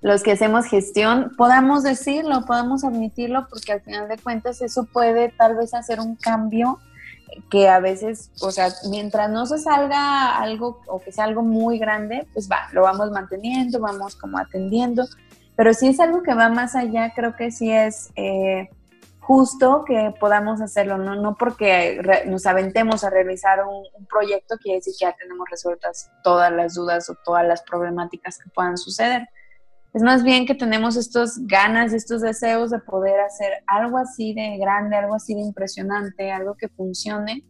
los 0.00 0.24
que 0.24 0.32
hacemos 0.32 0.66
gestión 0.66 1.32
podamos 1.36 1.84
decirlo, 1.84 2.44
podamos 2.44 2.82
admitirlo, 2.82 3.46
porque 3.48 3.70
al 3.70 3.82
final 3.82 4.08
de 4.08 4.18
cuentas 4.18 4.60
eso 4.60 4.84
puede 4.92 5.28
tal 5.28 5.54
vez 5.54 5.74
hacer 5.74 6.00
un 6.00 6.16
cambio 6.16 6.80
que 7.50 7.68
a 7.68 7.78
veces, 7.78 8.32
o 8.40 8.50
sea, 8.50 8.68
mientras 8.90 9.30
no 9.30 9.46
se 9.46 9.58
salga 9.58 10.36
algo 10.38 10.80
o 10.88 11.00
que 11.00 11.12
sea 11.12 11.24
algo 11.24 11.42
muy 11.42 11.78
grande, 11.78 12.26
pues 12.34 12.50
va, 12.50 12.68
lo 12.72 12.82
vamos 12.82 13.12
manteniendo, 13.12 13.78
vamos 13.78 14.16
como 14.16 14.38
atendiendo, 14.38 15.06
pero 15.54 15.72
si 15.72 15.86
es 15.86 16.00
algo 16.00 16.24
que 16.24 16.34
va 16.34 16.48
más 16.48 16.74
allá, 16.74 17.12
creo 17.14 17.36
que 17.36 17.52
sí 17.52 17.70
es... 17.70 18.10
eh, 18.16 18.68
justo 19.22 19.84
que 19.86 20.12
podamos 20.18 20.60
hacerlo, 20.60 20.98
no, 20.98 21.14
no 21.14 21.36
porque 21.36 22.00
nos 22.26 22.44
aventemos 22.44 23.04
a 23.04 23.10
realizar 23.10 23.64
un, 23.64 23.84
un 23.94 24.06
proyecto 24.06 24.56
quiere 24.58 24.78
decir 24.78 24.94
que 24.98 25.04
ya 25.06 25.16
tenemos 25.16 25.48
resueltas 25.48 26.10
todas 26.24 26.50
las 26.50 26.74
dudas 26.74 27.08
o 27.08 27.14
todas 27.24 27.46
las 27.46 27.62
problemáticas 27.62 28.36
que 28.38 28.50
puedan 28.50 28.76
suceder. 28.76 29.28
Es 29.94 30.02
más 30.02 30.24
bien 30.24 30.44
que 30.44 30.54
tenemos 30.54 30.96
estos 30.96 31.46
ganas, 31.46 31.92
estos 31.92 32.20
deseos 32.20 32.70
de 32.70 32.80
poder 32.80 33.20
hacer 33.20 33.62
algo 33.66 33.98
así 33.98 34.34
de 34.34 34.56
grande, 34.58 34.96
algo 34.96 35.14
así 35.14 35.34
de 35.34 35.42
impresionante, 35.42 36.32
algo 36.32 36.56
que 36.56 36.68
funcione. 36.68 37.44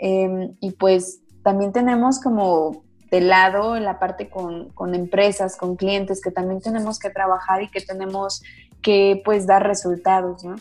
Eh, 0.00 0.50
y 0.60 0.72
pues 0.72 1.22
también 1.42 1.72
tenemos 1.72 2.20
como 2.20 2.84
de 3.10 3.22
lado 3.22 3.78
la 3.78 3.98
parte 3.98 4.28
con, 4.28 4.70
con 4.70 4.94
empresas, 4.94 5.56
con 5.56 5.76
clientes, 5.76 6.20
que 6.20 6.30
también 6.30 6.60
tenemos 6.60 6.98
que 6.98 7.08
trabajar 7.08 7.62
y 7.62 7.70
que 7.70 7.80
tenemos 7.80 8.42
que 8.82 9.22
pues 9.24 9.46
dar 9.46 9.66
resultados, 9.66 10.44
¿no? 10.44 10.56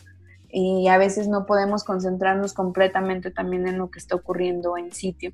Y 0.60 0.88
a 0.88 0.98
veces 0.98 1.28
no 1.28 1.46
podemos 1.46 1.84
concentrarnos 1.84 2.54
completamente 2.54 3.30
también 3.30 3.68
en 3.68 3.78
lo 3.78 3.92
que 3.92 4.00
está 4.00 4.16
ocurriendo 4.16 4.76
en 4.76 4.92
sitio. 4.92 5.32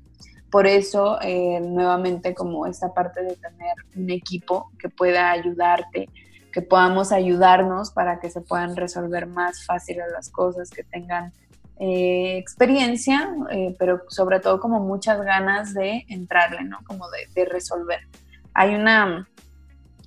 Por 0.50 0.66
eso, 0.66 1.18
eh, 1.22 1.60
nuevamente, 1.62 2.34
como 2.34 2.66
esta 2.66 2.92
parte 2.92 3.22
de 3.22 3.34
tener 3.36 3.74
un 3.96 4.10
equipo 4.10 4.70
que 4.78 4.90
pueda 4.90 5.30
ayudarte, 5.30 6.10
que 6.52 6.60
podamos 6.60 7.10
ayudarnos 7.10 7.90
para 7.90 8.20
que 8.20 8.28
se 8.28 8.42
puedan 8.42 8.76
resolver 8.76 9.26
más 9.26 9.64
fáciles 9.64 10.04
las 10.12 10.28
cosas, 10.28 10.68
que 10.68 10.84
tengan 10.84 11.32
eh, 11.80 12.36
experiencia, 12.36 13.34
eh, 13.50 13.74
pero 13.78 14.02
sobre 14.08 14.40
todo 14.40 14.60
como 14.60 14.80
muchas 14.80 15.22
ganas 15.22 15.72
de 15.72 16.04
entrarle, 16.08 16.64
¿no? 16.64 16.80
Como 16.86 17.08
de, 17.08 17.28
de 17.34 17.46
resolver. 17.46 18.00
Hay 18.52 18.74
una, 18.74 19.26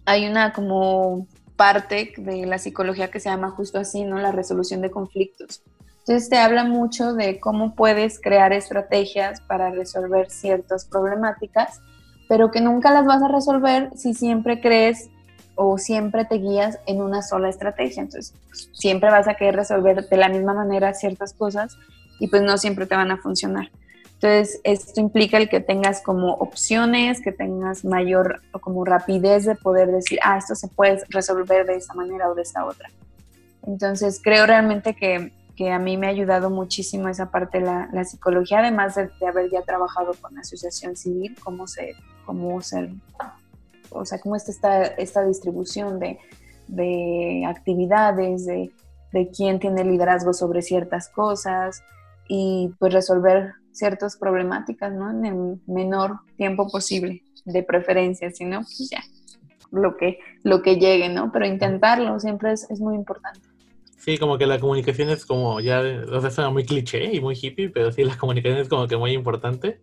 hay 0.05 0.27
una 0.27 0.53
como 0.53 1.25
parte 1.57 2.13
de 2.15 2.45
la 2.45 2.59
psicología 2.59 3.11
que 3.11 3.19
se 3.19 3.29
llama 3.29 3.49
justo 3.49 3.79
así, 3.79 4.05
¿no? 4.05 4.17
La 4.19 4.31
resolución 4.31 4.81
de 4.81 4.91
conflictos. 4.91 5.61
Entonces 5.99 6.29
te 6.29 6.37
habla 6.37 6.63
mucho 6.63 7.13
de 7.13 7.39
cómo 7.41 7.75
puedes 7.75 8.21
crear 8.21 8.53
estrategias 8.53 9.41
para 9.41 9.71
resolver 9.71 10.29
ciertas 10.29 10.85
problemáticas, 10.85 11.81
pero 12.29 12.49
que 12.49 12.61
nunca 12.61 12.91
las 12.91 13.05
vas 13.05 13.21
a 13.21 13.27
resolver 13.27 13.89
si 13.97 14.13
siempre 14.13 14.61
crees 14.61 15.09
o 15.55 15.77
siempre 15.77 16.23
te 16.23 16.35
guías 16.35 16.79
en 16.85 17.01
una 17.01 17.21
sola 17.21 17.49
estrategia. 17.49 18.03
Entonces, 18.03 18.33
pues, 18.47 18.69
siempre 18.71 19.09
vas 19.09 19.27
a 19.27 19.33
querer 19.33 19.55
resolver 19.55 20.07
de 20.07 20.17
la 20.17 20.29
misma 20.29 20.53
manera 20.53 20.93
ciertas 20.93 21.33
cosas 21.33 21.75
y 22.19 22.27
pues 22.27 22.41
no 22.41 22.57
siempre 22.57 22.85
te 22.85 22.95
van 22.95 23.11
a 23.11 23.17
funcionar. 23.17 23.69
Entonces, 24.19 24.59
esto 24.63 24.99
implica 24.99 25.37
el 25.37 25.47
que 25.47 25.59
tengas 25.59 26.01
como 26.01 26.33
opciones, 26.33 27.21
que 27.21 27.31
tengas 27.31 27.85
mayor 27.85 28.41
o 28.51 28.57
como 28.57 28.83
rapidez 28.83 29.45
de 29.45 29.53
poder 29.53 29.91
decir, 29.91 30.17
ah, 30.23 30.39
esto 30.39 30.55
se 30.55 30.67
puede 30.69 31.03
resolver 31.09 31.67
de 31.67 31.75
esta 31.75 31.93
manera 31.93 32.27
o 32.27 32.33
de 32.33 32.41
esta 32.41 32.65
otra. 32.65 32.89
Entonces, 33.67 34.19
creo 34.23 34.47
realmente 34.47 34.95
que, 34.95 35.33
que 35.55 35.71
a 35.71 35.77
mí 35.77 35.97
me 35.97 36.07
ha 36.07 36.09
ayudado 36.09 36.49
muchísimo 36.49 37.09
esa 37.09 37.29
parte 37.29 37.61
la, 37.61 37.89
la 37.93 38.05
psicología, 38.05 38.59
además 38.59 38.95
de, 38.95 39.11
de, 39.19 39.27
haber 39.27 39.51
ya 39.51 39.61
trabajado 39.61 40.13
con 40.19 40.33
la 40.33 40.41
asociación 40.41 40.95
civil, 40.95 41.35
cómo 41.43 41.67
se, 41.67 41.93
cómo 42.25 42.59
ser, 42.61 42.89
o 43.91 44.03
sea, 44.03 44.19
cómo 44.19 44.35
está 44.35 44.51
esta, 44.51 44.83
esta 44.83 45.25
distribución 45.25 45.99
de, 45.99 46.17
de 46.67 47.43
actividades, 47.47 48.47
de, 48.47 48.71
de 49.11 49.29
quién 49.29 49.59
tiene 49.59 49.83
liderazgo 49.83 50.33
sobre 50.33 50.63
ciertas 50.63 51.07
cosas 51.07 51.83
y 52.27 52.73
pues 52.79 52.93
resolver 52.93 53.53
ciertas 53.77 54.17
problemáticas, 54.17 54.93
¿no? 54.93 55.09
En 55.11 55.25
el 55.25 55.61
menor 55.67 56.19
tiempo 56.35 56.69
posible, 56.69 57.23
de 57.45 57.63
preferencia, 57.63 58.31
si 58.31 58.45
no, 58.45 58.59
pues 58.61 58.89
ya, 58.89 59.03
lo 59.71 59.95
que, 59.97 60.19
lo 60.43 60.61
que 60.61 60.77
llegue, 60.77 61.09
¿no? 61.09 61.31
Pero 61.31 61.45
intentarlo 61.45 62.19
siempre 62.19 62.51
es, 62.53 62.69
es 62.69 62.79
muy 62.79 62.95
importante. 62.95 63.41
Sí, 63.97 64.17
como 64.17 64.37
que 64.37 64.47
la 64.47 64.59
comunicación 64.59 65.09
es 65.09 65.25
como 65.25 65.59
ya, 65.59 65.81
o 66.11 66.21
sea, 66.21 66.29
suena 66.29 66.49
muy 66.49 66.65
cliché 66.65 67.13
y 67.13 67.19
muy 67.19 67.37
hippie, 67.39 67.69
pero 67.69 67.91
sí, 67.91 68.03
la 68.03 68.17
comunicación 68.17 68.59
es 68.59 68.69
como 68.69 68.87
que 68.87 68.95
muy 68.95 69.11
importante. 69.11 69.81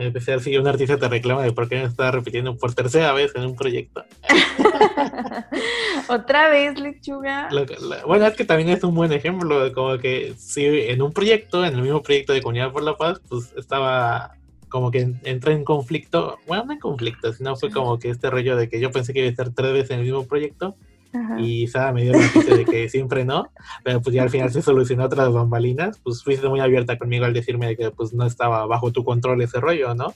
En 0.00 0.06
especial 0.06 0.40
si 0.40 0.56
un 0.56 0.66
artista 0.66 0.96
te 0.96 1.08
reclama 1.08 1.42
de 1.42 1.52
por 1.52 1.68
qué 1.68 1.78
no 1.78 1.86
está 1.86 2.10
repitiendo 2.10 2.56
por 2.56 2.72
tercera 2.74 3.12
vez 3.12 3.32
en 3.36 3.44
un 3.44 3.54
proyecto. 3.54 4.02
Otra 6.08 6.48
vez, 6.48 6.78
lechuga. 6.80 7.48
Lo 7.52 7.66
que- 7.66 7.76
la- 7.80 8.04
bueno, 8.06 8.26
es 8.26 8.34
que 8.34 8.44
también 8.46 8.70
es 8.70 8.82
un 8.82 8.94
buen 8.94 9.12
ejemplo 9.12 9.62
de 9.62 9.72
como 9.72 9.98
que 9.98 10.34
si 10.38 10.64
en 10.64 11.02
un 11.02 11.12
proyecto, 11.12 11.64
en 11.64 11.74
el 11.74 11.82
mismo 11.82 12.02
proyecto 12.02 12.32
de 12.32 12.40
Comunidad 12.42 12.72
por 12.72 12.82
la 12.82 12.96
Paz, 12.96 13.20
pues 13.28 13.52
estaba 13.58 14.32
como 14.68 14.90
que 14.90 15.00
en- 15.00 15.20
entré 15.24 15.52
en 15.52 15.64
conflicto, 15.64 16.38
bueno, 16.46 16.64
no 16.64 16.72
en 16.72 16.78
conflicto, 16.80 17.32
sino 17.32 17.56
fue 17.56 17.70
como 17.70 17.98
que 17.98 18.08
este 18.08 18.30
rollo 18.30 18.56
de 18.56 18.68
que 18.68 18.80
yo 18.80 18.90
pensé 18.90 19.12
que 19.12 19.18
iba 19.20 19.28
a 19.28 19.30
estar 19.30 19.50
tres 19.50 19.72
veces 19.72 19.90
en 19.90 19.98
el 19.98 20.04
mismo 20.06 20.26
proyecto 20.26 20.76
Ajá. 21.12 21.40
y 21.40 21.66
Sara 21.66 21.92
me 21.92 22.02
dio 22.02 22.12
la 22.12 22.20
noticia 22.20 22.56
de 22.56 22.64
que 22.64 22.88
siempre 22.90 23.24
no, 23.24 23.50
pero 23.82 24.00
pues 24.00 24.14
ya 24.14 24.22
al 24.22 24.30
final 24.30 24.52
se 24.52 24.62
solucionó 24.62 25.04
otras 25.04 25.32
bambalinas, 25.32 25.98
pues 26.02 26.22
fuiste 26.22 26.48
muy 26.48 26.60
abierta 26.60 26.98
conmigo 26.98 27.24
al 27.24 27.34
decirme 27.34 27.66
de 27.66 27.76
que 27.76 27.90
pues 27.90 28.12
no 28.12 28.24
estaba 28.26 28.64
bajo 28.66 28.92
tu 28.92 29.04
control 29.04 29.42
ese 29.42 29.60
rollo, 29.60 29.94
¿no? 29.94 30.14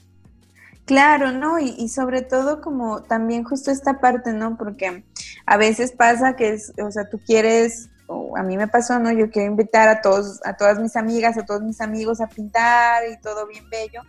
Claro, 0.85 1.31
¿no? 1.31 1.59
Y, 1.59 1.75
y 1.77 1.89
sobre 1.89 2.21
todo 2.21 2.61
como 2.61 3.01
también 3.01 3.43
justo 3.43 3.71
esta 3.71 3.99
parte, 3.99 4.33
¿no? 4.33 4.55
Porque 4.55 5.03
a 5.45 5.57
veces 5.57 5.91
pasa 5.91 6.35
que 6.35 6.49
es, 6.49 6.73
o 6.81 6.91
sea, 6.91 7.09
tú 7.09 7.19
quieres, 7.25 7.89
o 8.07 8.37
a 8.37 8.43
mí 8.43 8.55
me 8.55 8.67
pasó, 8.67 8.99
¿no? 8.99 9.11
Yo 9.11 9.31
quiero 9.31 9.51
invitar 9.51 9.87
a 9.87 10.01
todos, 10.01 10.39
a 10.45 10.55
todas 10.55 10.79
mis 10.79 10.95
amigas, 10.95 11.37
a 11.37 11.45
todos 11.45 11.63
mis 11.63 11.81
amigos 11.81 12.21
a 12.21 12.27
pintar 12.27 13.03
y 13.11 13.19
todo 13.19 13.47
bien 13.47 13.67
bello, 13.69 14.01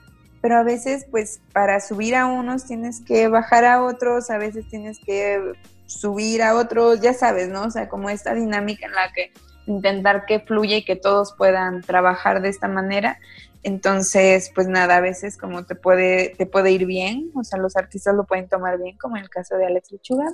pero 0.43 0.57
a 0.57 0.63
veces, 0.63 1.07
pues, 1.11 1.41
para 1.53 1.81
subir 1.81 2.15
a 2.15 2.27
unos 2.27 2.67
tienes 2.67 3.01
que 3.01 3.29
bajar 3.29 3.65
a 3.65 3.83
otros, 3.83 4.31
a 4.31 4.39
veces 4.39 4.69
tienes 4.69 4.99
que 4.99 5.55
subir 5.87 6.43
a 6.43 6.55
otros, 6.55 7.01
ya 7.01 7.15
sabes, 7.15 7.49
¿no? 7.49 7.65
O 7.65 7.71
sea, 7.71 7.89
como 7.89 8.11
esta 8.11 8.35
dinámica 8.35 8.87
en 8.87 8.93
la 8.93 9.13
que 9.13 9.33
intentar 9.67 10.27
que 10.27 10.41
fluya 10.41 10.77
y 10.77 10.85
que 10.85 10.97
todos 10.97 11.35
puedan 11.37 11.83
trabajar 11.83 12.41
de 12.41 12.49
esta 12.49 12.69
manera. 12.69 13.19
Entonces, 13.63 14.53
pues 14.55 14.69
nada, 14.69 14.99
a 14.99 15.01
veces 15.01 15.37
como 15.37 15.65
te 15.65 15.75
puede, 15.75 16.35
te 16.39 16.47
puede 16.47 16.71
ir 16.71 16.87
bien, 16.87 17.31
o 17.35 17.43
sea, 17.43 17.59
los 17.59 17.77
artistas 17.77 18.15
lo 18.15 18.25
pueden 18.25 18.49
tomar 18.49 18.79
bien, 18.79 18.97
como 18.97 19.17
en 19.17 19.25
el 19.25 19.29
caso 19.29 19.57
de 19.57 19.67
Alex 19.67 19.91
Lechuga, 19.91 20.31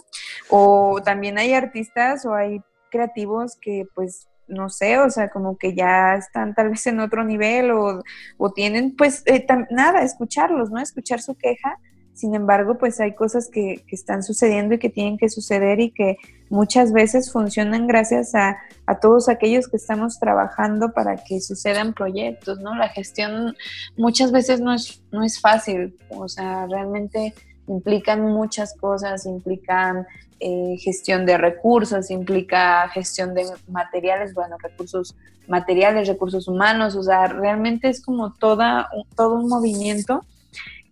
o 0.50 1.00
también 1.02 1.38
hay 1.38 1.54
artistas 1.54 2.26
o 2.26 2.34
hay 2.34 2.60
creativos 2.90 3.56
que 3.56 3.86
pues 3.94 4.28
no 4.48 4.68
sé, 4.68 4.98
o 4.98 5.08
sea, 5.08 5.30
como 5.30 5.56
que 5.56 5.74
ya 5.74 6.14
están 6.14 6.54
tal 6.54 6.68
vez 6.70 6.86
en 6.86 7.00
otro 7.00 7.24
nivel 7.24 7.70
o, 7.70 8.02
o 8.36 8.52
tienen 8.52 8.94
pues 8.96 9.22
eh, 9.24 9.46
nada, 9.70 10.02
escucharlos, 10.02 10.70
¿no? 10.70 10.78
Escuchar 10.80 11.22
su 11.22 11.34
queja. 11.34 11.78
Sin 12.14 12.34
embargo, 12.34 12.76
pues 12.78 13.00
hay 13.00 13.14
cosas 13.14 13.48
que, 13.48 13.82
que 13.86 13.96
están 13.96 14.22
sucediendo 14.22 14.74
y 14.74 14.78
que 14.78 14.90
tienen 14.90 15.16
que 15.16 15.28
suceder 15.28 15.80
y 15.80 15.90
que 15.90 16.18
muchas 16.50 16.92
veces 16.92 17.32
funcionan 17.32 17.86
gracias 17.86 18.34
a, 18.34 18.58
a 18.86 19.00
todos 19.00 19.28
aquellos 19.28 19.68
que 19.68 19.76
estamos 19.76 20.18
trabajando 20.18 20.92
para 20.92 21.16
que 21.16 21.40
sucedan 21.40 21.94
proyectos, 21.94 22.60
¿no? 22.60 22.74
La 22.74 22.90
gestión 22.90 23.56
muchas 23.96 24.32
veces 24.32 24.60
no 24.60 24.74
es, 24.74 25.02
no 25.10 25.24
es 25.24 25.40
fácil, 25.40 25.96
o 26.10 26.28
sea, 26.28 26.66
realmente 26.66 27.34
implican 27.66 28.20
muchas 28.22 28.74
cosas, 28.76 29.24
implican 29.26 30.06
eh, 30.40 30.76
gestión 30.78 31.24
de 31.24 31.38
recursos, 31.38 32.10
implica 32.10 32.88
gestión 32.88 33.32
de 33.34 33.46
materiales, 33.68 34.34
bueno, 34.34 34.56
recursos 34.58 35.16
materiales, 35.48 36.08
recursos 36.08 36.48
humanos, 36.48 36.96
o 36.96 37.02
sea, 37.02 37.28
realmente 37.28 37.88
es 37.88 38.02
como 38.02 38.34
toda, 38.34 38.88
todo 39.16 39.36
un 39.36 39.48
movimiento 39.48 40.24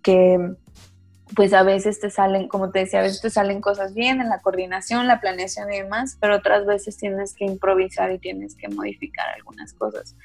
que 0.02 0.54
pues 1.34 1.52
a 1.52 1.62
veces 1.62 2.00
te 2.00 2.10
salen, 2.10 2.48
como 2.48 2.70
te 2.70 2.80
decía, 2.80 3.00
a 3.00 3.02
veces 3.02 3.20
te 3.20 3.30
salen 3.30 3.60
cosas 3.60 3.94
bien 3.94 4.20
en 4.20 4.28
la 4.28 4.40
coordinación, 4.40 5.06
la 5.06 5.20
planeación 5.20 5.72
y 5.72 5.78
demás, 5.78 6.16
pero 6.20 6.36
otras 6.36 6.66
veces 6.66 6.96
tienes 6.96 7.34
que 7.34 7.44
improvisar 7.44 8.10
y 8.12 8.18
tienes 8.18 8.54
que 8.54 8.68
modificar 8.68 9.26
algunas 9.36 9.72
cosas. 9.72 10.16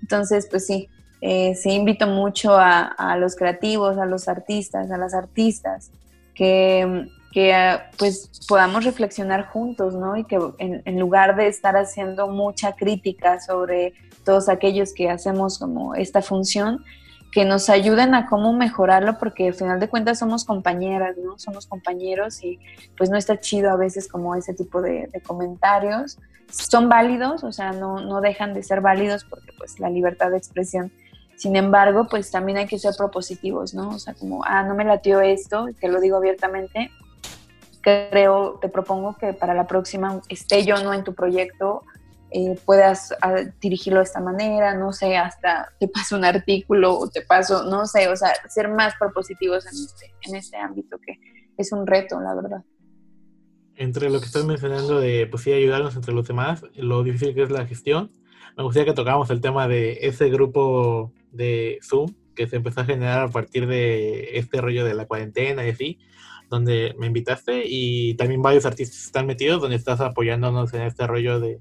Entonces, 0.00 0.46
pues 0.50 0.66
sí, 0.66 0.88
eh, 1.20 1.54
sí 1.54 1.70
invito 1.70 2.06
mucho 2.06 2.56
a, 2.56 3.16
los 3.18 3.36
creativos, 3.36 3.98
a 3.98 4.06
los 4.06 4.28
artistas, 4.28 4.90
a 4.90 4.98
las 4.98 5.14
artistas, 5.14 5.90
que, 6.34 7.08
que 7.32 7.78
pues 7.98 8.30
podamos 8.48 8.84
reflexionar 8.84 9.46
juntos, 9.48 9.94
¿no? 9.94 10.16
Y 10.16 10.24
que 10.24 10.38
en, 10.58 10.82
en 10.84 10.98
lugar 10.98 11.36
de 11.36 11.48
estar 11.48 11.76
haciendo 11.76 12.28
mucha 12.28 12.74
crítica 12.74 13.40
sobre 13.40 13.94
todos 14.24 14.48
aquellos 14.48 14.94
que 14.94 15.10
hacemos 15.10 15.58
como 15.58 15.94
esta 15.94 16.22
función, 16.22 16.84
que 17.32 17.46
nos 17.46 17.70
ayuden 17.70 18.14
a 18.14 18.26
cómo 18.26 18.52
mejorarlo, 18.52 19.18
porque 19.18 19.48
al 19.48 19.54
final 19.54 19.80
de 19.80 19.88
cuentas 19.88 20.18
somos 20.18 20.44
compañeras, 20.44 21.16
¿no? 21.16 21.38
Somos 21.38 21.66
compañeros 21.66 22.44
y 22.44 22.60
pues 22.96 23.08
no 23.08 23.16
está 23.16 23.40
chido 23.40 23.70
a 23.70 23.76
veces 23.76 24.06
como 24.06 24.34
ese 24.36 24.52
tipo 24.52 24.82
de, 24.82 25.08
de 25.10 25.20
comentarios. 25.22 26.18
Son 26.50 26.90
válidos, 26.90 27.42
o 27.42 27.50
sea, 27.50 27.72
no, 27.72 28.00
no 28.00 28.20
dejan 28.20 28.52
de 28.52 28.62
ser 28.62 28.82
válidos 28.82 29.24
porque 29.24 29.50
pues 29.56 29.80
la 29.80 29.88
libertad 29.88 30.30
de 30.30 30.36
expresión. 30.36 30.92
Sin 31.34 31.56
embargo, 31.56 32.06
pues 32.08 32.30
también 32.30 32.58
hay 32.58 32.66
que 32.66 32.78
ser 32.78 32.94
propositivos, 32.96 33.72
¿no? 33.72 33.88
O 33.88 33.98
sea, 33.98 34.12
como, 34.12 34.44
ah, 34.44 34.62
no 34.62 34.74
me 34.74 34.84
latió 34.84 35.22
esto, 35.22 35.68
que 35.80 35.88
lo 35.88 36.00
digo 36.00 36.18
abiertamente, 36.18 36.90
creo, 37.80 38.58
te 38.60 38.68
propongo 38.68 39.16
que 39.16 39.32
para 39.32 39.54
la 39.54 39.66
próxima 39.66 40.20
esté 40.28 40.64
yo 40.64 40.82
no 40.84 40.92
en 40.92 41.02
tu 41.02 41.14
proyecto, 41.14 41.84
eh, 42.34 42.58
puedas 42.64 43.12
a, 43.20 43.42
dirigirlo 43.60 44.00
de 44.00 44.04
esta 44.04 44.20
manera, 44.20 44.74
no 44.74 44.92
sé, 44.92 45.16
hasta 45.16 45.72
te 45.78 45.88
paso 45.88 46.16
un 46.16 46.24
artículo 46.24 46.98
o 46.98 47.08
te 47.08 47.22
paso, 47.22 47.64
no 47.64 47.86
sé, 47.86 48.08
o 48.08 48.16
sea, 48.16 48.32
ser 48.48 48.68
más 48.68 48.94
propositivos 48.98 49.66
en 49.66 49.72
este, 49.72 50.14
en 50.22 50.36
este 50.36 50.56
ámbito 50.56 50.98
que 50.98 51.18
es 51.56 51.72
un 51.72 51.86
reto, 51.86 52.20
la 52.20 52.34
verdad. 52.34 52.64
Entre 53.76 54.10
lo 54.10 54.20
que 54.20 54.26
estás 54.26 54.44
mencionando 54.44 55.00
de, 55.00 55.26
pues 55.26 55.42
sí, 55.42 55.52
ayudarnos 55.52 55.94
entre 55.96 56.14
los 56.14 56.26
demás, 56.26 56.64
lo 56.74 57.02
difícil 57.02 57.34
que 57.34 57.42
es 57.42 57.50
la 57.50 57.66
gestión, 57.66 58.10
me 58.56 58.62
gustaría 58.62 58.86
que 58.86 58.94
tocáramos 58.94 59.30
el 59.30 59.40
tema 59.40 59.68
de 59.68 59.98
ese 60.02 60.28
grupo 60.28 61.12
de 61.30 61.78
Zoom 61.82 62.14
que 62.34 62.46
se 62.46 62.56
empezó 62.56 62.80
a 62.80 62.84
generar 62.84 63.20
a 63.20 63.28
partir 63.28 63.66
de 63.66 64.38
este 64.38 64.60
rollo 64.60 64.84
de 64.84 64.94
la 64.94 65.06
cuarentena 65.06 65.66
y 65.66 65.70
así, 65.70 65.98
donde 66.48 66.94
me 66.98 67.06
invitaste 67.06 67.64
y 67.66 68.14
también 68.14 68.42
varios 68.42 68.66
artistas 68.66 69.04
están 69.04 69.26
metidos, 69.26 69.60
donde 69.60 69.76
estás 69.76 70.00
apoyándonos 70.00 70.72
en 70.74 70.82
este 70.82 71.06
rollo 71.06 71.40
de 71.40 71.60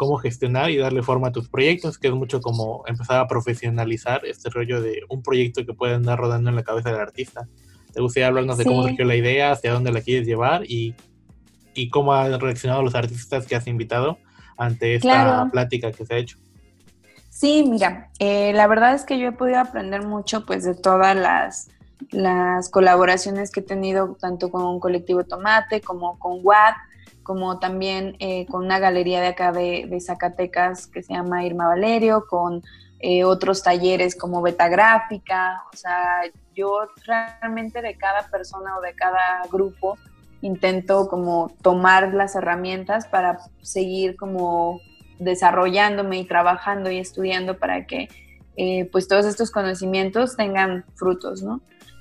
cómo 0.00 0.16
gestionar 0.16 0.70
y 0.70 0.78
darle 0.78 1.02
forma 1.02 1.28
a 1.28 1.30
tus 1.30 1.50
proyectos, 1.50 1.98
que 1.98 2.08
es 2.08 2.14
mucho 2.14 2.40
como 2.40 2.82
empezar 2.86 3.20
a 3.20 3.26
profesionalizar 3.26 4.24
este 4.24 4.48
rollo 4.48 4.80
de 4.80 5.02
un 5.10 5.22
proyecto 5.22 5.66
que 5.66 5.74
puede 5.74 5.92
andar 5.92 6.18
rodando 6.18 6.48
en 6.48 6.56
la 6.56 6.62
cabeza 6.62 6.90
del 6.90 7.02
artista. 7.02 7.46
¿Te 7.92 8.00
gustaría 8.00 8.28
hablarnos 8.28 8.56
de 8.56 8.64
cómo 8.64 8.82
surgió 8.82 9.04
la 9.04 9.14
idea, 9.14 9.52
hacia 9.52 9.74
dónde 9.74 9.92
la 9.92 10.00
quieres 10.00 10.26
llevar 10.26 10.64
y, 10.64 10.94
y 11.74 11.90
cómo 11.90 12.14
han 12.14 12.40
reaccionado 12.40 12.82
los 12.82 12.94
artistas 12.94 13.46
que 13.46 13.56
has 13.56 13.66
invitado 13.66 14.16
ante 14.56 14.94
esta 14.94 15.06
claro. 15.06 15.50
plática 15.50 15.92
que 15.92 16.06
se 16.06 16.14
ha 16.14 16.16
hecho? 16.16 16.38
Sí, 17.28 17.66
mira, 17.68 18.08
eh, 18.18 18.54
la 18.54 18.68
verdad 18.68 18.94
es 18.94 19.04
que 19.04 19.18
yo 19.18 19.28
he 19.28 19.32
podido 19.32 19.58
aprender 19.58 20.02
mucho 20.06 20.46
pues 20.46 20.64
de 20.64 20.74
todas 20.74 21.14
las, 21.14 21.68
las 22.10 22.70
colaboraciones 22.70 23.50
que 23.50 23.60
he 23.60 23.64
tenido 23.64 24.16
tanto 24.18 24.50
con 24.50 24.80
Colectivo 24.80 25.24
Tomate 25.24 25.82
como 25.82 26.18
con 26.18 26.38
WAD, 26.42 26.72
como 27.30 27.60
también 27.60 28.16
eh, 28.18 28.44
con 28.46 28.64
una 28.64 28.80
galería 28.80 29.20
de 29.20 29.28
acá 29.28 29.52
de, 29.52 29.96
Zacatecas 30.04 30.88
que 30.88 31.00
se 31.00 31.12
llama 31.12 31.44
Irma 31.44 31.68
Valerio, 31.68 32.26
con 32.28 32.60
eh, 32.98 33.22
otros 33.22 33.62
talleres 33.62 34.16
como 34.16 34.42
Betagráfica, 34.42 35.62
o 35.72 35.76
sea, 35.76 36.22
yo 36.56 36.88
realmente 37.06 37.82
de 37.82 37.96
cada 37.96 38.26
persona 38.26 38.76
o 38.76 38.80
de 38.80 38.94
cada 38.94 39.42
grupo 39.48 39.96
intento 40.42 41.06
como 41.06 41.52
tomar 41.62 42.12
las 42.14 42.34
herramientas 42.34 43.06
para 43.06 43.38
seguir 43.62 44.16
como 44.16 44.80
desarrollándome 45.20 46.18
y 46.18 46.24
trabajando 46.24 46.90
y 46.90 46.98
estudiando 46.98 47.60
para 47.60 47.86
que 47.86 48.08
eh, 48.56 48.88
pues 48.90 49.06
todos 49.06 49.24
estos 49.24 49.52
conocimientos 49.52 50.34
tengan 50.34 50.84
frutos, 50.96 51.44
¿no? 51.44 51.60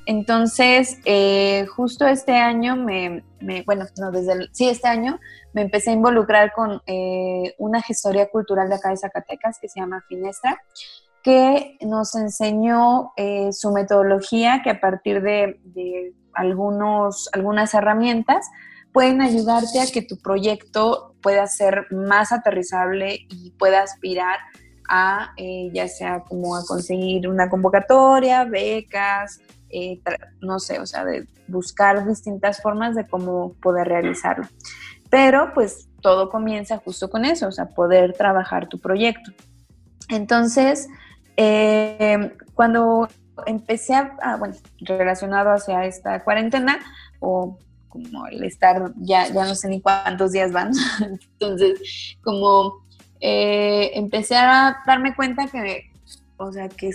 Entonces, 0.09 0.97
eh, 1.05 1.67
justo 1.67 2.07
este 2.07 2.35
año 2.35 2.75
me, 2.75 3.23
bueno, 3.67 3.85
no, 3.99 4.09
desde 4.09 4.33
el, 4.33 4.49
sí, 4.53 4.67
este 4.67 4.87
año 4.87 5.19
me 5.53 5.61
empecé 5.61 5.91
a 5.91 5.93
involucrar 5.93 6.51
con 6.51 6.81
eh, 6.87 7.53
una 7.59 7.79
gestoría 7.79 8.27
cultural 8.27 8.69
de 8.69 8.75
acá 8.75 8.89
de 8.89 8.97
Zacatecas 8.97 9.59
que 9.61 9.69
se 9.69 9.79
llama 9.79 10.03
Finestra, 10.09 10.59
que 11.21 11.77
nos 11.81 12.15
enseñó 12.15 13.11
eh, 13.17 13.53
su 13.53 13.71
metodología 13.71 14.61
que 14.63 14.71
a 14.71 14.81
partir 14.81 15.21
de, 15.21 15.59
de 15.63 16.15
algunos, 16.33 17.29
algunas 17.31 17.75
herramientas 17.75 18.49
pueden 18.91 19.21
ayudarte 19.21 19.79
a 19.79 19.85
que 19.93 20.01
tu 20.01 20.17
proyecto 20.17 21.13
pueda 21.21 21.45
ser 21.45 21.85
más 21.91 22.31
aterrizable 22.31 23.27
y 23.29 23.51
pueda 23.59 23.83
aspirar 23.83 24.39
a 24.89 25.33
eh, 25.37 25.69
ya 25.71 25.87
sea 25.87 26.23
como 26.27 26.55
a 26.55 26.65
conseguir 26.65 27.27
una 27.29 27.47
convocatoria, 27.47 28.43
becas, 28.43 29.39
eh, 29.69 30.01
no 30.41 30.59
sé, 30.59 30.79
o 30.79 30.85
sea, 30.85 31.05
de 31.05 31.27
buscar 31.47 32.07
distintas 32.07 32.61
formas 32.61 32.95
de 32.95 33.07
cómo 33.07 33.53
poder 33.61 33.87
realizarlo. 33.87 34.47
Pero 35.09 35.53
pues 35.53 35.89
todo 36.01 36.29
comienza 36.29 36.77
justo 36.77 37.09
con 37.09 37.25
eso, 37.25 37.47
o 37.47 37.51
sea, 37.51 37.65
poder 37.67 38.13
trabajar 38.13 38.67
tu 38.67 38.79
proyecto. 38.79 39.31
Entonces, 40.09 40.87
eh, 41.37 42.35
cuando 42.53 43.07
empecé 43.45 43.95
a, 43.95 44.37
bueno, 44.37 44.55
relacionado 44.81 45.51
hacia 45.51 45.85
esta 45.85 46.23
cuarentena, 46.23 46.79
o 47.19 47.57
como 47.87 48.27
el 48.27 48.43
estar, 48.43 48.93
ya, 48.97 49.27
ya 49.27 49.45
no 49.45 49.55
sé 49.55 49.67
ni 49.67 49.81
cuántos 49.81 50.31
días 50.31 50.51
van, 50.51 50.71
entonces, 51.01 52.17
como 52.23 52.85
eh, 53.19 53.91
empecé 53.95 54.35
a 54.35 54.77
darme 54.85 55.15
cuenta 55.15 55.47
que, 55.47 55.91
o 56.37 56.51
sea, 56.51 56.69
que 56.69 56.91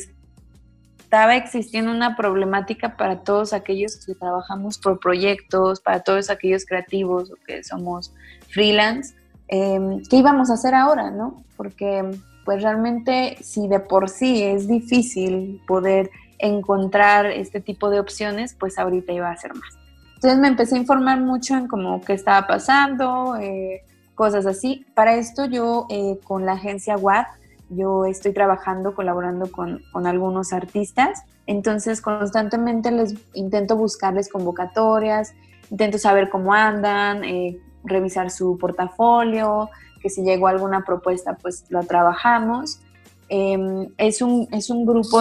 estaba 1.14 1.36
existiendo 1.36 1.92
una 1.92 2.16
problemática 2.16 2.96
para 2.96 3.20
todos 3.20 3.52
aquellos 3.52 4.04
que 4.04 4.16
trabajamos 4.16 4.78
por 4.78 4.98
proyectos, 4.98 5.78
para 5.78 6.00
todos 6.00 6.28
aquellos 6.28 6.66
creativos 6.66 7.30
o 7.30 7.36
que 7.46 7.62
somos 7.62 8.12
freelance, 8.48 9.14
em, 9.46 10.02
¿qué 10.10 10.16
íbamos 10.16 10.50
a 10.50 10.54
hacer 10.54 10.74
ahora, 10.74 11.12
no? 11.12 11.44
Porque 11.56 12.02
pues 12.44 12.64
realmente 12.64 13.36
si 13.42 13.68
de 13.68 13.78
por 13.78 14.08
sí 14.08 14.42
es 14.42 14.66
difícil 14.66 15.62
poder 15.68 16.10
encontrar 16.40 17.26
este 17.26 17.60
tipo 17.60 17.90
de 17.90 18.00
opciones, 18.00 18.56
pues 18.58 18.76
ahorita 18.76 19.12
iba 19.12 19.30
a 19.30 19.36
ser 19.36 19.54
más. 19.54 19.72
Entonces 20.16 20.40
me 20.40 20.48
empecé 20.48 20.74
a 20.74 20.78
informar 20.78 21.20
mucho 21.20 21.54
en 21.54 21.68
cómo 21.68 22.00
qué 22.00 22.14
estaba 22.14 22.48
pasando, 22.48 23.36
eh, 23.36 23.84
cosas 24.16 24.46
así. 24.46 24.84
Para 24.96 25.14
esto 25.14 25.44
yo 25.44 25.86
eh, 25.90 26.18
con 26.24 26.44
la 26.44 26.54
agencia 26.54 26.96
WAD, 26.96 27.26
yo 27.70 28.04
estoy 28.04 28.32
trabajando, 28.32 28.94
colaborando 28.94 29.50
con, 29.50 29.82
algunos 30.06 30.52
artistas, 30.52 31.22
entonces 31.46 32.00
constantemente 32.00 32.90
les 32.90 33.14
intento 33.34 33.76
buscarles 33.76 34.28
convocatorias, 34.28 35.34
intento 35.70 35.98
saber 35.98 36.30
cómo 36.30 36.52
andan, 36.52 37.24
eh, 37.24 37.58
revisar 37.84 38.30
su 38.30 38.58
portafolio, 38.58 39.70
que 40.00 40.10
si 40.10 40.22
llegó 40.22 40.48
alguna 40.48 40.84
propuesta, 40.84 41.36
pues 41.40 41.64
la 41.70 41.82
trabajamos. 41.82 42.80
Em, 43.28 43.88
es, 43.96 44.20
un, 44.20 44.48
es 44.52 44.68
un 44.68 44.84
grupo 44.84 45.18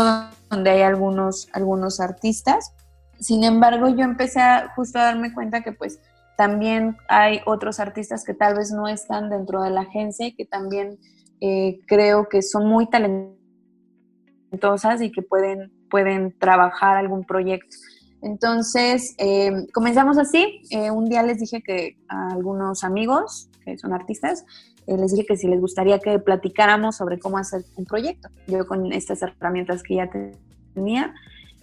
donde 0.49 0.69
hay 0.69 0.81
algunos, 0.81 1.47
algunos 1.53 1.99
artistas. 1.99 2.73
Sin 3.19 3.43
embargo, 3.43 3.87
yo 3.89 4.03
empecé 4.03 4.41
a, 4.41 4.73
justo 4.75 4.99
a 4.99 5.03
darme 5.03 5.33
cuenta 5.33 5.61
que 5.61 5.71
pues 5.71 5.99
también 6.35 6.97
hay 7.07 7.41
otros 7.45 7.79
artistas 7.79 8.23
que 8.23 8.33
tal 8.33 8.55
vez 8.55 8.71
no 8.71 8.87
están 8.87 9.29
dentro 9.29 9.61
de 9.61 9.69
la 9.69 9.81
agencia 9.81 10.27
y 10.27 10.35
que 10.35 10.45
también 10.45 10.97
eh, 11.45 11.81
creo 11.87 12.29
que 12.29 12.41
son 12.41 12.69
muy 12.69 12.89
talentosas 12.89 13.35
y 15.01 15.11
que 15.11 15.21
pueden, 15.21 15.73
pueden 15.89 16.33
trabajar 16.39 16.95
algún 16.95 17.25
proyecto. 17.25 17.75
Entonces, 18.21 19.13
em, 19.17 19.67
comenzamos 19.73 20.17
así. 20.17 20.61
Eh, 20.69 20.89
un 20.89 21.09
día 21.09 21.21
les 21.21 21.39
dije 21.39 21.61
que 21.61 21.97
a 22.07 22.29
algunos 22.29 22.85
amigos, 22.85 23.49
que 23.65 23.77
son 23.77 23.91
artistas, 23.91 24.45
eh, 24.87 24.95
les 24.97 25.11
dije 25.11 25.25
que 25.25 25.35
si 25.35 25.49
les 25.49 25.59
gustaría 25.59 25.99
que 25.99 26.17
platicáramos 26.17 26.95
sobre 26.95 27.19
cómo 27.19 27.37
hacer 27.37 27.65
un 27.75 27.83
proyecto. 27.83 28.29
Yo 28.47 28.65
con 28.65 28.93
estas 28.93 29.21
herramientas 29.21 29.83
que 29.83 29.95
ya 29.95 30.09
tenía, 30.73 31.13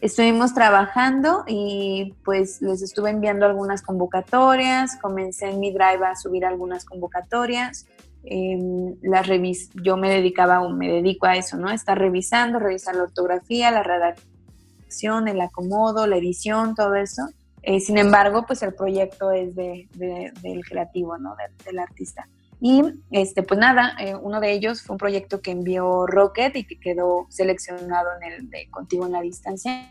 estuvimos 0.03 0.53
trabajando 0.53 1.45
y 1.47 2.13
pues 2.23 2.61
les 2.61 2.83
estuve 2.83 3.09
enviando 3.09 3.47
algunas 3.47 3.81
convocatorias, 3.81 4.99
comencé 5.01 5.49
en 5.49 5.59
mi 5.59 5.73
drive 5.73 6.05
a 6.05 6.17
subir 6.17 6.45
algunas 6.45 6.85
convocatorias. 6.85 7.87
Eh, 8.25 8.59
las 9.03 9.27
revis 9.27 9.71
yo 9.83 9.97
me 9.97 10.11
dedicaba 10.11 10.61
o 10.61 10.71
me 10.71 10.89
dedico 10.89 11.27
a 11.27 11.37
eso, 11.37 11.57
¿no? 11.57 11.71
Estar 11.71 11.99
revisando, 11.99 12.59
revisar 12.59 12.95
la 12.95 13.05
ortografía, 13.05 13.71
la 13.71 13.83
redacción, 13.83 15.29
el 15.29 15.41
acomodo, 15.41 16.07
la 16.07 16.17
edición, 16.17 16.75
todo 16.75 16.95
eso. 16.95 17.29
Eh, 17.63 17.81
sin 17.81 17.99
embargo, 17.99 18.45
pues 18.47 18.63
el 18.63 18.75
proyecto 18.75 19.33
es 19.33 19.55
de, 19.55 19.89
del 19.95 20.65
creativo, 20.65 21.19
¿no? 21.19 21.35
del 21.65 21.79
artista. 21.79 22.27
Y 22.61 22.83
este, 23.11 23.43
pues 23.43 23.59
nada, 23.59 23.97
eh, 23.99 24.15
uno 24.15 24.39
de 24.41 24.53
ellos 24.53 24.83
fue 24.83 24.95
un 24.95 24.99
proyecto 24.99 25.41
que 25.41 25.51
envió 25.51 26.07
Rocket 26.07 26.55
y 26.57 26.65
que 26.65 26.79
quedó 26.79 27.27
seleccionado 27.31 28.09
en 28.21 28.33
el 28.33 28.51
de 28.51 28.69
Contigo 28.71 29.07
en 29.07 29.13
la 29.13 29.23
Distancia. 29.23 29.91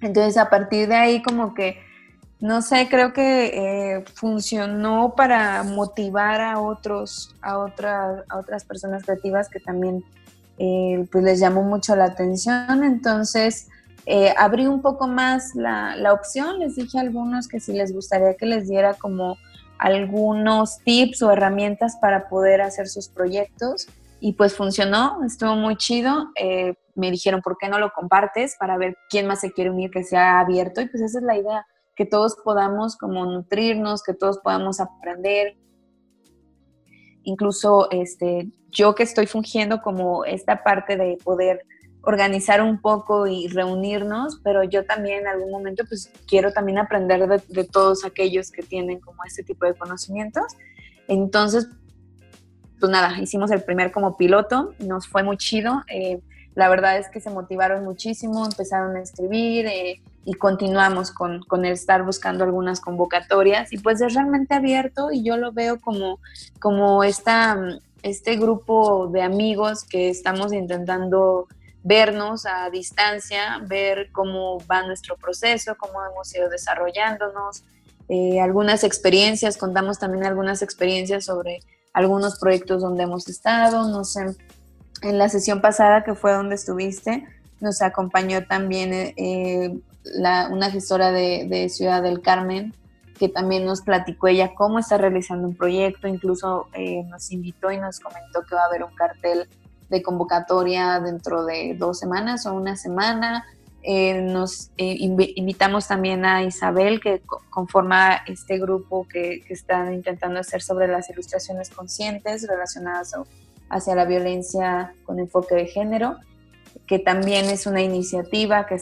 Entonces 0.00 0.36
a 0.36 0.50
partir 0.50 0.88
de 0.88 0.94
ahí 0.94 1.22
como 1.22 1.54
que, 1.54 1.78
no 2.40 2.62
sé, 2.62 2.88
creo 2.88 3.12
que 3.12 3.46
eh, 3.46 4.04
funcionó 4.14 5.14
para 5.16 5.62
motivar 5.64 6.40
a 6.40 6.60
otros, 6.60 7.34
a, 7.42 7.58
otras 7.58 8.24
a 8.28 8.38
otras 8.38 8.64
personas 8.64 9.04
creativas 9.04 9.48
que 9.48 9.60
también 9.60 10.04
eh, 10.58 11.06
pues 11.10 11.24
les 11.24 11.40
llamó 11.40 11.62
mucho 11.62 11.96
la 11.96 12.04
atención. 12.04 12.84
Entonces 12.84 13.68
abrí 14.38 14.66
un 14.66 14.80
poco 14.80 15.06
más 15.06 15.54
la, 15.54 15.94
la 15.96 16.14
opción, 16.14 16.60
les 16.60 16.76
dije 16.76 16.96
a 16.96 17.02
algunos 17.02 17.46
que 17.46 17.60
si 17.60 17.74
les 17.74 17.92
gustaría 17.92 18.34
que 18.34 18.46
les 18.46 18.66
diera 18.66 18.94
como 18.94 19.36
algunos 19.78 20.78
tips 20.78 21.22
o 21.22 21.30
herramientas 21.30 21.96
para 22.00 22.28
poder 22.28 22.60
hacer 22.60 22.88
sus 22.88 23.08
proyectos 23.08 23.86
y 24.20 24.32
pues 24.32 24.54
funcionó, 24.54 25.20
estuvo 25.24 25.54
muy 25.54 25.76
chido. 25.76 26.30
Eh, 26.34 26.74
me 26.94 27.10
dijeron, 27.10 27.40
¿por 27.40 27.56
qué 27.58 27.68
no 27.68 27.78
lo 27.78 27.92
compartes? 27.92 28.56
Para 28.58 28.76
ver 28.76 28.96
quién 29.08 29.26
más 29.26 29.40
se 29.40 29.52
quiere 29.52 29.70
unir, 29.70 29.90
que 29.90 30.02
sea 30.02 30.40
abierto. 30.40 30.80
Y 30.80 30.88
pues 30.88 31.02
esa 31.02 31.18
es 31.18 31.24
la 31.24 31.36
idea, 31.36 31.66
que 31.98 32.06
todos 32.06 32.36
podamos 32.44 32.96
como 32.96 33.26
nutrirnos, 33.26 34.04
que 34.04 34.14
todos 34.14 34.38
podamos 34.38 34.78
aprender. 34.78 35.56
Incluso 37.24 37.90
este, 37.90 38.52
yo 38.70 38.94
que 38.94 39.02
estoy 39.02 39.26
fungiendo 39.26 39.82
como 39.82 40.24
esta 40.24 40.62
parte 40.62 40.96
de 40.96 41.18
poder 41.24 41.66
organizar 42.02 42.62
un 42.62 42.80
poco 42.80 43.26
y 43.26 43.48
reunirnos, 43.48 44.40
pero 44.44 44.62
yo 44.62 44.86
también 44.86 45.22
en 45.22 45.26
algún 45.26 45.50
momento 45.50 45.82
pues 45.88 46.12
quiero 46.28 46.52
también 46.52 46.78
aprender 46.78 47.42
de, 47.48 47.64
todos 47.64 48.04
aquellos 48.04 48.52
que 48.52 48.62
tienen 48.62 49.00
como 49.00 49.24
este 49.24 49.42
tipo 49.42 49.66
de 49.66 49.74
conocimientos. 49.74 50.44
Entonces, 51.08 51.66
pues 52.78 52.92
nada, 52.92 53.20
hicimos 53.20 53.50
el 53.50 53.64
primer 53.64 53.90
como 53.90 54.16
piloto, 54.16 54.72
nos 54.78 55.08
fue 55.08 55.24
muy 55.24 55.36
chido. 55.36 55.82
Eh, 55.92 56.20
la 56.54 56.68
verdad 56.68 56.96
es 56.96 57.08
que 57.08 57.18
se 57.18 57.30
motivaron 57.30 57.82
muchísimo, 57.82 58.44
empezaron 58.44 58.94
a 58.94 59.00
escribir 59.00 59.66
eh, 59.66 60.00
y 60.28 60.34
continuamos 60.34 61.10
con, 61.10 61.40
con, 61.44 61.64
el 61.64 61.72
estar 61.72 62.04
buscando 62.04 62.44
algunas 62.44 62.80
convocatorias. 62.80 63.72
Y 63.72 63.78
pues 63.78 63.98
es 64.02 64.12
realmente 64.12 64.52
abierto 64.54 65.10
y 65.10 65.22
yo 65.22 65.38
lo 65.38 65.52
veo 65.52 65.80
como, 65.80 66.20
como 66.60 67.02
esta, 67.02 67.56
este 68.02 68.36
grupo 68.36 69.06
de 69.06 69.22
amigos 69.22 69.84
que 69.84 70.10
estamos 70.10 70.52
intentando 70.52 71.48
vernos 71.82 72.44
a 72.44 72.68
distancia, 72.68 73.62
ver 73.66 74.10
cómo 74.12 74.58
va 74.70 74.86
nuestro 74.86 75.16
proceso, 75.16 75.76
cómo 75.78 76.04
hemos 76.04 76.34
ido 76.34 76.50
desarrollándonos, 76.50 77.64
eh, 78.10 78.38
algunas 78.38 78.84
experiencias, 78.84 79.56
contamos 79.56 79.98
también 79.98 80.26
algunas 80.26 80.60
experiencias 80.60 81.24
sobre 81.24 81.60
algunos 81.94 82.38
proyectos 82.38 82.82
donde 82.82 83.04
hemos 83.04 83.26
estado, 83.30 83.88
no 83.88 84.04
sé, 84.04 84.36
en 85.00 85.16
la 85.16 85.30
sesión 85.30 85.62
pasada 85.62 86.04
que 86.04 86.14
fue 86.14 86.34
donde 86.34 86.56
estuviste, 86.56 87.26
nos 87.60 87.80
acompañó 87.80 88.46
también 88.46 88.92
eh, 88.92 89.78
una 90.50 90.70
gestora 90.70 91.12
de, 91.12 91.68
Ciudad 91.68 92.02
del 92.02 92.20
Carmen, 92.20 92.74
que 93.18 93.28
también 93.28 93.64
nos 93.64 93.82
platicó 93.82 94.28
ella 94.28 94.54
cómo 94.54 94.78
está 94.78 94.96
realizando 94.96 95.48
un 95.48 95.56
proyecto, 95.56 96.06
incluso 96.06 96.68
eh, 96.72 97.02
nos 97.04 97.30
invitó 97.32 97.72
y 97.72 97.78
nos 97.78 97.98
comentó 98.00 98.42
que 98.48 98.54
va 98.54 98.62
a 98.62 98.66
haber 98.66 98.84
un 98.84 98.94
cartel 98.94 99.48
de 99.88 100.02
convocatoria 100.02 101.00
dentro 101.00 101.44
de 101.44 101.74
dos 101.78 101.98
semanas 101.98 102.46
o 102.46 102.54
una 102.54 102.76
semana. 102.76 103.44
Eh, 103.82 104.20
nos 104.22 104.70
eh, 104.76 104.96
invitamos 104.98 105.88
también 105.88 106.24
a 106.24 106.42
Isabel, 106.42 107.00
que 107.00 107.22
conforma 107.50 108.16
este 108.26 108.58
grupo 108.58 109.06
que, 109.08 109.42
que, 109.46 109.54
están 109.54 109.94
intentando 109.94 110.40
hacer 110.40 110.62
sobre 110.62 110.88
las 110.88 111.08
ilustraciones 111.10 111.70
conscientes 111.70 112.46
relacionadas 112.46 113.14
hacia 113.70 113.94
la 113.94 114.04
violencia 114.04 114.94
con 115.04 115.18
enfoque 115.18 115.54
de 115.54 115.66
género, 115.66 116.16
que 116.86 116.98
también 116.98 117.46
es 117.46 117.66
una 117.66 117.80
iniciativa 117.80 118.66
que 118.66 118.80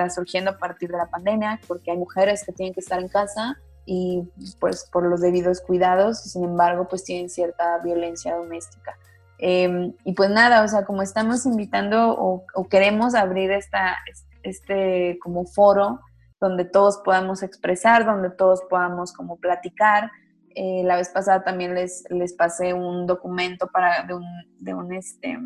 está 0.00 0.14
surgiendo 0.14 0.50
a 0.52 0.58
partir 0.58 0.90
de 0.90 0.98
la 0.98 1.06
pandemia, 1.06 1.60
porque 1.66 1.90
hay 1.90 1.98
mujeres 1.98 2.44
que 2.44 2.52
tienen 2.52 2.74
que 2.74 2.80
estar 2.80 3.00
en 3.00 3.08
casa 3.08 3.58
y 3.86 4.22
pues 4.60 4.88
por 4.90 5.04
los 5.04 5.20
debidos 5.20 5.60
cuidados, 5.60 6.22
sin 6.22 6.44
embargo, 6.44 6.86
pues 6.88 7.04
tienen 7.04 7.28
cierta 7.28 7.78
violencia 7.78 8.36
doméstica. 8.36 8.96
Em, 9.38 9.94
y 10.04 10.12
pues 10.12 10.30
nada, 10.30 10.62
o 10.62 10.68
sea, 10.68 10.84
como 10.84 11.02
estamos 11.02 11.46
invitando 11.46 12.14
o, 12.16 12.44
queremos 12.68 13.14
abrir 13.14 13.50
esta, 13.50 13.96
este 14.42 15.18
como 15.22 15.46
foro 15.46 16.00
donde 16.40 16.64
todos 16.64 16.98
podamos 16.98 17.42
expresar, 17.42 18.04
donde 18.04 18.30
todos 18.30 18.62
podamos 18.68 19.12
como 19.12 19.36
platicar. 19.36 20.10
Eh, 20.54 20.82
la 20.84 20.96
vez 20.96 21.10
pasada 21.10 21.42
también 21.42 21.74
les, 21.74 22.04
les 22.10 22.32
pasé 22.32 22.74
un 22.74 23.06
documento 23.06 23.68
para, 23.68 24.04
de, 24.04 24.14
un, 24.14 24.24
de 24.58 24.74
un, 24.74 24.92
este, 24.92 25.38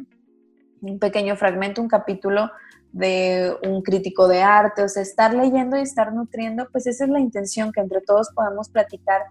un 0.81 0.99
pequeño 0.99 1.37
fragmento, 1.37 1.83
un 1.83 1.89
capítulo 1.89 2.51
de 2.95 3.53
un 3.65 3.83
crítico 3.83 4.29
de 4.29 4.43
arte, 4.43 4.83
o 4.83 4.89
sea, 4.89 5.03
estar 5.03 5.35
leyendo 5.35 5.77
y 5.77 5.83
estar 5.83 6.13
nutriendo, 6.13 6.69
pues 6.71 6.87
esa 6.87 7.05
es 7.05 7.11
la 7.11 7.19
intención, 7.19 7.73
que 7.73 7.81
entre 7.81 8.01
todos 8.01 8.29
podamos 8.35 8.69
platicar 8.69 9.23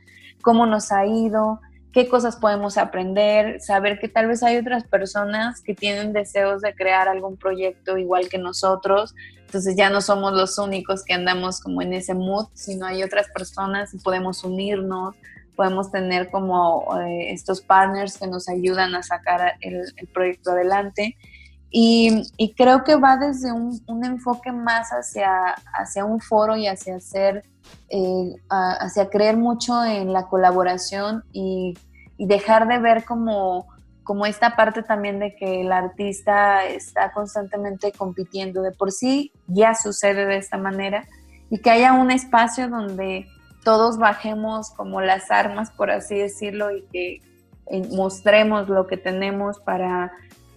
cómo 0.41 0.66
nos 0.66 0.91
ha 0.91 1.05
ido, 1.05 1.61
qué 1.93 2.09
cosas 2.09 2.36
podemos 2.36 2.78
aprender, 2.78 3.61
saber 3.61 3.99
que 3.99 4.09
tal 4.09 4.28
vez 4.28 4.43
hay 4.43 4.57
otras 4.57 4.84
personas 4.84 5.61
que 5.61 5.74
tienen 5.74 6.11
deseos 6.11 6.61
de 6.61 6.76
crear 6.76 7.07
algún 7.07 7.38
proyecto 7.38 7.97
igual 7.97 8.28
que 8.28 8.38
nosotros, 8.38 9.16
entonces 9.45 9.76
ya 9.78 9.89
no 9.89 10.01
somos 10.01 10.34
los 10.34 10.57
únicos 10.57 11.05
que 11.05 11.14
andamos 11.14 11.61
como 11.61 11.82
en 11.82 11.93
ese 11.93 12.16
mood, 12.16 12.47
sino 12.53 12.86
hay 12.86 13.01
otras 13.01 13.28
personas 13.30 13.93
y 13.93 13.99
podemos 13.99 14.43
unirnos, 14.43 15.16
podemos 15.55 15.89
tener 15.89 16.30
como 16.32 16.99
eh, 16.99 17.32
estos 17.32 17.61
partners 17.61 18.18
que 18.18 18.28
nos 18.28 18.49
ayudan 18.49 18.93
a 18.95 19.03
sacar 19.03 19.53
el, 19.61 19.93
proyecto 20.14 20.51
adelante. 20.51 21.16
Y, 21.76 22.53
creo 22.55 22.84
que 22.84 22.95
va 22.95 23.17
desde 23.17 23.51
un, 23.51 23.82
enfoque 24.05 24.51
más 24.51 24.91
hacia, 24.91 25.55
hacia 25.74 26.05
un 26.05 26.19
foro 26.19 26.55
y 26.55 26.67
hacia 26.67 26.97
hacer 26.97 27.43
eh, 27.89 28.36
hacia 28.49 29.09
creer 29.09 29.38
mucho 29.38 29.84
en 29.84 30.13
la 30.13 30.28
colaboración 30.28 31.24
y, 31.34 31.74
dejar 32.19 32.67
de 32.69 32.80
ver 32.80 33.03
como 33.03 33.67
como 34.03 34.26
esta 34.26 34.55
parte 34.55 34.84
también 34.84 35.19
de 35.19 35.36
que 35.36 35.61
el 35.61 35.71
artista 35.71 36.65
está 36.65 37.11
constantemente 37.11 37.91
compitiendo. 37.91 38.61
De 38.61 38.71
por 38.71 38.91
sí 38.91 39.32
ya 39.47 39.76
sucede 39.76 40.26
de 40.26 40.38
esta 40.38 40.57
manera 40.57 41.05
y 41.49 41.59
que 41.59 41.71
haya 41.71 41.93
un 41.93 42.11
espacio 42.11 42.69
donde 42.69 43.28
todos 43.63 43.97
bajemos 43.97 44.71
como 44.71 45.01
las 45.01 45.32
armas, 45.32 45.71
por 45.71 45.89
así 45.89 46.15
decirlo, 46.15 46.71
y 46.76 46.84
que 46.91 47.21
eh, 47.67 47.88
mostremos 47.95 48.67
lo 48.69 48.88
que 48.88 48.97
tenemos 48.97 49.59
para, 49.59 50.11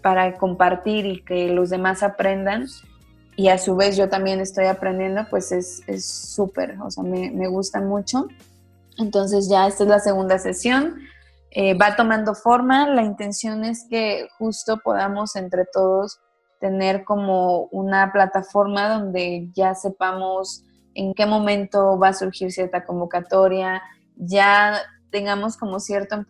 para 0.06 0.38
compartir 0.38 1.04
y 1.04 1.24
que 1.24 1.48
los 1.48 1.68
demás 1.68 2.04
aprendan. 2.04 2.68
Y 3.34 3.48
a 3.48 3.58
su 3.58 3.74
vez 3.74 3.96
yo 3.96 4.08
también 4.08 4.38
estoy 4.38 4.66
aprendiendo, 4.66 5.26
pues 5.28 5.50
es 5.50 5.82
súper, 6.06 6.80
o 6.80 6.88
sea, 6.92 7.02
me, 7.02 7.32
me 7.32 7.48
gusta 7.48 7.80
mucho. 7.80 8.28
Entonces 8.98 9.48
ya 9.48 9.66
esta 9.66 9.82
es 9.82 9.90
la 9.90 9.98
segunda 9.98 10.38
sesión. 10.38 10.94
Eh, 11.50 11.74
va 11.74 11.96
tomando 11.96 12.36
forma. 12.36 12.88
La 12.88 13.02
intención 13.02 13.64
es 13.64 13.84
que 13.90 14.28
justo 14.38 14.78
podamos 14.84 15.34
entre 15.34 15.64
todos 15.72 16.20
tener 16.60 17.02
como 17.02 17.62
una 17.72 18.12
plataforma 18.12 18.88
donde 18.88 19.50
ya 19.56 19.74
sepamos 19.74 20.62
en 20.94 21.14
qué 21.14 21.26
momento 21.26 21.98
va 21.98 22.10
a 22.10 22.12
surgir 22.12 22.52
cierta 22.52 22.84
convocatoria, 22.84 23.82
ya 24.14 24.82
tengamos 25.10 25.56
como 25.56 25.80
cierto 25.80 26.24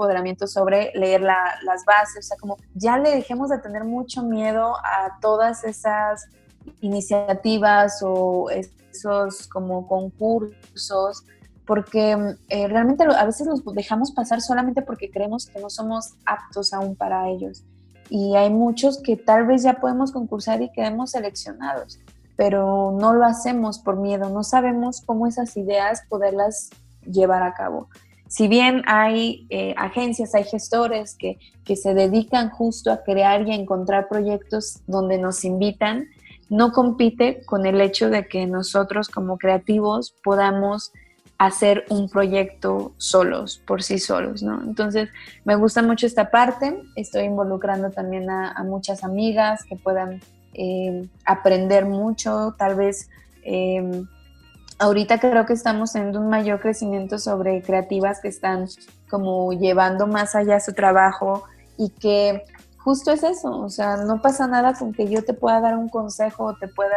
empoderamiento 0.00 0.46
sobre 0.46 0.92
leer 0.94 1.20
las 1.20 1.84
bases, 1.84 2.24
o 2.24 2.28
sea, 2.28 2.36
como 2.38 2.56
ya 2.74 2.98
le 2.98 3.10
dejemos 3.10 3.50
de 3.50 3.58
tener 3.58 3.84
mucho 3.84 4.22
miedo 4.22 4.74
a 4.76 5.18
todas 5.20 5.64
esas 5.64 6.26
iniciativas 6.80 8.00
o 8.02 8.48
esos 8.50 9.46
como 9.48 9.86
concursos 9.86 11.24
porque 11.66 12.36
eh, 12.48 12.66
realmente 12.66 13.04
a 13.04 13.24
veces 13.24 13.46
los 13.46 13.62
dejamos 13.74 14.10
pasar 14.10 14.40
solamente 14.40 14.82
porque 14.82 15.08
creemos 15.08 15.46
que 15.46 15.60
no 15.60 15.70
somos 15.70 16.14
aptos 16.26 16.72
aún 16.72 16.96
para 16.96 17.28
ellos. 17.28 17.62
Y 18.08 18.34
hay 18.34 18.50
muchos 18.50 19.00
que 19.00 19.16
tal 19.16 19.46
vez 19.46 19.62
ya 19.62 19.74
podemos 19.74 20.10
concursar 20.10 20.60
y 20.62 20.72
quedemos 20.72 21.12
seleccionados, 21.12 22.00
pero 22.34 22.96
no 22.98 23.12
lo 23.12 23.24
hacemos 23.24 23.78
por 23.78 23.96
miedo, 23.96 24.30
no 24.30 24.42
sabemos 24.42 25.00
cómo 25.06 25.28
esas 25.28 25.56
ideas 25.56 26.02
poderlas 26.08 26.70
llevar 27.08 27.44
a 27.44 27.54
cabo. 27.54 27.88
Si 28.30 28.46
bien 28.46 28.84
hay 28.86 29.48
eh, 29.50 29.74
agencias, 29.76 30.36
hay 30.36 30.44
gestores 30.44 31.16
que, 31.16 31.40
que 31.64 31.74
se 31.74 31.94
dedican 31.94 32.48
justo 32.48 32.92
a 32.92 33.02
crear 33.02 33.44
y 33.44 33.50
a 33.50 33.56
encontrar 33.56 34.06
proyectos 34.08 34.82
donde 34.86 35.18
nos 35.18 35.44
invitan, 35.44 36.06
no 36.48 36.70
compite 36.70 37.44
con 37.44 37.66
el 37.66 37.80
hecho 37.80 38.08
de 38.08 38.28
que 38.28 38.46
nosotros 38.46 39.08
como 39.08 39.36
creativos 39.36 40.14
podamos 40.22 40.92
hacer 41.38 41.84
un 41.88 42.08
proyecto 42.08 42.92
solos, 42.98 43.60
por 43.66 43.82
sí 43.82 43.98
solos, 43.98 44.44
¿no? 44.44 44.62
Entonces, 44.62 45.08
me 45.44 45.56
gusta 45.56 45.82
mucho 45.82 46.06
esta 46.06 46.30
parte, 46.30 46.80
estoy 46.94 47.24
involucrando 47.24 47.90
también 47.90 48.30
a, 48.30 48.62
muchas 48.62 49.02
amigas 49.02 49.64
que 49.64 49.74
puedan 49.74 50.20
eh, 50.54 51.08
aprender 51.24 51.84
mucho, 51.84 52.54
tal 52.56 52.76
vez 52.76 53.10
eh, 53.42 54.04
ahorita 54.80 55.20
creo 55.20 55.44
que 55.44 55.52
estamos 55.52 55.94
en 55.94 56.16
un 56.16 56.28
mayor 56.28 56.58
crecimiento 56.58 57.18
sobre 57.18 57.62
creativas 57.62 58.20
que 58.20 58.28
están 58.28 58.66
como 59.10 59.52
llevando 59.52 60.06
más 60.06 60.34
allá 60.34 60.58
su 60.58 60.72
trabajo 60.72 61.44
y 61.76 61.90
que 61.90 62.42
justo 62.78 63.12
es 63.12 63.22
eso, 63.22 63.60
o 63.60 63.68
sea, 63.68 63.98
no 63.98 64.22
pasa 64.22 64.46
nada 64.46 64.72
con 64.72 64.94
que 64.94 65.06
yo 65.06 65.22
te 65.22 65.34
pueda 65.34 65.60
dar 65.60 65.76
un 65.76 65.90
consejo 65.90 66.44
o 66.44 66.56
te 66.56 66.66
pueda 66.66 66.96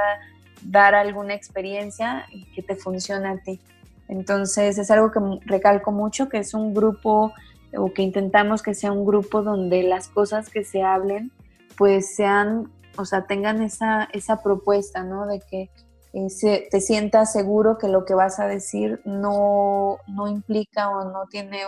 dar 0.63 0.95
alguna 0.95 1.34
experiencia 1.34 2.25
que 2.55 2.63
te 2.63 2.77
funcione 2.77 3.27
a 3.27 3.38
ti. 3.38 3.59
Entonces 4.07 4.77
es 4.77 4.89
algo 4.89 5.11
que 5.11 5.19
recalco 5.45 5.91
mucho, 5.91 6.29
que 6.29 6.38
es 6.38 6.53
un 6.53 6.73
grupo 6.73 7.34
o 7.75 7.93
que 7.93 8.01
intentamos 8.01 8.63
que 8.63 8.73
sea 8.75 8.93
un 8.93 9.05
grupo 9.05 9.41
donde 9.41 9.84
las 9.84 10.07
cosas 10.07 10.49
que 10.49 10.63
se 10.63 10.84
hablen 10.84 11.31
pues 11.77 12.15
sean, 12.15 12.71
o 12.95 13.03
sea, 13.03 13.25
tengan 13.25 13.61
esa, 13.61 14.05
esa 14.13 14.41
propuesta, 14.41 15.03
¿no? 15.03 15.25
De 15.25 15.41
que 15.41 15.69
eh, 16.14 16.68
te 16.70 16.82
sientas 16.82 17.34
seguro 17.34 17.78
que 17.78 17.88
lo 17.88 18.05
que 18.05 18.14
vas 18.14 18.39
a 18.39 18.47
decir 18.47 19.01
no, 19.03 19.97
no 20.07 20.28
implica 20.28 20.89
o 20.89 21.11
no 21.11 21.26
tiene 21.28 21.61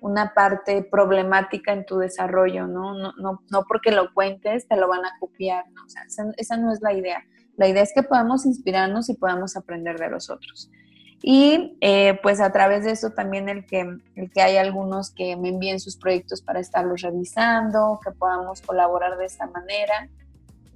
una 0.00 0.34
parte 0.34 0.82
problemática 0.82 1.72
en 1.72 1.84
tu 1.84 1.98
desarrollo, 1.98 2.66
¿no? 2.66 2.94
No, 2.94 3.12
¿no? 3.18 3.42
no 3.50 3.64
porque 3.66 3.90
lo 3.90 4.12
cuentes 4.14 4.68
te 4.68 4.76
lo 4.76 4.88
van 4.88 5.04
a 5.04 5.18
copiar, 5.18 5.68
¿no? 5.72 5.84
O 5.84 5.88
sea, 5.88 6.02
esa, 6.04 6.32
esa 6.36 6.56
no 6.56 6.72
es 6.72 6.80
la 6.80 6.92
idea. 6.92 7.24
La 7.56 7.66
idea 7.66 7.82
es 7.82 7.92
que 7.92 8.02
podamos 8.02 8.46
inspirarnos 8.46 9.08
y 9.08 9.14
podamos 9.14 9.56
aprender 9.56 9.98
de 9.98 10.10
los 10.10 10.30
otros. 10.30 10.70
Y 11.22 11.76
eh, 11.80 12.18
pues 12.22 12.40
a 12.40 12.52
través 12.52 12.84
de 12.84 12.92
eso 12.92 13.10
también 13.10 13.48
el 13.48 13.64
que, 13.66 13.80
el 14.14 14.30
que 14.30 14.42
hay 14.42 14.58
algunos 14.58 15.10
que 15.10 15.36
me 15.36 15.48
envíen 15.48 15.80
sus 15.80 15.96
proyectos 15.96 16.42
para 16.42 16.60
estarlos 16.60 17.00
revisando, 17.00 17.98
que 18.04 18.12
podamos 18.12 18.60
colaborar 18.62 19.16
de 19.16 19.24
esta 19.24 19.46
manera. 19.46 20.08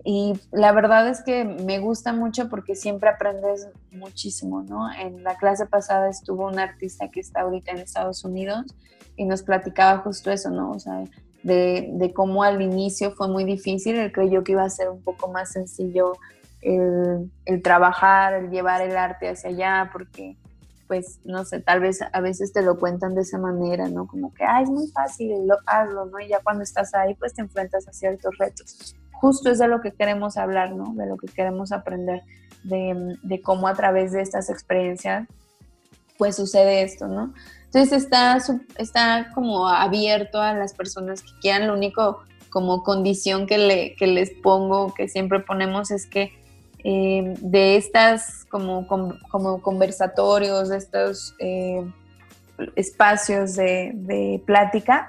Y 0.04 0.40
la 0.50 0.72
verdad 0.72 1.08
es 1.08 1.22
que 1.22 1.44
me 1.44 1.78
gusta 1.78 2.12
mucho 2.12 2.48
porque 2.48 2.74
siempre 2.74 3.10
aprendes 3.10 3.68
muchísimo, 3.92 4.62
¿no? 4.62 4.90
En 4.92 5.22
la 5.22 5.36
clase 5.36 5.66
pasada 5.66 6.08
estuvo 6.08 6.46
un 6.46 6.58
artista 6.58 7.08
que 7.08 7.20
está 7.20 7.42
ahorita 7.42 7.72
en 7.72 7.78
Estados 7.78 8.24
Unidos 8.24 8.64
y 9.16 9.26
nos 9.26 9.42
platicaba 9.42 9.98
justo 9.98 10.30
eso, 10.30 10.50
¿no? 10.50 10.70
O 10.70 10.78
sea, 10.78 11.04
de, 11.42 11.90
de 11.92 12.12
cómo 12.12 12.42
al 12.42 12.62
inicio 12.62 13.12
fue 13.12 13.28
muy 13.28 13.44
difícil, 13.44 13.96
él 13.96 14.12
creyó 14.12 14.42
que 14.42 14.52
iba 14.52 14.64
a 14.64 14.70
ser 14.70 14.88
un 14.88 15.02
poco 15.02 15.30
más 15.30 15.52
sencillo 15.52 16.12
el, 16.62 17.62
trabajar, 17.62 18.34
el 18.34 18.50
llevar 18.50 18.82
el 18.82 18.96
arte 18.96 19.28
hacia 19.28 19.50
allá, 19.50 19.90
porque 19.92 20.36
pues 20.90 21.20
no 21.22 21.44
sé, 21.44 21.60
tal 21.60 21.78
vez 21.78 22.00
a 22.02 22.20
veces 22.20 22.52
te 22.52 22.62
lo 22.62 22.76
cuentan 22.76 23.14
de 23.14 23.20
esa 23.20 23.38
manera, 23.38 23.88
¿no? 23.88 24.08
Como 24.08 24.34
que, 24.34 24.42
ah, 24.42 24.60
es 24.60 24.68
muy 24.68 24.88
fácil, 24.88 25.46
lo, 25.46 25.54
hazlo, 25.64 26.06
¿no? 26.06 26.18
Y 26.18 26.26
ya 26.26 26.40
cuando 26.42 26.64
estás 26.64 26.92
ahí, 26.94 27.14
pues 27.14 27.32
te 27.32 27.42
enfrentas 27.42 27.86
a 27.86 27.92
ciertos 27.92 28.36
retos. 28.38 28.96
Justo 29.12 29.52
es 29.52 29.60
de 29.60 29.68
lo 29.68 29.80
que 29.82 29.92
queremos 29.92 30.36
hablar, 30.36 30.72
¿no? 30.72 30.92
De 30.94 31.06
lo 31.06 31.16
que 31.16 31.28
queremos 31.28 31.70
aprender, 31.70 32.24
de, 32.64 33.16
de 33.22 33.40
cómo 33.40 33.68
a 33.68 33.74
través 33.74 34.10
de 34.10 34.20
estas 34.20 34.50
experiencias, 34.50 35.28
pues 36.18 36.34
sucede 36.34 36.82
esto, 36.82 37.06
¿no? 37.06 37.34
Entonces 37.66 38.02
está, 38.02 38.38
está 38.76 39.30
como 39.32 39.68
abierto 39.68 40.40
a 40.40 40.54
las 40.54 40.74
personas 40.74 41.22
que 41.22 41.30
quieran, 41.40 41.68
lo 41.68 41.74
único 41.74 42.24
como 42.48 42.82
condición 42.82 43.46
que, 43.46 43.58
le, 43.58 43.94
que 43.94 44.08
les 44.08 44.30
pongo, 44.30 44.92
que 44.92 45.06
siempre 45.06 45.38
ponemos 45.38 45.92
es 45.92 46.06
que 46.06 46.32
eh, 46.84 47.34
de 47.40 47.76
estas 47.76 48.44
como, 48.46 48.86
como, 48.86 49.62
conversatorios, 49.62 50.70
de 50.70 50.78
estos 50.78 51.34
eh, 51.38 51.84
espacios 52.74 53.56
de, 53.56 54.42
plática, 54.46 55.08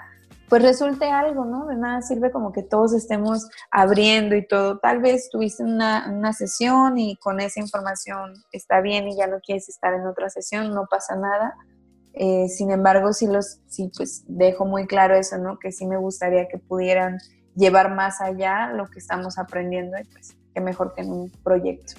pues 0.50 0.64
resulte 0.64 1.06
algo, 1.06 1.46
¿no? 1.46 1.66
De 1.68 1.78
nada 1.78 2.02
sirve 2.02 2.30
como 2.30 2.52
que 2.52 2.62
todos 2.62 2.94
estemos 2.94 3.48
abriendo 3.70 4.36
y 4.36 4.46
todo. 4.46 4.80
Tal 4.80 5.00
vez 5.00 5.30
tuviste 5.30 5.64
una, 5.64 6.34
sesión 6.34 6.98
y 6.98 7.16
con 7.18 7.40
esa 7.40 7.62
información 7.62 8.34
está 8.52 8.82
bien 8.82 9.08
y 9.08 9.16
ya 9.16 9.28
no 9.28 9.40
quieres 9.40 9.70
estar 9.70 9.94
en 9.94 10.06
otra 10.06 10.30
sesión, 10.30 10.74
no 10.74 10.88
pasa 10.90 11.16
nada. 11.16 11.56
Eh, 12.14 12.50
sin 12.50 12.72
embargo, 12.72 13.14
sí, 13.14 13.28
los, 13.28 13.62
sí, 13.68 13.90
pues 13.96 14.26
dejo 14.28 14.66
muy 14.66 14.88
claro 14.88 15.16
eso, 15.16 15.38
¿no? 15.38 15.58
Que 15.58 15.72
sí 15.72 15.88
me 15.88 15.96
gustaría 15.96 16.50
que 16.50 16.58
pudieran 16.58 17.18
llevar 17.56 17.96
más 17.96 18.20
allá 18.20 18.74
lo 18.74 18.88
que 18.88 19.00
estamos 19.00 19.38
aprendiendo 19.38 19.98
y 19.98 20.04
pues 20.04 20.36
que 20.54 20.62
mejor 20.62 20.94
que 20.94 21.02
en 21.02 21.12
un 21.12 21.30
proyecto. 21.44 21.94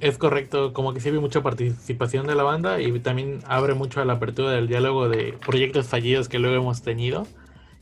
Es, 0.00 0.16
correcto, 0.16 0.72
como 0.72 0.94
que 0.94 1.00
sí 1.00 1.10
hay 1.10 1.18
mucha 1.18 1.42
participación 1.42 2.26
de 2.26 2.34
la 2.34 2.44
banda 2.44 2.80
y 2.80 2.98
también 3.00 3.40
abre 3.46 3.74
mucho 3.74 4.00
a 4.00 4.06
la 4.06 4.14
apertura 4.14 4.52
del 4.52 4.68
diálogo 4.68 5.10
de 5.10 5.34
proyectos 5.44 5.86
fallidos 5.86 6.30
que 6.30 6.38
luego 6.38 6.56
hemos 6.56 6.80
tenido 6.80 7.26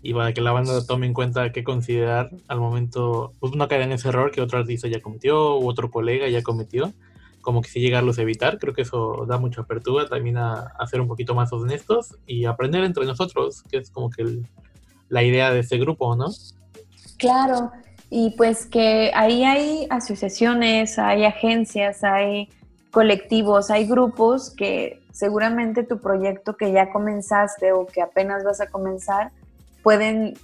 y 0.03 0.13
para 0.13 0.33
que 0.33 0.41
la 0.41 0.51
banda 0.51 0.85
tome 0.85 1.07
en 1.07 1.15
cuenta 1.15 1.53
qué 1.53 1.63
considerar 1.63 2.31
al 2.49 2.59
momento, 2.59 3.33
pues 3.39 3.55
no 3.55 3.69
caer 3.69 3.83
en 3.83 3.93
ese 3.93 4.09
error 4.09 4.33
que 4.33 4.41
otro 4.41 4.59
artista 4.59 4.89
ya 4.89 5.01
cometió 5.01 5.57
u 5.57 5.69
otro 5.69 5.89
colega 5.89 6.29
ya 6.29 6.43
cometió, 6.43 6.93
como 7.43 7.63
que 7.63 7.69
sí 7.69 7.79
llegarlos 7.79 8.19
a 8.19 8.23
evitar, 8.23 8.59
creo 8.59 8.75
que 8.75 8.83
eso 8.83 9.25
da 9.29 9.39
mucha 9.39 9.61
apertura 9.61 10.09
también 10.09 10.37
a, 10.37 10.73
a 10.77 10.87
ser 10.89 11.01
un 11.01 11.07
poquito 11.07 11.37
más 11.37 11.53
honestos 11.53 12.17
y 12.27 12.47
aprender 12.47 12.83
entre 12.83 13.07
nosotros, 13.07 13.63
que 13.71 13.77
es 13.77 13.93
como 13.93 14.11
que 14.11 14.43
la 15.09 15.23
idea 15.23 15.53
de 15.53 15.61
este 15.61 15.79
grupo, 15.79 16.17
¿no? 16.17 16.27
Claro, 17.19 17.71
y 18.11 18.31
pues 18.31 18.67
que 18.67 19.13
ahí 19.15 19.45
hay 19.45 19.87
asociaciones, 19.91 20.99
hay 20.99 21.25
agencias, 21.25 22.03
hay 22.05 22.49
colectivos, 22.91 23.71
hay 23.71 23.87
grupos 23.87 24.51
que 24.51 25.03
seguramente 25.13 25.83
tu 25.83 26.01
proyecto 26.01 26.57
que 26.57 26.73
ya 26.73 26.91
comenzaste 26.91 27.73
o 27.73 27.87
que 27.87 28.01
apenas 28.01 28.45
vas 28.45 28.61
a 28.61 28.69
comenzar 28.69 29.31
pueden 29.83 30.35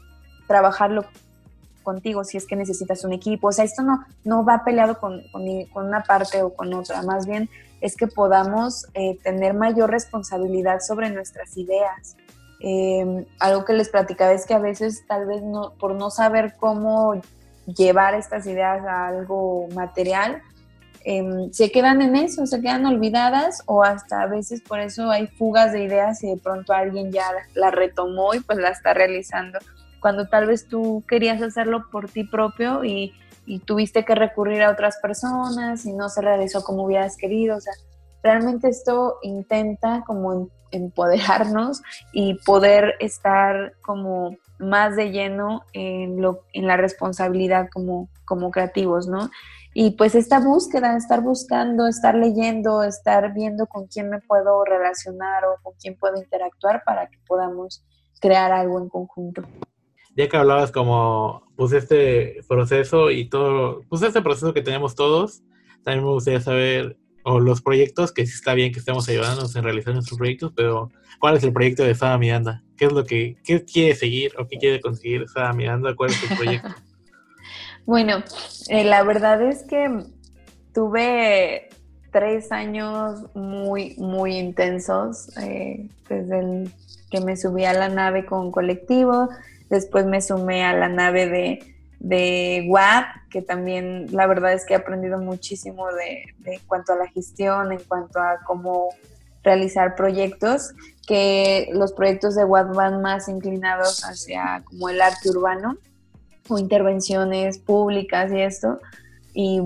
trabajarlo 0.47 1.05
contigo 1.83 2.25
si 2.25 2.37
es 2.37 2.47
que 2.47 2.57
necesitas 2.57 3.05
un 3.05 3.13
equipo. 3.13 3.49
O 3.49 3.53
sea, 3.53 3.65
esto 3.65 3.83
no, 3.83 4.05
no 4.25 4.45
va 4.45 4.65
peleado 4.65 4.99
con, 4.99 5.23
con, 5.33 5.87
una 5.87 6.03
parte 6.03 6.43
o 6.43 6.53
con 6.55 6.73
otra, 6.75 7.03
más 7.03 7.27
bien 7.27 7.49
es 7.81 7.97
que 7.97 8.07
podamos 8.07 8.87
eh, 8.95 9.19
tener 9.23 9.53
mayor 9.53 9.91
responsabilidad 9.91 10.81
sobre 10.81 11.11
nuestras 11.11 11.57
ideas. 11.57 12.17
Eh, 12.61 13.27
algo 13.39 13.67
que 13.67 13.75
les 13.75 13.91
platicaba 13.91 14.33
es 14.33 14.47
que 14.47 14.55
a 14.55 14.59
veces 14.59 15.05
tal 15.07 15.27
vez 15.27 15.43
no, 15.43 15.75
por 15.75 15.95
no 15.95 16.11
saber 16.11 16.55
cómo 16.59 17.21
llevar 17.67 18.15
estas 18.15 18.47
ideas 18.47 18.85
a 18.85 19.09
algo 19.09 19.69
material, 19.75 20.43
em, 21.05 21.53
se 21.53 21.71
quedan 21.71 22.03
en 22.03 22.17
eso, 22.17 22.47
se 22.47 22.61
quedan 22.61 22.87
olvidadas 22.87 23.63
o 23.67 23.83
hasta 23.83 24.23
a 24.23 24.27
veces 24.27 24.63
por 24.63 24.81
eso 24.81 25.11
hay 25.11 25.27
fugas 25.27 25.73
de 25.73 25.85
ideas 25.85 26.23
y 26.23 26.29
de 26.29 26.37
pronto 26.37 26.73
alguien 26.73 27.13
ya 27.13 27.27
la 27.55 27.71
retomó 27.71 28.35
y 28.35 28.41
pues 28.41 28.59
la 28.59 28.71
está 28.71 28.95
realizando, 28.95 29.59
cuando 30.01 30.29
tal 30.29 30.47
vez 30.47 30.69
tú 30.69 31.05
querías 31.09 31.41
hacerlo 31.43 31.85
por 31.91 32.11
ti 32.11 32.25
propio 32.25 32.85
y, 32.85 33.13
y 33.47 33.61
tuviste 33.61 34.05
que 34.05 34.15
recurrir 34.15 34.63
a 34.63 34.71
otras 34.71 34.99
personas 34.99 35.85
y 35.87 35.93
no 35.93 36.09
se 36.09 36.21
realizó 36.23 36.63
como 36.63 36.85
hubieras 36.85 37.17
querido, 37.17 37.57
o 37.57 37.61
sea, 37.61 37.73
realmente 38.23 38.69
esto 38.69 39.19
intenta 39.23 40.03
como 40.07 40.49
empoderarnos 40.75 41.83
y 42.13 42.35
poder 42.45 42.95
estar 43.01 43.75
como 43.83 44.37
más 44.59 44.97
de 44.97 45.11
lleno 45.11 45.63
en, 45.73 46.21
lo, 46.21 46.45
en 46.53 46.67
la 46.67 46.77
responsabilidad 46.77 47.69
como, 47.73 48.09
como 48.25 48.51
creativos, 48.51 49.09
¿no? 49.09 49.31
Y 49.77 49.93
pues 49.93 50.15
esta 50.15 50.39
búsqueda, 50.39 50.97
estar 50.97 51.21
buscando, 51.21 51.89
estar 51.89 52.15
leyendo, 52.15 52.85
estar 52.85 53.35
viendo 53.35 53.67
con 53.67 53.89
quién 53.89 54.09
me 54.09 54.21
puedo 54.21 54.65
relacionar 54.65 55.45
o 55.45 55.61
con 55.63 55.75
quién 55.81 55.97
puedo 55.97 56.17
interactuar 56.17 56.83
para 56.85 57.09
que 57.09 57.19
podamos 57.27 57.85
crear 58.21 58.53
algo 58.53 58.79
en 58.79 58.89
conjunto. 58.89 59.43
Ya 60.17 60.29
que 60.29 60.37
hablabas 60.37 60.71
como, 60.71 61.43
pues 61.57 61.73
este 61.73 62.41
proceso 62.49 63.11
y 63.11 63.29
todo, 63.29 63.83
pues 63.89 64.03
este 64.03 64.23
proceso 64.23 64.55
que 64.55 64.63
tenemos 64.63 64.95
todos, 64.95 65.43
también 65.83 66.05
me 66.05 66.13
gustaría 66.13 66.41
saber 66.41 66.97
o 67.25 67.41
los 67.41 67.63
proyectos, 67.63 68.13
que 68.13 68.27
sí 68.27 68.35
está 68.35 68.55
bien 68.55 68.73
que 68.73 68.79
estemos 68.79 69.09
ayudándonos 69.09 69.57
en 69.57 69.65
realizar 69.65 69.95
nuestros 69.95 70.19
proyectos, 70.19 70.53
pero 70.55 70.91
¿cuál 71.19 71.37
es 71.37 71.43
el 71.43 71.53
proyecto 71.53 71.83
de 71.83 71.95
Sada 71.95 72.19
Miranda? 72.19 72.63
¿Qué 72.77 72.85
es 72.85 72.93
lo 72.93 73.05
que 73.05 73.37
qué 73.45 73.65
quiere 73.65 73.95
seguir 73.95 74.33
o 74.39 74.47
qué 74.47 74.59
quiere 74.59 74.81
conseguir 74.81 75.27
Sada 75.29 75.53
Miranda? 75.53 75.95
¿Cuál 75.97 76.11
es 76.11 76.17
su 76.17 76.37
proyecto? 76.37 76.69
bueno, 77.87 78.23
eh, 78.69 78.85
la 78.85 79.03
verdad 79.03 79.43
es 79.43 79.63
que 79.63 80.05
tuve 80.75 81.71
tres 82.13 82.53
años 82.53 83.21
muy, 83.35 83.97
muy 83.97 84.37
intensos, 84.37 85.37
eh, 85.39 85.89
desde 86.09 86.39
el 86.39 86.73
que 87.11 87.21
me 87.21 87.37
subí 87.37 87.65
a 87.65 87.73
la 87.73 87.89
nave 87.89 88.27
con 88.27 88.53
colectivo, 88.53 89.31
después 89.71 90.05
me 90.05 90.21
sumé 90.21 90.65
a 90.65 90.75
la 90.75 90.89
nave 90.89 91.27
de 91.27 91.74
de 92.05 92.67
WAP, 92.69 93.07
que 93.31 93.41
también 93.41 94.09
la 94.11 94.27
verdad 94.27 94.53
es 94.53 94.67
que 94.67 94.75
he 94.75 94.77
aprendido 94.77 95.19
muchísimo 95.19 95.87
de, 95.91 96.35
en 96.45 96.61
cuanto 96.67 96.93
a 96.93 96.97
la 96.97 97.07
gestión, 97.09 97.73
en 97.73 97.79
cuanto 97.79 98.21
a 98.21 98.41
cómo 98.47 98.91
realizar 99.43 99.97
proyectos, 99.97 100.75
que 101.07 101.71
los 101.73 101.95
proyectos 101.95 102.35
de 102.35 102.45
WAP 102.45 102.75
van 102.75 103.01
más 103.01 103.27
inclinados 103.31 104.05
hacia 104.05 104.63
como 104.67 104.91
el 104.91 105.01
arte 105.01 105.31
urbano 105.31 105.79
o 106.49 106.59
intervenciones 106.59 107.59
públicas 107.59 108.31
y 108.31 108.41
esto, 108.43 108.81
y 109.33 109.61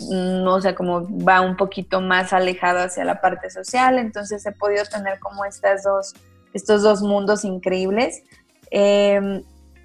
no 0.00 0.56
mm, 0.56 0.62
sé, 0.62 0.74
como 0.74 1.06
va 1.22 1.42
un 1.42 1.58
poquito 1.58 2.00
más 2.00 2.32
alejado 2.32 2.78
hacia 2.78 3.04
la 3.04 3.20
parte 3.20 3.50
social, 3.50 3.98
entonces 3.98 4.46
he 4.46 4.52
podido 4.52 4.86
tener 4.86 5.18
como 5.18 5.44
estas 5.44 5.84
dos, 5.84 6.14
estos 6.54 6.82
dos 6.82 7.02
mundos 7.02 7.44
increíbles. 7.44 8.22
Eh, 8.70 9.44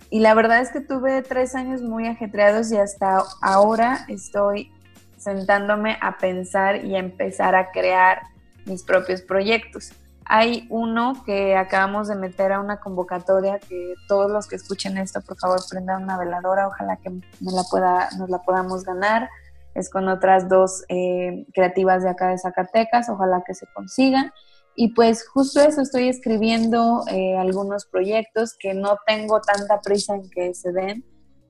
y 0.10 0.20
la 0.20 0.34
verdad 0.34 0.62
es 0.62 0.72
que 0.72 0.82
tuve 0.82 1.22
tres 1.22 1.56
años 1.56 1.82
muy 1.82 2.08
ajetreados 2.08 2.72
y 2.72 2.78
hasta 2.78 3.24
ahora 3.42 4.06
estoy 4.08 4.72
sentándome 5.18 5.98
a 6.02 6.18
pensar 6.18 6.84
y 6.84 6.96
a 6.96 7.00
empezar 7.00 7.56
a 7.56 7.72
crear 7.72 8.22
mis 8.66 8.84
propios 8.84 9.22
proyectos. 9.22 9.92
Hay 10.26 10.68
uno 10.70 11.24
que 11.26 11.56
acabamos 11.56 12.08
de 12.08 12.16
meter 12.16 12.52
a 12.54 12.60
una 12.60 12.80
convocatoria 12.80 13.60
que 13.60 13.96
todos 14.08 14.32
los 14.32 14.48
que 14.48 14.56
escuchen 14.56 14.98
esto, 14.98 15.22
por 15.22 15.38
favor, 15.38 15.60
prendan 15.70 16.04
una 16.04 16.18
veladora, 16.18 16.68
ojalá 16.68 16.98
que 16.98 17.10
la 17.42 18.10
nos 18.18 18.30
la 18.30 18.40
podamos 18.40 18.84
ganar. 18.84 19.30
Es 19.76 19.90
con 19.90 20.08
otras 20.08 20.50
dos 20.50 20.84
eh, 20.90 21.46
creativas 21.54 22.04
de 22.04 22.10
acá 22.10 22.30
de 22.30 22.38
Zacatecas, 22.38 23.10
ojalá 23.10 23.44
que 23.46 23.54
se 23.54 23.66
consigan. 23.74 24.32
Y 24.82 24.94
pues 24.94 25.28
justo 25.28 25.60
eso, 25.60 25.82
estoy 25.82 26.08
escribiendo 26.08 27.04
eh, 27.12 27.36
algunos 27.36 27.86
proyectos 27.86 28.56
que 28.58 28.74
no 28.74 28.98
tengo 29.06 29.42
tanta 29.42 29.82
prisa 29.82 30.16
en 30.16 30.30
que 30.30 30.54
se 30.54 30.72
den, 30.72 31.04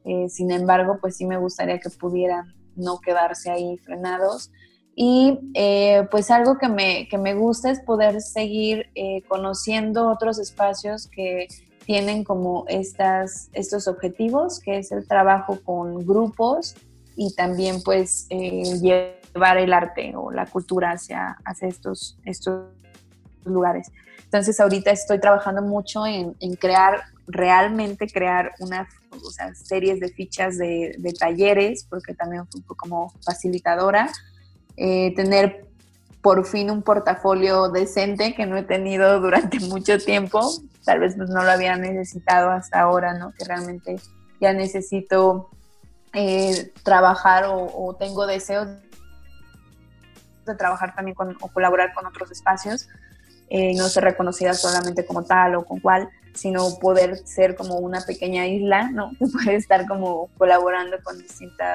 eh, 0.04 0.28
sin 0.30 0.50
embargo, 0.50 0.98
pues 1.00 1.18
sí 1.18 1.28
me 1.28 1.38
gustaría 1.38 1.78
que 1.78 1.92
pudieran 1.92 2.56
no 2.76 3.00
quedarse 3.00 3.52
ahí 3.52 3.78
frenados. 3.86 4.52
Y 4.96 5.38
eh, 5.54 6.08
pues 6.10 6.32
algo 6.32 6.58
que 6.58 6.70
me, 6.70 7.08
que 7.08 7.20
me 7.20 7.36
gusta 7.36 7.70
es 7.70 7.80
poder 7.82 8.20
seguir 8.20 8.88
conociendo 9.28 10.10
otros 10.10 10.40
espacios 10.40 11.08
que 11.08 11.50
tienen 11.86 12.24
como 12.24 12.66
estas, 12.68 13.52
estos 13.54 13.88
objetivos, 13.88 14.60
que 14.60 14.80
es 14.80 14.92
el 14.92 15.08
trabajo 15.08 15.60
con 15.64 16.04
grupos 16.04 16.74
y 17.16 17.36
también 17.36 17.84
pues 17.84 18.28
llevar 18.28 19.60
el 19.60 19.72
arte 19.72 20.16
o 20.16 20.32
la 20.32 20.48
cultura 20.48 20.94
hacia, 20.94 21.38
hacia 21.46 21.68
estos, 21.68 22.18
estos 22.26 22.80
lugares. 23.46 23.92
Entonces 24.30 24.60
ahorita 24.60 24.92
estoy 24.92 25.20
trabajando 25.20 25.64
mucho 25.64 26.06
en, 26.06 26.36
crear, 26.60 27.02
realmente 27.28 28.06
crear 28.08 28.54
unas 28.60 28.88
series 29.56 30.00
de 30.00 30.10
fichas 30.10 30.58
de, 30.58 31.14
talleres, 31.20 31.88
porque 31.90 32.14
también 32.14 32.46
fui 32.48 32.62
como 32.62 33.12
facilitadora, 33.26 34.08
eh, 34.78 35.16
tener 35.16 35.66
por 36.22 36.46
fin 36.46 36.70
un 36.70 36.84
portafolio 36.84 37.70
decente 37.70 38.36
que 38.36 38.46
no 38.46 38.56
he 38.56 38.64
tenido 38.64 39.20
durante 39.22 39.60
mucho 39.62 39.98
tiempo, 39.98 40.48
tal 40.86 41.00
vez 41.00 41.16
pues, 41.16 41.30
no 41.30 41.44
lo 41.44 41.50
había 41.50 41.76
necesitado 41.76 42.52
hasta 42.52 42.82
ahora, 42.82 43.18
¿no? 43.18 43.34
Que 43.34 43.46
realmente 43.46 43.96
ya 44.40 44.54
necesito 44.54 45.50
eh, 46.14 46.72
trabajar 46.84 47.46
o, 47.48 47.96
tengo 47.98 48.28
deseos 48.28 48.68
de 50.46 50.56
trabajar 50.56 50.94
también 50.94 51.16
con, 51.16 51.36
o 51.42 51.48
colaborar 51.48 51.96
con 51.96 52.06
otros 52.06 52.30
espacios 52.30 52.88
eh, 53.50 53.74
no 53.76 53.90
ser 53.90 54.04
reconocida 54.04 54.54
solamente 54.54 55.06
como 55.06 55.24
tal 55.24 55.56
o 55.56 55.66
con 55.66 55.80
cual, 55.80 56.10
sino 56.34 56.78
poder 56.80 57.18
ser 57.26 57.56
como 57.56 57.78
una 57.78 58.02
pequeña 58.02 58.46
isla, 58.46 58.92
¿no? 58.92 59.12
Que 59.20 59.26
puede 59.26 59.56
estar 59.56 59.88
como 59.88 60.30
colaborando 60.38 60.98
con 61.04 61.18
distintos 61.18 61.66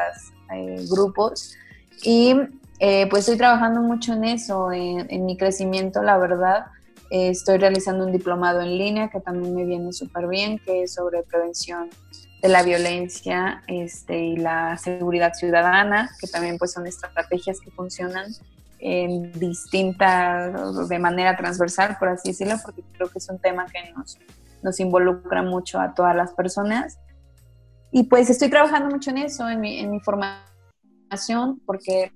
eh, 0.54 0.84
grupos. 0.88 1.56
Y 2.02 2.36
eh, 2.78 3.06
pues 3.08 3.20
estoy 3.20 3.38
trabajando 3.38 3.80
mucho 3.80 4.12
en 4.12 4.24
eso, 4.24 4.70
en, 4.72 5.26
mi 5.26 5.36
crecimiento, 5.36 6.02
la 6.02 6.18
verdad. 6.18 6.66
estoy 7.10 7.58
realizando 7.58 8.04
un 8.06 8.12
diplomado 8.12 8.60
en 8.60 8.78
línea 8.78 9.08
que 9.08 9.20
también 9.20 9.54
me 9.54 9.64
viene 9.64 9.92
súper 9.92 10.26
bien, 10.28 10.58
que 10.58 10.84
es 10.84 10.94
sobre 10.94 11.22
prevención 11.22 11.90
de 12.42 12.48
la 12.48 12.62
violencia 12.62 13.62
este, 13.68 14.18
y 14.18 14.36
la 14.36 14.76
seguridad 14.76 15.32
ciudadana, 15.32 16.10
que 16.20 16.26
también 16.26 16.58
pues 16.58 16.72
son 16.72 16.86
estrategias 16.86 17.58
que 17.58 17.70
funcionan 17.70 18.26
en 18.86 19.32
distintas, 19.32 20.88
de 20.90 20.98
manera 20.98 21.34
transversal, 21.38 21.96
por 21.98 22.10
así 22.10 22.28
decirlo, 22.28 22.56
porque 22.62 22.82
creo 22.92 23.08
que 23.08 23.16
es 23.18 23.28
un 23.30 23.38
tema 23.38 23.64
que 23.64 23.90
nos, 23.92 24.18
nos 24.62 24.78
involucra 24.78 25.42
mucho 25.42 25.80
a 25.80 25.94
todas 25.94 26.14
las 26.14 26.34
personas. 26.34 26.98
Y 27.90 28.02
pues 28.04 28.28
estoy 28.28 28.50
trabajando 28.50 28.90
mucho 28.90 29.08
en 29.08 29.18
eso, 29.18 29.48
en 29.48 29.60
mi, 29.60 29.78
en 29.78 29.90
mi 29.90 30.00
formación, 30.00 31.62
porque 31.64 32.12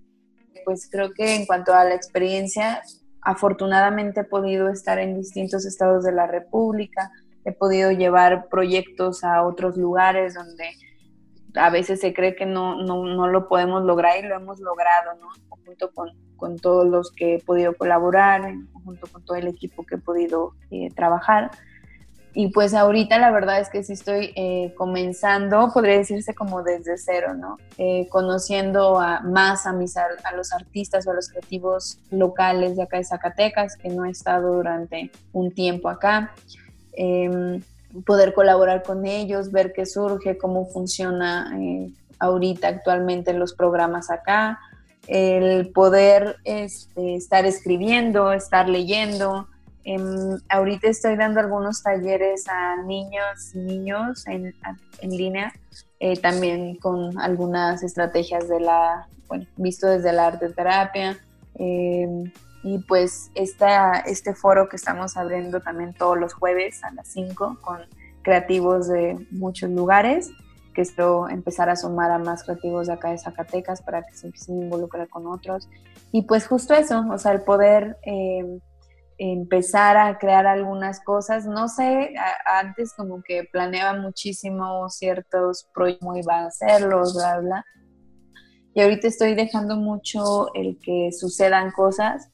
pues 0.66 0.91
creo 0.93 1.14
que 1.14 1.37
en 1.37 1.47
cuanto 1.47 1.73
a 1.73 1.85
la 1.85 1.95
experiencia, 1.95 2.83
afortunadamente 3.23 4.21
he 4.21 4.25
podido 4.25 4.69
estar 4.69 4.99
en 4.99 5.16
distintos 5.16 5.64
estados 5.64 6.05
de 6.05 6.12
la 6.12 6.27
República, 6.27 7.11
he 7.47 7.53
podido 7.53 7.93
llevar 7.93 8.49
proyectos 8.51 9.25
a 9.25 9.43
otros 9.43 9.79
lugares 9.79 10.35
donde 10.35 10.69
a 11.55 11.71
veces 11.71 12.01
se 12.01 12.12
cree 12.12 12.37
que 12.37 12.45
no, 12.45 12.77
no, 12.83 13.07
no 13.07 13.27
lo 13.27 13.49
podemos 13.49 13.85
lograr 13.85 14.23
y 14.23 14.29
lo 14.29 14.37
hemos 14.37 14.61
logrado, 14.61 15.14
¿no? 15.19 15.29
Junto 15.64 15.91
con 15.93 16.28
con 16.39 16.59
todos 16.59 16.86
los 16.86 17.12
que 17.12 17.34
he 17.34 17.39
podido 17.41 17.74
colaborar, 17.74 18.55
junto 18.84 19.07
con 19.09 19.22
todo 19.22 19.36
el 19.36 19.49
equipo 19.49 19.84
que 19.84 19.97
he 19.97 19.99
podido 19.99 20.55
eh, 20.70 20.89
trabajar. 20.95 21.51
Y 22.32 22.49
pues 22.49 22.72
ahorita 22.72 23.18
la 23.18 23.30
verdad 23.30 23.61
es 23.61 23.68
que 23.68 23.82
sí 23.82 23.95
estoy 23.95 24.32
eh, 24.36 24.72
comenzando, 24.76 25.70
podría 25.74 25.99
decirse 25.99 26.34
como 26.34 26.62
desde 26.62 26.97
cero, 26.97 27.34
¿no? 27.34 27.57
Eh, 27.78 28.07
conociendo 28.09 29.01
a, 29.01 29.20
más 29.20 29.66
a, 29.66 29.72
mis, 29.72 29.97
a, 29.97 30.07
los 30.36 30.53
artistas 30.53 31.07
o 31.07 31.11
a 31.11 31.14
los 31.14 31.28
creativos 31.28 31.99
locales 32.11 32.76
de 32.76 32.84
acá 32.84 32.99
de 32.99 33.05
Zacatecas, 33.05 33.76
que 33.76 33.89
no 33.89 34.05
he 34.05 34.11
estado 34.11 34.55
durante 34.55 35.11
un 35.32 35.51
tiempo 35.53 35.89
acá. 35.89 36.32
Em, 36.93 37.61
poder 38.07 38.34
colaborar 38.34 38.82
con 38.82 39.05
ellos, 39.07 39.51
ver 39.51 39.72
qué 39.72 39.86
surge, 39.86 40.39
cómo 40.39 40.66
funciona 40.66 41.51
ahorita 42.18 42.68
actualmente 42.68 43.32
los 43.32 43.55
programas 43.55 44.11
acá, 44.11 44.59
el 45.09 45.71
poder 45.71 46.37
este, 46.45 47.17
estar 47.17 47.47
escribiendo, 47.47 48.33
estar 48.33 48.69
leyendo. 48.69 49.49
Em, 49.85 50.39
ahorita 50.51 50.89
estoy 50.89 51.17
dando 51.17 51.41
algunos 51.41 51.83
talleres 51.83 52.47
a 52.47 52.83
niños 52.83 53.55
y 53.55 53.59
niños 53.59 54.27
en, 54.27 54.55
línea, 55.03 55.53
eh, 55.99 56.19
también 56.21 56.77
con 56.77 57.19
algunas 57.19 57.83
estrategias 57.83 58.49
de 58.49 58.61
la, 58.61 59.09
bueno, 59.29 59.47
visto 59.57 59.87
desde 59.87 60.13
la 60.13 60.27
arte 60.27 60.51
terapia. 60.51 61.19
Em, 61.55 62.31
y 62.63 62.79
pues 62.81 63.31
esta, 63.35 64.01
este 64.01 64.35
foro 64.35 64.69
que 64.69 64.77
estamos 64.77 65.17
abriendo 65.17 65.61
también 65.61 65.95
todos 65.95 66.19
los 66.19 66.35
jueves 66.35 66.85
a 66.85 66.91
las 66.93 67.09
5 67.09 67.59
con 67.63 67.81
creativos 68.23 68.89
de 68.89 69.27
muchos 69.31 69.71
lugares 69.71 70.31
quiero 70.83 71.29
empezar 71.29 71.68
a 71.70 71.76
sumar 71.76 72.11
a 72.11 72.18
más 72.18 72.43
creativos 72.45 72.87
de 72.87 72.93
acá 72.95 73.11
de 73.11 73.18
Zacatecas 73.18 73.83
para 73.83 74.03
que 74.03 74.14
se 74.14 74.26
empiecen 74.26 74.61
a 74.61 74.64
involucrar 74.64 75.09
con 75.09 75.26
otros. 75.26 75.68
Y 76.12 76.22
pues 76.22 76.47
justo 76.47 76.74
eso, 76.74 77.05
o 77.11 77.18
sea, 77.18 77.33
el 77.33 77.43
poder 77.43 77.97
eh, 78.03 78.61
empezar 79.18 79.97
a 79.97 80.18
crear 80.18 80.47
algunas 80.47 81.01
cosas. 81.01 81.47
No 81.47 81.68
sé, 81.68 82.14
a- 82.18 82.61
antes 82.61 82.93
como 82.95 83.22
que 83.22 83.45
planeaba 83.51 83.99
muchísimo 84.01 84.89
ciertos 84.89 85.68
proyectos, 85.74 86.16
iba 86.16 86.39
a 86.41 86.47
hacerlos, 86.47 87.14
bla, 87.14 87.39
bla. 87.41 87.64
Y 88.74 88.81
ahorita 88.81 89.09
estoy 89.09 89.35
dejando 89.35 89.76
mucho 89.76 90.55
el 90.55 90.79
que 90.81 91.11
sucedan 91.12 91.72
cosas, 91.72 92.31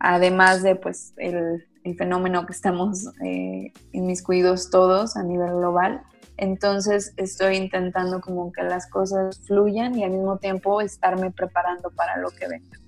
además 0.00 0.62
de 0.62 0.74
pues 0.74 1.12
el, 1.16 1.64
el 1.84 1.96
fenómeno 1.96 2.44
que 2.46 2.52
estamos 2.52 3.06
eh, 3.24 3.72
inmiscuidos 3.92 4.70
todos 4.70 5.16
a 5.16 5.22
nivel 5.22 5.52
global. 5.54 6.02
Entonces 6.36 7.12
estoy 7.16 7.56
intentando 7.56 8.20
como 8.20 8.52
que 8.52 8.62
las 8.62 8.88
cosas 8.88 9.40
fluyan 9.46 9.96
y 9.96 10.04
al 10.04 10.10
mismo 10.10 10.38
tiempo 10.38 10.80
estarme 10.80 11.30
preparando 11.30 11.90
para 11.90 12.16
lo 12.18 12.30
que 12.30 12.48
venga. 12.48 12.78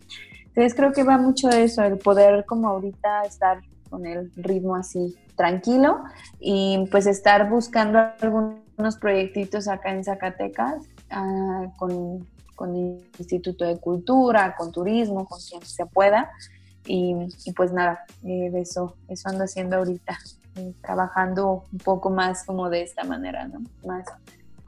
Entonces 0.46 0.74
creo 0.74 0.92
que 0.92 1.04
va 1.04 1.18
mucho 1.18 1.48
de 1.48 1.64
eso, 1.64 1.82
el 1.82 1.98
poder 1.98 2.44
como 2.46 2.68
ahorita 2.68 3.22
estar 3.22 3.60
con 3.90 4.06
el 4.06 4.32
ritmo 4.36 4.74
así 4.74 5.16
tranquilo 5.36 6.02
y 6.40 6.86
pues 6.90 7.06
estar 7.06 7.48
buscando 7.48 7.98
algunos 8.20 8.96
proyectitos 9.00 9.68
acá 9.68 9.90
en 9.90 10.02
Zacatecas 10.02 10.82
ah, 11.10 11.66
con, 11.76 12.26
con 12.54 12.74
el 12.74 13.06
Instituto 13.18 13.64
de 13.64 13.78
Cultura, 13.78 14.56
con 14.56 14.72
turismo, 14.72 15.26
con 15.26 15.38
quien 15.38 15.62
se 15.62 15.86
pueda. 15.86 16.32
Y, 16.88 17.14
pues 17.56 17.72
nada, 17.72 18.04
eh, 18.24 18.50
eso, 18.54 18.96
eso 19.08 19.28
ando 19.28 19.44
haciendo 19.44 19.76
ahorita, 19.76 20.18
trabajando 20.82 21.64
un 21.72 21.78
poco 21.78 22.10
más 22.10 22.44
como 22.44 22.70
de 22.70 22.82
esta 22.82 23.04
manera, 23.04 23.46
¿no? 23.48 23.60
Más 23.84 24.06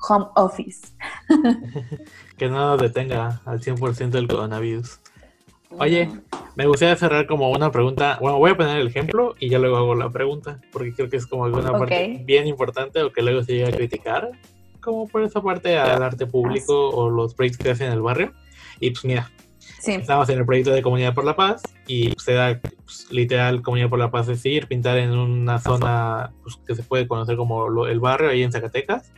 home 0.09 0.27
office. 0.37 0.89
Que 2.37 2.49
no 2.49 2.71
nos 2.71 2.81
detenga 2.81 3.41
al 3.45 3.61
100% 3.61 4.15
el 4.15 4.29
coronavirus. 4.29 5.01
Oye, 5.71 6.09
me 6.55 6.67
gustaría 6.67 6.95
cerrar 6.97 7.27
como 7.27 7.51
una 7.51 7.73
pregunta. 7.73 8.17
Bueno, 8.21 8.39
voy 8.39 8.53
a 8.53 8.57
poner 8.57 8.79
el 8.79 8.87
ejemplo 8.87 9.35
y 9.41 9.49
ya 9.49 9.59
luego 9.59 9.77
hago 9.77 9.95
la 9.95 10.09
pregunta, 10.09 10.61
porque 10.73 10.95
creo 10.95 11.11
que 11.11 11.17
es 11.17 11.27
como 11.27 11.45
alguna 11.45 11.73
parte 11.73 12.23
bien 12.25 12.47
importante 12.47 13.03
o 13.03 13.13
que 13.13 13.23
luego 13.23 13.43
se 13.43 13.55
llega 13.55 13.69
a 13.69 13.73
criticar, 13.73 14.31
como 14.81 15.09
por 15.09 15.23
esa 15.23 15.43
parte 15.43 15.77
al 15.77 16.03
arte 16.03 16.27
público 16.27 16.91
o 16.91 17.11
los 17.11 17.35
proyectos 17.35 17.65
que 17.65 17.71
hacen 17.73 17.89
en 17.89 17.95
el 17.95 18.03
barrio. 18.03 18.33
Y 18.81 18.91
pues 18.91 19.05
mira, 19.05 19.31
Sí, 19.89 19.95
estamos 19.95 20.29
en 20.29 20.39
el 20.39 20.45
proyecto 20.45 20.71
de 20.71 20.83
Comunidad 20.83 21.15
por 21.15 21.25
la 21.25 21.35
Paz 21.35 21.63
y 21.87 22.11
pues, 22.11 22.23
se 22.23 22.35
da 22.35 22.61
pues, 22.85 23.07
literal 23.11 23.63
Comunidad 23.63 23.89
por 23.89 23.99
la 23.99 24.11
Paz 24.11 24.29
es 24.29 24.45
ir, 24.45 24.67
pintar 24.67 24.99
en 24.99 25.13
una 25.13 25.59
zona 25.59 26.31
pues, 26.43 26.57
que 26.67 26.75
se 26.75 26.83
puede 26.83 27.09
conocer 27.09 27.37
como 27.37 27.71
lo- 27.71 27.87
el 27.87 27.99
barrio 27.99 28.29
ahí 28.29 28.43
en 28.43 28.53
Zacatecas. 28.53 29.11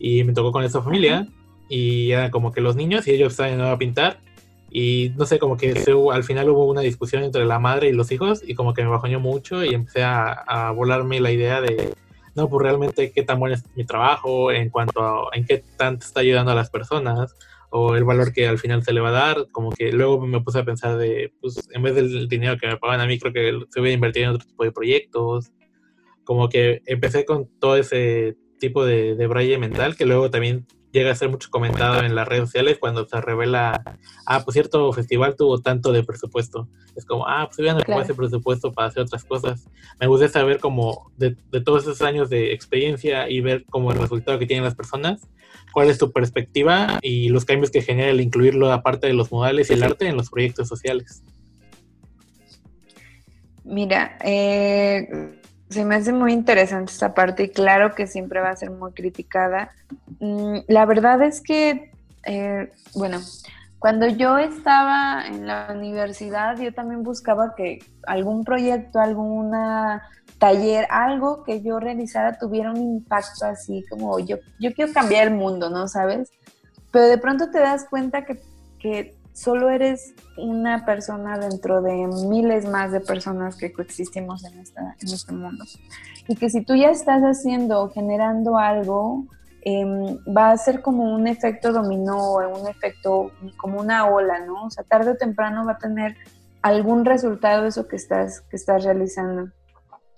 Y 0.00 0.24
me 0.24 0.32
tocó 0.32 0.50
con 0.50 0.64
esta 0.64 0.82
familia 0.82 1.28
y 1.68 2.10
eran 2.10 2.32
como 2.32 2.50
que 2.50 2.60
los 2.60 2.74
niños 2.74 3.06
y 3.06 3.12
ellos 3.12 3.32
estaban 3.32 3.60
a 3.60 3.78
pintar. 3.78 4.18
Y 4.72 5.12
no 5.16 5.24
sé, 5.24 5.38
como 5.38 5.56
que 5.56 5.76
se 5.76 5.92
al 6.12 6.24
final 6.24 6.50
hubo 6.50 6.64
una 6.64 6.80
discusión 6.80 7.22
entre 7.22 7.44
la 7.44 7.60
madre 7.60 7.88
y 7.88 7.92
los 7.92 8.10
hijos 8.10 8.42
y 8.44 8.54
como 8.56 8.74
que 8.74 8.82
me 8.82 8.88
bajoñó 8.88 9.20
mucho 9.20 9.64
y 9.64 9.72
empecé 9.72 10.02
a, 10.02 10.32
a 10.32 10.72
volarme 10.72 11.20
la 11.20 11.30
idea 11.30 11.60
de, 11.60 11.94
no, 12.34 12.48
pues 12.48 12.60
realmente 12.64 13.12
qué 13.12 13.22
tan 13.22 13.38
bueno 13.38 13.54
es 13.54 13.62
mi 13.76 13.84
trabajo 13.84 14.50
en 14.50 14.68
cuanto 14.70 15.00
a 15.04 15.36
en 15.36 15.44
qué 15.46 15.62
tanto 15.76 16.04
está 16.06 16.18
ayudando 16.20 16.50
a 16.50 16.56
las 16.56 16.70
personas 16.70 17.36
o 17.72 17.96
el 17.96 18.04
valor 18.04 18.32
que 18.32 18.46
al 18.46 18.58
final 18.58 18.82
se 18.82 18.92
le 18.92 19.00
va 19.00 19.08
a 19.08 19.12
dar, 19.12 19.48
como 19.50 19.70
que 19.70 19.90
luego 19.92 20.20
me 20.26 20.40
puse 20.42 20.58
a 20.58 20.64
pensar 20.64 20.98
de, 20.98 21.32
pues 21.40 21.68
en 21.72 21.82
vez 21.82 21.94
del 21.94 22.28
dinero 22.28 22.58
que 22.58 22.66
me 22.66 22.76
pagan 22.76 23.00
a 23.00 23.06
mí, 23.06 23.18
creo 23.18 23.32
que 23.32 23.66
se 23.70 23.80
voy 23.80 23.90
a 23.90 23.94
invertir 23.94 24.24
en 24.24 24.30
otro 24.30 24.46
tipo 24.46 24.62
de 24.62 24.72
proyectos, 24.72 25.50
como 26.24 26.50
que 26.50 26.82
empecé 26.84 27.24
con 27.24 27.48
todo 27.58 27.76
ese 27.76 28.36
tipo 28.58 28.84
de, 28.84 29.16
de 29.16 29.26
braille 29.26 29.58
mental 29.58 29.96
que 29.96 30.04
luego 30.04 30.30
también 30.30 30.66
llega 30.92 31.10
a 31.10 31.14
ser 31.14 31.30
mucho 31.30 31.48
comentado 31.50 32.02
en 32.02 32.14
las 32.14 32.28
redes 32.28 32.44
sociales 32.44 32.76
cuando 32.78 33.06
se 33.06 33.20
revela, 33.20 33.82
ah, 34.26 34.44
pues 34.44 34.52
cierto 34.52 34.92
festival 34.92 35.36
tuvo 35.36 35.58
tanto 35.60 35.90
de 35.90 36.04
presupuesto. 36.04 36.68
Es 36.94 37.04
como, 37.06 37.26
ah, 37.26 37.46
pues 37.46 37.58
hubieran 37.58 37.80
Claro. 37.82 38.02
ese 38.02 38.14
presupuesto 38.14 38.72
para 38.72 38.88
hacer 38.88 39.02
otras 39.02 39.24
cosas. 39.24 39.68
Me 39.98 40.06
gustaría 40.06 40.32
saber 40.32 40.60
como 40.60 41.10
de, 41.16 41.36
de 41.50 41.60
todos 41.60 41.82
esos 41.82 42.02
años 42.02 42.28
de 42.28 42.52
experiencia 42.52 43.28
y 43.28 43.40
ver 43.40 43.64
como 43.70 43.90
el 43.90 43.98
resultado 43.98 44.38
que 44.38 44.46
tienen 44.46 44.64
las 44.64 44.74
personas, 44.74 45.28
cuál 45.72 45.88
es 45.88 45.98
tu 45.98 46.12
perspectiva 46.12 46.98
y 47.00 47.30
los 47.30 47.44
cambios 47.46 47.70
que 47.70 47.80
genera 47.82 48.10
el 48.10 48.20
incluirlo 48.20 48.70
aparte 48.70 49.06
de 49.06 49.14
los 49.14 49.32
modales 49.32 49.70
y 49.70 49.74
el 49.74 49.82
arte 49.82 50.06
en 50.06 50.16
los 50.16 50.28
proyectos 50.30 50.68
sociales. 50.68 51.22
Mira, 53.64 54.18
eh, 54.24 55.40
se 55.72 55.84
me 55.84 55.96
hace 55.96 56.12
muy 56.12 56.32
interesante 56.32 56.92
esta 56.92 57.14
parte 57.14 57.44
y 57.44 57.48
claro 57.48 57.94
que 57.94 58.06
siempre 58.06 58.40
va 58.40 58.50
a 58.50 58.56
ser 58.56 58.70
muy 58.70 58.92
criticada. 58.92 59.72
Mm, 60.20 60.58
la 60.68 60.86
verdad 60.86 61.22
es 61.22 61.40
que, 61.40 61.90
eh, 62.24 62.70
bueno, 62.94 63.20
cuando 63.78 64.06
yo 64.06 64.38
estaba 64.38 65.26
en 65.26 65.46
la 65.46 65.68
universidad, 65.74 66.56
yo 66.58 66.72
también 66.72 67.02
buscaba 67.02 67.54
que 67.56 67.80
algún 68.06 68.44
proyecto, 68.44 69.00
alguna 69.00 70.02
taller, 70.38 70.86
algo 70.90 71.42
que 71.44 71.62
yo 71.62 71.80
realizara 71.80 72.38
tuviera 72.38 72.70
un 72.70 72.80
impacto 72.80 73.46
así 73.46 73.84
como 73.88 74.18
yo, 74.18 74.38
yo 74.60 74.72
quiero 74.72 74.92
cambiar 74.92 75.28
el 75.28 75.34
mundo, 75.34 75.70
¿no? 75.70 75.88
¿Sabes? 75.88 76.30
Pero 76.90 77.06
de 77.06 77.18
pronto 77.18 77.50
te 77.50 77.58
das 77.58 77.86
cuenta 77.88 78.24
que, 78.24 78.40
que 78.78 79.16
solo 79.32 79.70
eres 79.70 80.14
una 80.36 80.84
persona 80.84 81.38
dentro 81.38 81.82
de 81.82 82.06
miles 82.28 82.68
más 82.68 82.92
de 82.92 83.00
personas 83.00 83.56
que 83.56 83.72
coexistimos 83.72 84.44
en, 84.44 84.60
este 84.60 85.32
mundo. 85.32 85.64
Y 86.28 86.36
que 86.36 86.50
si 86.50 86.64
tú 86.64 86.74
ya 86.74 86.90
estás 86.90 87.22
haciendo, 87.22 87.90
generando 87.90 88.56
algo, 88.58 89.26
eh, 89.64 89.84
va 90.26 90.50
a 90.50 90.56
ser 90.56 90.82
como 90.82 91.14
un 91.14 91.26
efecto 91.26 91.72
dominó, 91.72 92.34
un 92.34 92.68
efecto 92.68 93.30
como 93.56 93.80
una 93.80 94.06
ola, 94.06 94.44
¿no? 94.44 94.66
O 94.66 94.70
sea, 94.70 94.84
tarde 94.84 95.12
o 95.12 95.16
temprano 95.16 95.64
va 95.64 95.72
a 95.72 95.78
tener 95.78 96.16
algún 96.62 97.04
resultado 97.04 97.66
eso 97.66 97.88
que 97.88 97.96
estás, 97.96 98.40
que 98.42 98.56
estás 98.56 98.84
realizando. 98.84 99.50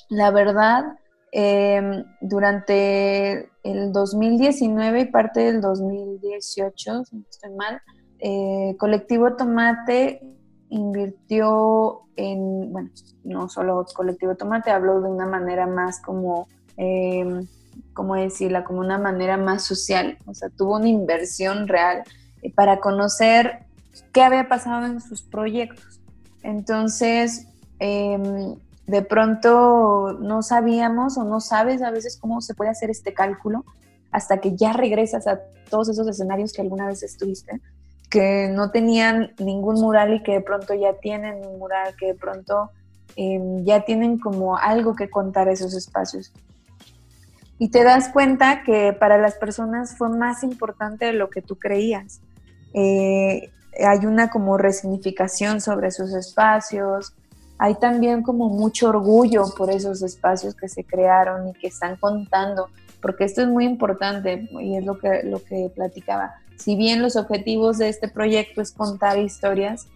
La 0.08 0.30
verdad, 0.30 0.98
eh, 1.32 2.04
durante 2.20 3.50
el 3.62 3.92
2019 3.92 5.00
y 5.00 5.04
parte 5.06 5.40
del 5.40 5.60
2018, 5.60 7.04
si 7.04 7.16
no 7.16 7.24
estoy 7.28 7.50
mal, 7.52 7.80
eh, 8.26 8.74
Colectivo 8.78 9.34
Tomate 9.34 10.22
invirtió 10.70 12.04
en, 12.16 12.72
bueno, 12.72 12.88
no 13.22 13.50
solo 13.50 13.84
Colectivo 13.94 14.34
Tomate, 14.34 14.70
hablo 14.70 15.02
de 15.02 15.10
una 15.10 15.26
manera 15.26 15.66
más 15.66 16.00
como, 16.00 16.48
eh, 16.78 17.44
¿cómo 17.92 18.14
decirla? 18.14 18.64
Como 18.64 18.80
una 18.80 18.96
manera 18.96 19.36
más 19.36 19.62
social, 19.62 20.16
o 20.24 20.32
sea, 20.32 20.48
tuvo 20.48 20.76
una 20.76 20.88
inversión 20.88 21.68
real 21.68 22.02
eh, 22.40 22.50
para 22.50 22.80
conocer 22.80 23.66
qué 24.10 24.22
había 24.22 24.48
pasado 24.48 24.86
en 24.86 25.02
sus 25.02 25.20
proyectos. 25.22 26.00
Entonces, 26.42 27.46
eh, 27.78 28.56
de 28.86 29.02
pronto 29.02 30.16
no 30.18 30.40
sabíamos 30.40 31.18
o 31.18 31.24
no 31.24 31.40
sabes 31.40 31.82
a 31.82 31.90
veces 31.90 32.16
cómo 32.18 32.40
se 32.40 32.54
puede 32.54 32.70
hacer 32.70 32.88
este 32.88 33.12
cálculo 33.12 33.66
hasta 34.10 34.40
que 34.40 34.56
ya 34.56 34.72
regresas 34.72 35.26
a 35.26 35.40
todos 35.68 35.90
esos 35.90 36.08
escenarios 36.08 36.54
que 36.54 36.62
alguna 36.62 36.86
vez 36.86 37.02
estuviste 37.02 37.60
que 38.14 38.48
no 38.48 38.70
tenían 38.70 39.32
ningún 39.40 39.80
mural 39.80 40.14
y 40.14 40.22
que 40.22 40.34
de 40.34 40.40
pronto 40.40 40.72
ya 40.72 40.92
tienen 41.00 41.44
un 41.44 41.58
mural, 41.58 41.96
que 41.98 42.06
de 42.06 42.14
pronto 42.14 42.70
eh, 43.16 43.40
ya 43.64 43.84
tienen 43.84 44.20
como 44.20 44.56
algo 44.56 44.94
que 44.94 45.10
contar 45.10 45.48
esos 45.48 45.74
espacios. 45.74 46.32
Y 47.58 47.70
te 47.72 47.82
das 47.82 48.10
cuenta 48.10 48.62
que 48.62 48.92
para 48.92 49.18
las 49.18 49.34
personas 49.34 49.98
fue 49.98 50.10
más 50.10 50.44
importante 50.44 51.06
de 51.06 51.12
lo 51.14 51.28
que 51.28 51.42
tú 51.42 51.56
creías. 51.56 52.20
Eh, 52.72 53.50
hay 53.84 54.06
una 54.06 54.30
como 54.30 54.58
resignificación 54.58 55.60
sobre 55.60 55.88
esos 55.88 56.14
espacios, 56.14 57.16
hay 57.58 57.74
también 57.74 58.22
como 58.22 58.48
mucho 58.48 58.90
orgullo 58.90 59.46
por 59.56 59.72
esos 59.72 60.02
espacios 60.02 60.54
que 60.54 60.68
se 60.68 60.84
crearon 60.84 61.48
y 61.48 61.52
que 61.54 61.66
están 61.66 61.96
contando, 61.96 62.68
porque 63.04 63.24
esto 63.24 63.42
es 63.42 63.48
muy 63.48 63.66
importante 63.66 64.48
y 64.62 64.78
es 64.78 64.84
lo 64.86 64.98
que, 64.98 65.20
lo 65.24 65.44
que 65.44 65.70
platicaba. 65.74 66.36
Si 66.56 66.74
bien 66.74 67.02
los 67.02 67.16
objetivos 67.16 67.76
de 67.76 67.90
este 67.90 68.08
proyecto 68.08 68.62
es 68.62 68.72
contar 68.72 69.18
historias, 69.18 69.88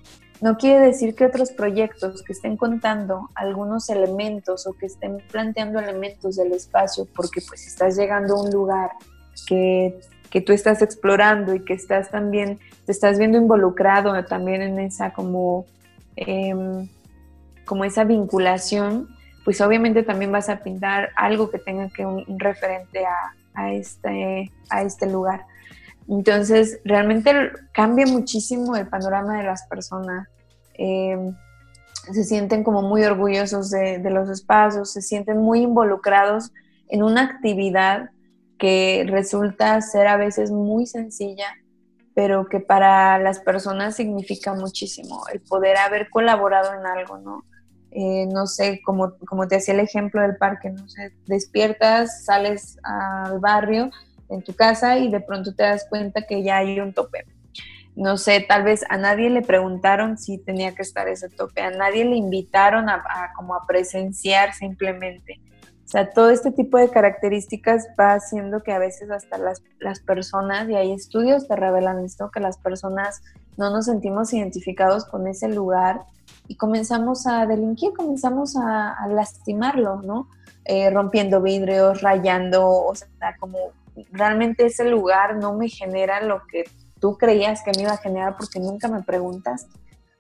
no 0.42 0.59
quiere 0.59 0.84
decir 0.84 1.14
que 1.14 1.24
otros 1.24 1.50
proyectos 1.50 2.22
que 2.22 2.34
estén 2.34 2.59
contando 2.59 3.30
algunos 3.34 3.88
elementos 3.88 4.66
o 4.66 4.74
que 4.74 4.84
estén 4.84 5.22
planteando 5.32 5.78
elementos 5.78 6.36
del 6.36 6.52
espacio, 6.52 7.09
porque 7.16 7.40
pues 7.48 7.66
estás 7.66 7.96
llegando 7.96 8.34
a 8.34 8.42
un 8.42 8.50
lugar 8.50 8.90
que, 9.46 9.98
que 10.28 10.42
tú 10.42 10.52
estás 10.52 10.82
explorando 10.82 11.54
y 11.54 11.64
que 11.64 11.72
estás 11.72 12.11
también, 12.11 12.59
te 12.84 12.92
estás 12.92 13.18
viendo 13.18 13.38
involucrado 13.38 14.22
también 14.26 14.61
en 14.61 14.78
esa 14.80 15.14
como, 15.14 15.64
eh, 16.14 16.54
como 17.64 17.86
esa 17.86 18.04
vinculación, 18.04 19.09
pues 19.49 19.62
obviamente 19.62 20.03
también 20.03 20.30
vas 20.30 20.51
a 20.51 20.62
pintar 20.62 21.09
algo 21.16 21.51
que 21.51 21.59
tenga 21.59 21.88
que 21.88 22.05
un, 22.05 22.22
referente 22.38 23.07
a, 23.55 23.72
este, 23.72 24.53
a 24.68 24.82
este 24.82 25.07
lugar. 25.07 25.46
Entonces, 26.07 26.80
realmente 26.84 27.32
cambia 27.72 28.05
muchísimo 28.05 28.76
el 28.76 28.88
panorama 28.88 29.38
de 29.38 29.44
las 29.44 29.66
personas. 29.66 30.28
Eh, 30.74 31.32
se 32.12 32.24
sienten 32.24 32.62
como 32.62 32.82
muy 32.82 33.03
orgullosos 33.05 33.70
de, 33.70 33.99
de, 34.01 34.11
los 34.11 34.28
espacios, 34.28 34.92
se 34.92 35.01
sienten 35.01 35.38
muy 35.38 35.62
involucrados 35.62 36.53
en 36.88 37.03
una 37.03 37.22
actividad 37.22 38.11
que 38.59 39.07
resulta 39.09 39.80
ser 39.80 40.09
a 40.09 40.18
veces 40.18 40.51
muy 40.51 40.84
sencilla, 40.84 41.55
pero 42.14 42.51
que 42.51 42.61
para 42.61 43.18
las 43.18 43.40
personas 43.40 43.96
significa 43.96 44.53
muchísimo 44.53 45.24
el 45.32 45.40
poder 45.40 45.78
haber 45.78 46.11
colaborado 46.11 46.78
en 46.78 46.84
algo, 46.84 47.16
¿no? 47.16 47.44
Eh, 48.01 48.28
no 48.32 48.46
sé, 48.46 48.80
como, 48.84 49.14
como 49.26 49.49
te 49.49 49.57
hacía 49.57 49.74
el 49.74 49.80
ejemplo 49.80 50.22
del 50.22 50.36
parque, 50.36 50.70
no 50.70 50.88
sé, 50.88 51.12
despiertas, 51.26 52.24
sales 52.24 52.78
al 52.84 53.40
barrio, 53.40 53.90
en 54.28 54.40
tu 54.44 54.55
casa 54.55 54.99
y 54.99 55.11
de 55.11 55.18
pronto 55.18 55.53
te 55.53 55.64
das 55.64 55.84
cuenta 55.90 56.22
que 56.22 56.44
ya 56.44 56.59
hay 56.59 56.78
un 56.78 56.94
tope. 56.94 57.24
No 57.96 58.16
sé, 58.16 58.38
tal 58.49 58.62
vez 58.62 58.84
a 58.88 58.99
nadie 58.99 59.30
le 59.30 59.42
preguntaron 59.42 60.16
si 60.16 60.38
tenía 60.38 60.76
que 60.76 60.82
estar 60.82 61.09
ese 61.09 61.28
tope, 61.28 61.61
a 61.61 61.72
nadie 61.72 62.05
le 62.05 62.14
invitaron 62.14 62.88
a, 62.88 63.03
como 63.34 63.57
a 63.57 63.66
presenciar 63.66 64.55
simplemente. 64.55 65.40
O 65.84 65.88
sea, 65.88 66.09
todo 66.09 66.30
este 66.30 66.53
tipo 66.53 66.78
de 66.78 66.90
características 66.90 67.88
va 67.99 68.12
haciendo 68.12 68.62
que 68.62 68.70
a 68.70 68.78
veces 68.78 69.11
hasta 69.11 69.38
las, 69.38 69.61
las 69.80 69.99
personas, 69.99 70.68
y 70.68 70.76
hay 70.76 70.92
estudios 70.92 71.49
que 71.49 71.57
revelan 71.57 72.05
esto, 72.05 72.30
que 72.30 72.38
las 72.38 72.59
personas 72.59 73.22
no 73.57 73.70
nos 73.70 73.86
sentimos 73.86 74.32
identificados 74.32 75.05
con 75.05 75.26
ese 75.26 75.49
lugar 75.49 76.03
y 76.49 76.57
comenzamos 76.57 77.26
a 77.26 77.46
delinquir, 77.46 77.92
comenzamos 77.92 78.57
a, 78.57 79.07
lastimarlo, 79.09 80.03
¿no? 80.03 80.28
Eh, 80.64 80.90
rompiendo 80.90 81.40
vidrios, 81.40 82.01
rayando, 82.01 82.66
o 82.66 82.94
sea, 82.94 83.36
como 83.38 83.59
realmente 84.11 84.66
ese 84.66 84.84
lugar 84.84 85.36
no 85.36 85.55
me 85.55 85.68
genera 85.68 86.22
lo 86.22 86.42
que 86.46 86.64
tú 87.01 87.16
creías 87.16 87.62
que 87.62 87.72
me 87.76 87.82
iba 87.82 87.92
a 87.92 87.99
generar 87.99 88.36
porque 88.36 88.61
nunca 88.61 88.88
me 88.88 89.03
preguntas. 89.03 89.66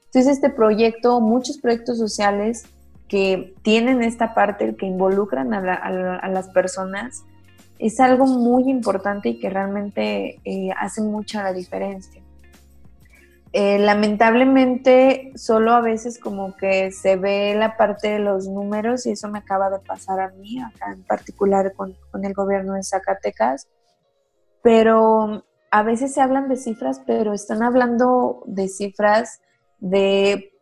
Entonces 0.06 0.32
este 0.32 0.50
proyecto, 0.50 1.20
muchos 1.20 1.58
proyectos 1.58 1.98
sociales 1.98 2.66
que 3.08 3.54
tienen 3.62 4.02
esta 4.02 4.34
parte, 4.34 4.76
que 4.76 4.86
involucran 4.86 5.54
a, 5.54 6.28
las 6.28 6.48
personas, 6.50 7.24
es 7.78 8.00
algo 8.00 8.26
muy 8.26 8.70
importante 8.70 9.30
y 9.30 9.38
que 9.38 9.48
realmente 9.48 10.40
eh, 10.44 10.70
hace 10.78 11.00
mucha 11.00 11.42
la 11.42 11.52
diferencia. 11.52 12.22
Eh, 13.52 13.78
lamentablemente 13.78 15.32
solo 15.34 15.72
a 15.72 15.80
veces 15.80 16.18
como 16.18 16.54
que 16.56 16.92
se 16.92 17.16
ve 17.16 17.54
la 17.54 17.78
parte 17.78 18.08
de 18.08 18.18
los 18.18 18.46
números 18.46 19.06
y 19.06 19.12
eso 19.12 19.28
me 19.28 19.38
acaba 19.38 19.70
de 19.70 19.78
pasar 19.78 20.20
a 20.20 20.28
mí, 20.32 20.60
acá 20.60 20.92
en 20.92 21.02
particular 21.04 21.72
con, 21.72 21.96
con 22.10 22.26
el 22.26 22.34
gobierno 22.34 22.74
de 22.74 22.82
Zacatecas, 22.82 23.66
pero 24.62 25.44
a 25.70 25.82
veces 25.82 26.12
se 26.12 26.20
hablan 26.20 26.48
de 26.48 26.56
cifras, 26.56 27.00
pero 27.06 27.32
están 27.32 27.62
hablando 27.62 28.42
de 28.46 28.68
cifras 28.68 29.40
de 29.78 30.52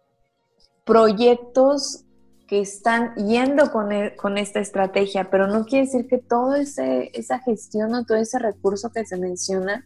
proyectos 0.85 2.05
que 2.47 2.61
están 2.61 3.15
yendo 3.17 3.73
con, 3.73 3.91
e, 3.91 4.15
con 4.15 4.39
esta 4.39 4.61
estrategia, 4.61 5.29
pero 5.31 5.49
no 5.49 5.65
quiere 5.65 5.87
decir 5.87 6.07
que 6.07 6.19
toda 6.19 6.61
esa 6.61 7.39
gestión 7.41 7.95
o 7.95 8.05
todo 8.05 8.19
ese 8.19 8.39
recurso 8.39 8.91
que 8.91 9.05
se 9.05 9.17
menciona 9.17 9.83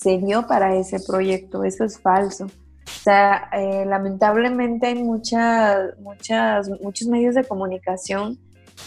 se 0.00 0.18
dio 0.18 0.46
para 0.46 0.74
ese 0.76 0.98
proyecto. 1.00 1.64
Eso 1.64 1.84
es 1.84 1.98
falso. 1.98 2.46
O 2.46 3.02
sea, 3.02 3.48
eh, 3.52 3.84
lamentablemente 3.86 4.86
hay 4.86 5.02
muchas, 5.02 5.98
muchas, 6.00 6.68
muchos 6.80 7.06
medios 7.08 7.34
de 7.34 7.44
comunicación 7.44 8.38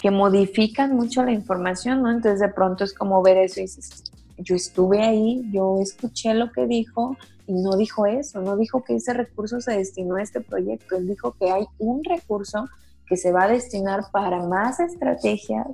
que 0.01 0.11
modifican 0.11 0.95
mucho 0.95 1.23
la 1.23 1.31
información, 1.31 2.01
¿no? 2.01 2.11
Entonces 2.11 2.39
de 2.39 2.49
pronto 2.49 2.83
es 2.83 2.93
como 2.93 3.21
ver 3.21 3.37
eso 3.37 3.59
y 3.59 3.63
dices, 3.63 4.03
yo 4.37 4.55
estuve 4.55 5.03
ahí, 5.03 5.43
yo 5.51 5.77
escuché 5.81 6.33
lo 6.33 6.51
que 6.51 6.65
dijo 6.65 7.15
y 7.45 7.53
no 7.53 7.77
dijo 7.77 8.05
eso, 8.05 8.41
no 8.41 8.57
dijo 8.57 8.83
que 8.83 8.95
ese 8.95 9.13
recurso 9.13 9.61
se 9.61 9.77
destinó 9.77 10.15
a 10.15 10.23
este 10.23 10.41
proyecto, 10.41 10.97
él 10.97 11.07
dijo 11.07 11.33
que 11.33 11.51
hay 11.51 11.65
un 11.77 12.03
recurso 12.03 12.67
que 13.05 13.17
se 13.17 13.31
va 13.31 13.43
a 13.43 13.47
destinar 13.49 14.05
para 14.11 14.45
más 14.47 14.79
estrategias 14.79 15.67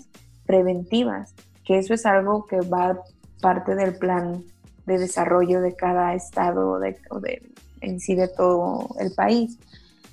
preventivas, 0.46 1.34
que 1.64 1.78
eso 1.78 1.94
es 1.94 2.06
algo 2.06 2.46
que 2.46 2.60
va 2.62 3.00
parte 3.42 3.76
del 3.76 3.96
plan 3.98 4.44
de 4.90 4.98
desarrollo 4.98 5.62
de 5.62 5.76
cada 5.76 6.14
estado 6.16 6.80
de, 6.80 6.98
o 7.10 7.20
de, 7.20 7.42
en 7.82 8.00
sí 8.00 8.16
de 8.16 8.28
todo 8.28 8.90
el 9.00 9.14
país. 9.14 9.58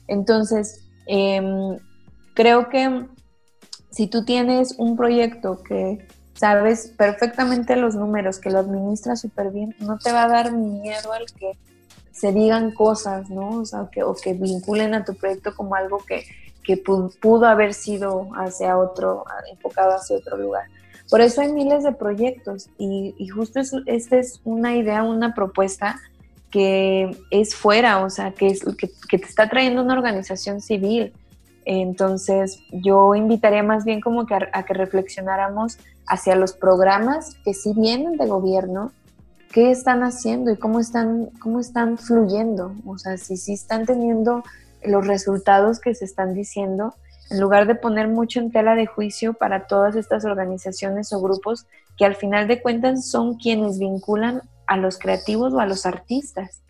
Entonces, 0.07 0.85
em, 1.07 1.79
creo 2.35 2.69
que 2.69 3.07
si 3.91 4.07
tú 4.07 4.25
tienes 4.25 4.75
un 4.79 4.97
proyecto 4.97 5.63
que 5.63 6.07
sabes 6.35 6.93
perfectamente 6.97 7.77
los 7.77 7.95
números, 7.95 8.39
que 8.39 8.51
lo 8.51 8.59
administras 8.59 9.21
súper 9.21 9.51
bien, 9.51 9.75
no 9.81 9.99
te 9.99 10.13
va 10.13 10.25
a 10.25 10.29
dar 10.29 10.53
miedo 10.53 11.13
al 11.13 11.25
que 11.33 11.53
se 12.13 12.33
digan 12.33 12.73
cosas, 12.73 13.31
¿no? 13.31 13.61
O 13.61 13.65
sea, 13.65 13.89
que, 13.91 14.03
o 14.03 14.15
que 14.15 14.35
vinculen 14.35 14.95
a 14.95 15.05
tu 15.05 15.15
proyecto 15.15 15.55
como 15.55 15.75
algo 15.75 15.99
que, 16.07 16.25
que 16.63 16.77
pudo 16.77 17.47
haber 17.47 17.75
sido 17.75 18.29
hacia 18.35 18.79
otro, 18.79 19.25
enfocado 19.51 19.93
hacia 19.97 20.17
otro 20.17 20.37
lugar. 20.37 20.67
Por 21.11 21.21
eso 21.21 21.41
hay 21.41 21.53
miles 21.53 21.85
de 21.85 21.93
proyectos 21.93 22.69
y, 22.79 23.15
justo 23.29 23.61
esta 23.87 24.17
es 24.19 24.41
una 24.45 24.77
idea, 24.77 25.03
una 25.03 25.35
propuesta 25.35 26.01
que 26.51 27.17
es 27.31 27.55
fuera, 27.55 28.05
o 28.05 28.11
sea, 28.11 28.33
que, 28.33 28.49
es, 28.49 28.65
que, 28.77 29.19
te 29.19 29.25
está 29.25 29.49
trayendo 29.49 29.83
una 29.83 29.95
organización 29.95 30.61
civil. 30.61 31.13
Entonces, 31.65 32.61
yo 32.71 33.15
invitaría 33.15 33.63
más 33.63 33.85
bien 33.85 34.01
como 34.01 34.27
que 34.27 34.35
a, 34.35 34.63
que 34.65 34.75
reflexionáramos 34.75 35.79
hacia 36.07 36.37
los 36.37 36.53
programas 36.53 37.37
que 37.45 37.55
sí 37.55 37.73
vienen 37.77 38.17
de 38.17 38.27
gobierno, 38.27 38.93
qué 39.53 39.71
están 39.71 40.03
haciendo 40.03 40.51
y 40.51 40.57
cómo 40.57 40.81
están, 40.81 41.31
cómo 41.41 41.61
están 41.61 41.99
fluyendo, 41.99 42.75
o 42.85 42.99
sea, 42.99 43.17
si 43.17 43.37
sí 43.37 43.55
están 43.55 43.87
teniendo 43.87 44.45
los 44.85 45.07
resultados 45.07 45.81
que 45.81 45.95
se 45.95 46.05
están 46.05 46.35
diciendo, 46.35 46.95
en 47.31 47.41
lugar 47.41 47.67
de 47.67 47.75
poner 47.75 48.09
mucho 48.09 48.41
en 48.41 48.51
tela 48.51 48.75
de 48.75 48.87
juicio 48.87 49.35
para 49.35 49.67
todas 49.67 49.97
estas 49.97 50.25
organizaciones 50.25 51.13
o 51.13 51.21
grupos 51.21 51.67
que 51.97 52.05
al 52.05 52.15
final 52.15 52.47
de 52.47 52.63
cuentas 52.63 53.09
son 53.09 53.37
quienes 53.37 53.79
vinculan 53.79 54.43
a 54.67 54.77
los 54.77 54.99
creativos 54.99 55.53
o 55.53 55.61
a 55.61 55.67
los 55.67 55.87
artistas. 55.87 56.63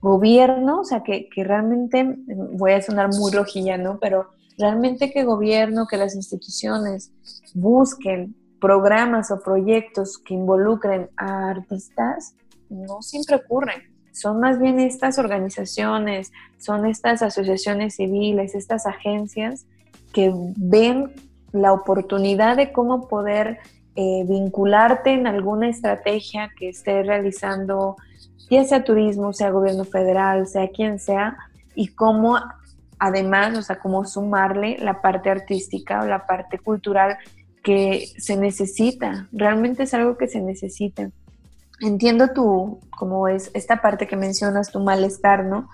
Gobierno, 0.00 0.80
o 0.80 0.84
sea, 0.84 1.02
que, 1.02 1.28
que 1.28 1.44
realmente, 1.44 2.16
voy 2.26 2.72
a 2.72 2.82
sonar 2.82 3.08
muy 3.08 3.30
rojilla, 3.30 3.76
¿no? 3.76 3.98
Pero 4.00 4.30
realmente 4.58 5.12
que 5.12 5.24
gobierno, 5.24 5.86
que 5.86 5.96
las 5.96 6.14
instituciones 6.16 7.12
busquen 7.54 8.34
programas 8.60 9.30
o 9.30 9.40
proyectos 9.40 10.18
que 10.18 10.34
involucren 10.34 11.10
a 11.16 11.50
artistas, 11.50 12.34
no 12.68 13.02
siempre 13.02 13.36
ocurren 13.36 13.92
son 14.12 14.40
más 14.40 14.60
bien 14.60 14.78
estas 14.78 15.18
organizaciones, 15.18 16.32
son 16.58 16.86
estas 16.86 17.22
asociaciones 17.22 17.96
civiles, 17.96 18.54
estas 18.54 18.86
agencias 18.86 19.66
que 20.12 20.32
ven 20.56 21.12
la 21.52 21.72
oportunidad 21.72 22.56
de 22.56 22.72
cómo 22.72 23.08
poder 23.08 23.58
eh, 23.94 24.24
vincularte 24.26 25.12
en 25.12 25.26
alguna 25.26 25.68
estrategia 25.68 26.50
que 26.58 26.70
esté 26.70 27.02
realizando, 27.02 27.96
ya 28.50 28.64
sea 28.64 28.84
turismo, 28.84 29.32
sea 29.32 29.50
gobierno 29.50 29.84
federal, 29.84 30.46
sea 30.46 30.68
quien 30.68 30.98
sea, 30.98 31.36
y 31.74 31.88
cómo 31.88 32.38
además, 32.98 33.58
o 33.58 33.62
sea, 33.62 33.78
cómo 33.78 34.04
sumarle 34.04 34.78
la 34.78 35.02
parte 35.02 35.28
artística 35.28 36.02
o 36.02 36.06
la 36.06 36.26
parte 36.26 36.58
cultural 36.58 37.16
que 37.62 38.06
se 38.18 38.36
necesita, 38.36 39.28
realmente 39.32 39.84
es 39.84 39.94
algo 39.94 40.16
que 40.16 40.28
se 40.28 40.40
necesita 40.40 41.10
entiendo 41.82 42.28
tu, 42.28 42.80
como 42.90 43.28
es 43.28 43.50
esta 43.54 43.82
parte 43.82 44.06
que 44.06 44.16
mencionas, 44.16 44.70
tu 44.70 44.80
malestar, 44.80 45.44
¿no? 45.44 45.68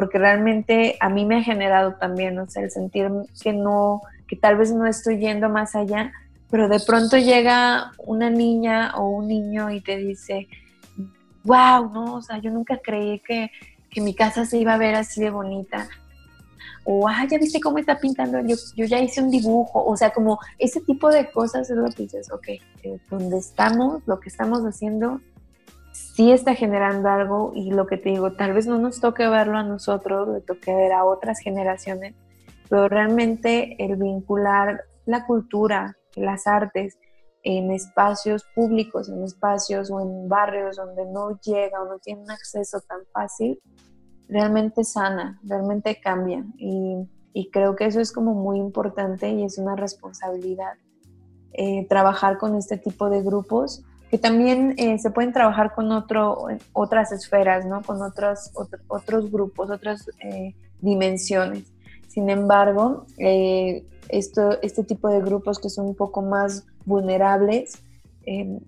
Porque 0.00 0.16
realmente 0.18 0.96
a 0.98 1.10
mí 1.10 1.26
me 1.26 1.36
ha 1.36 1.42
generado 1.42 1.92
también, 1.96 2.38
o 2.38 2.48
sea, 2.48 2.62
el 2.62 2.70
sentir 2.70 3.10
que 3.42 3.52
no, 3.52 4.00
que 4.26 4.34
tal 4.34 4.56
vez 4.56 4.72
no 4.72 4.86
estoy 4.86 5.18
yendo 5.18 5.50
más 5.50 5.74
allá, 5.74 6.10
pero 6.50 6.70
de 6.70 6.80
pronto 6.80 7.18
llega 7.18 7.92
una 7.98 8.30
niña 8.30 8.94
o 8.96 9.10
un 9.10 9.28
niño 9.28 9.70
y 9.70 9.82
te 9.82 9.98
dice, 9.98 10.48
wow, 11.44 11.92
no, 11.92 12.14
o 12.14 12.22
sea, 12.22 12.38
yo 12.38 12.50
nunca 12.50 12.78
creí 12.82 13.18
que, 13.18 13.50
que 13.90 14.00
mi 14.00 14.14
casa 14.14 14.46
se 14.46 14.56
iba 14.56 14.72
a 14.72 14.78
ver 14.78 14.94
así 14.94 15.20
de 15.20 15.28
bonita. 15.28 15.86
O, 16.84 17.06
ah, 17.06 17.26
ya 17.30 17.36
viste 17.36 17.60
cómo 17.60 17.76
está 17.76 17.98
pintando, 17.98 18.40
yo, 18.40 18.56
yo 18.74 18.86
ya 18.86 19.00
hice 19.00 19.20
un 19.20 19.30
dibujo, 19.30 19.84
o 19.84 19.98
sea, 19.98 20.14
como 20.14 20.38
ese 20.58 20.80
tipo 20.80 21.10
de 21.10 21.30
cosas 21.30 21.68
es 21.68 21.76
lo 21.76 21.90
que 21.90 22.04
dices, 22.04 22.32
ok, 22.32 22.48
eh, 22.48 22.98
donde 23.10 23.36
estamos, 23.36 24.00
lo 24.06 24.18
que 24.18 24.30
estamos 24.30 24.62
haciendo, 24.62 25.20
sí 26.20 26.32
está 26.32 26.54
generando 26.54 27.08
algo 27.08 27.52
y 27.54 27.70
lo 27.70 27.86
que 27.86 27.96
te 27.96 28.10
digo, 28.10 28.32
tal 28.32 28.52
vez 28.52 28.66
no 28.66 28.76
nos 28.76 29.00
toque 29.00 29.26
verlo 29.26 29.56
a 29.56 29.62
nosotros, 29.62 30.28
le 30.28 30.42
toque 30.42 30.74
ver 30.74 30.92
a 30.92 31.06
otras 31.06 31.38
generaciones, 31.40 32.14
pero 32.68 32.88
realmente 32.88 33.82
el 33.82 33.96
vincular 33.96 34.84
la 35.06 35.24
cultura, 35.24 35.96
las 36.16 36.46
artes 36.46 36.98
en 37.42 37.70
espacios 37.70 38.44
públicos, 38.54 39.08
en 39.08 39.22
espacios 39.24 39.90
o 39.90 39.98
en 39.98 40.28
barrios 40.28 40.76
donde 40.76 41.06
no 41.06 41.40
llega 41.40 41.80
o 41.80 41.86
no 41.86 41.98
tiene 42.00 42.20
un 42.20 42.30
acceso 42.30 42.82
tan 42.86 43.00
fácil, 43.14 43.58
realmente 44.28 44.84
sana, 44.84 45.40
realmente 45.42 46.02
cambia. 46.02 46.44
Y, 46.58 47.08
creo 47.50 47.76
que 47.76 47.86
eso 47.86 47.98
es 47.98 48.12
como 48.12 48.34
muy 48.34 48.58
importante 48.58 49.30
y 49.30 49.42
es 49.42 49.56
una 49.56 49.74
responsabilidad 49.74 50.74
eh, 51.54 51.86
trabajar 51.88 52.36
con 52.36 52.56
este 52.56 52.76
tipo 52.76 53.08
de 53.08 53.22
grupos 53.22 53.82
que 54.10 54.18
también 54.18 54.74
eh, 54.76 54.98
se 54.98 55.10
pueden 55.10 55.32
trabajar 55.32 55.72
con 55.72 55.88
otras 56.72 57.12
esferas, 57.12 57.64
¿no? 57.64 57.80
con 57.82 58.02
otros, 58.02 58.50
otros 58.88 59.30
grupos, 59.30 59.70
otras 59.70 60.10
eh, 60.18 60.56
dimensiones. 60.80 61.72
Sin 62.08 62.28
embargo, 62.28 63.06
eh, 63.18 63.84
esto, 64.08 64.60
este 64.62 64.82
tipo 64.82 65.08
de 65.08 65.20
grupos 65.20 65.60
que 65.60 65.70
son 65.70 65.86
un 65.86 65.94
poco 65.94 66.22
más 66.22 66.66
vulnerables 66.84 67.78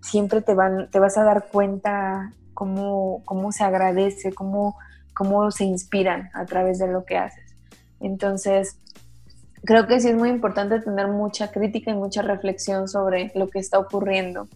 siempre 0.01 0.41
te, 0.41 0.55
van, 0.55 0.91
te 0.91 0.99
vas 0.99 1.17
a 1.17 1.23
dar 1.23 1.47
cuenta 1.47 2.33
cómo, 2.53 3.23
cómo 3.25 3.53
se 3.53 3.63
agradece, 3.63 4.33
cómo, 4.33 4.77
cómo 5.15 5.53
se 5.53 5.65
inspiran 5.65 6.31
a 6.35 6.47
través 6.47 6.79
de 6.79 6.89
lo 6.89 7.05
que 7.05 7.17
haces. 7.17 7.55
Entonces, 8.01 8.79
creo 9.65 9.87
que 9.87 10.01
sí 10.01 10.09
es 10.09 10.17
muy 10.17 10.31
importante 10.31 10.81
tener 10.81 11.07
mucha 11.09 11.53
crítica 11.53 11.93
y 11.93 11.95
mucha 11.95 12.23
reflexión 12.23 12.89
sobre 12.89 13.31
lo 13.37 13.49
que 13.49 13.61
está 13.61 13.79
ocurriendo 13.79 14.49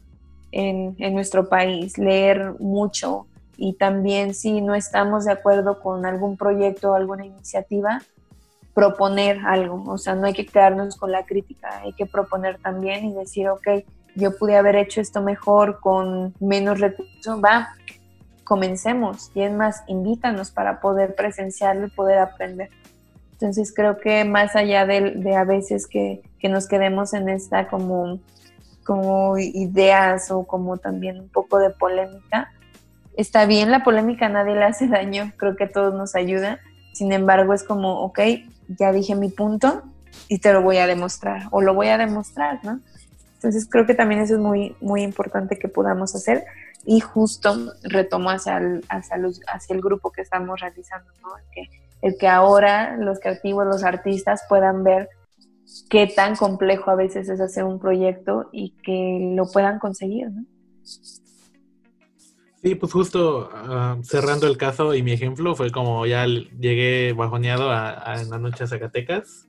en, 0.56 0.96
en, 0.98 1.14
nuestro 1.14 1.48
país, 1.48 1.98
leer 1.98 2.54
mucho 2.58 3.26
y 3.56 3.74
también 3.74 4.34
si 4.34 4.60
no 4.60 4.74
estamos 4.74 5.24
de 5.24 5.32
acuerdo 5.32 5.80
con 5.80 6.06
algún 6.06 6.36
proyecto 6.36 6.92
o 6.92 6.94
alguna 6.94 7.24
iniciativa, 7.26 8.00
proponer 8.74 9.38
algo. 9.46 9.84
O 9.86 9.96
sea, 9.96 10.14
no 10.14 10.26
hay 10.26 10.34
que 10.34 10.44
quedarnos 10.44 10.96
con 10.96 11.10
la 11.10 11.24
crítica, 11.24 11.80
hay 11.82 11.92
que 11.94 12.04
proponer 12.06 12.58
también 12.58 13.06
y 13.06 13.14
decir, 13.14 13.48
ok, 13.48 13.68
yo 14.14 14.36
pude 14.36 14.56
haber 14.56 14.76
hecho 14.76 15.00
esto 15.00 15.22
mejor 15.22 15.80
con 15.80 16.34
menos 16.40 16.80
recursos, 16.80 17.42
va, 17.42 17.68
comencemos. 18.44 19.30
Y 19.34 19.42
es 19.42 19.52
más, 19.52 19.82
invítanos 19.86 20.50
para 20.50 20.80
poder 20.80 21.14
presenciarlo 21.14 21.86
y 21.86 21.90
poder 21.90 22.18
aprender. 22.18 22.70
Entonces 23.32 23.72
creo 23.74 23.98
que 23.98 24.24
más 24.24 24.56
allá 24.56 24.86
de, 24.86 25.36
a 25.36 25.44
veces 25.44 25.86
que, 25.86 26.22
nos 26.42 26.68
quedemos 26.68 27.12
en 27.12 27.28
esta 27.28 27.66
como, 27.66 28.20
como 28.86 29.36
ideas 29.38 30.30
o 30.30 30.46
como 30.46 30.78
también 30.78 31.20
un 31.20 31.28
poco 31.28 31.58
de 31.58 31.70
polémica, 31.70 32.52
está 33.16 33.46
bien 33.46 33.70
la 33.70 33.82
polémica, 33.82 34.28
nadie 34.28 34.54
le 34.54 34.64
hace 34.64 34.86
daño, 34.88 35.32
creo 35.36 35.56
que 35.56 35.64
a 35.64 35.70
todos 35.70 35.94
nos 35.94 36.14
ayuda. 36.14 36.60
Sin 36.92 37.12
embargo, 37.12 37.52
es 37.52 37.64
como, 37.64 38.00
ok, 38.02 38.20
ya 38.68 38.92
dije 38.92 39.14
mi 39.14 39.28
punto 39.28 39.82
y 40.28 40.38
te 40.38 40.52
lo 40.52 40.62
voy 40.62 40.78
a 40.78 40.86
demostrar 40.86 41.48
o 41.50 41.60
lo 41.60 41.74
voy 41.74 41.88
a 41.88 41.98
demostrar, 41.98 42.60
¿no? 42.64 42.80
Entonces 43.34 43.68
creo 43.70 43.86
que 43.86 43.94
también 43.94 44.22
eso 44.22 44.34
es 44.34 44.40
muy, 44.40 44.76
muy 44.80 45.02
importante 45.02 45.58
que 45.58 45.68
podamos 45.68 46.14
hacer 46.14 46.44
y 46.84 47.00
justo 47.00 47.54
retomo 47.82 48.30
hacia 48.30 48.56
el, 48.58 48.84
hacia, 48.88 49.16
el 49.74 49.80
grupo 49.82 50.10
que 50.10 50.22
estamos 50.22 50.60
realizando, 50.60 51.10
¿no? 51.22 51.28
que 51.52 51.68
el 52.02 52.16
que 52.16 52.28
ahora 52.28 52.96
los 52.96 53.18
creativos, 53.20 53.66
los 53.66 53.84
artistas 53.84 54.42
puedan 54.48 54.84
ver 54.84 55.08
qué 55.88 56.06
tan 56.06 56.36
complejo 56.36 56.90
a 56.90 56.94
veces 56.94 57.28
es 57.28 57.40
hacer 57.40 57.64
un 57.64 57.78
proyecto 57.78 58.48
y 58.52 58.70
que 58.82 59.32
lo 59.34 59.46
puedan 59.46 59.78
conseguir, 59.78 60.30
¿no? 60.30 60.44
Sí, 62.62 62.74
pues 62.74 62.92
justo 62.92 63.50
uh, 63.50 64.02
cerrando 64.02 64.46
el 64.46 64.56
caso 64.56 64.94
y 64.94 65.02
mi 65.02 65.12
ejemplo 65.12 65.54
fue 65.54 65.70
como 65.70 66.06
ya 66.06 66.26
llegué 66.26 67.12
bajoneado 67.12 67.70
a, 67.70 68.12
a, 68.12 68.20
en 68.20 68.30
la 68.30 68.38
noche 68.38 68.64
a 68.64 68.66
Zacatecas 68.66 69.46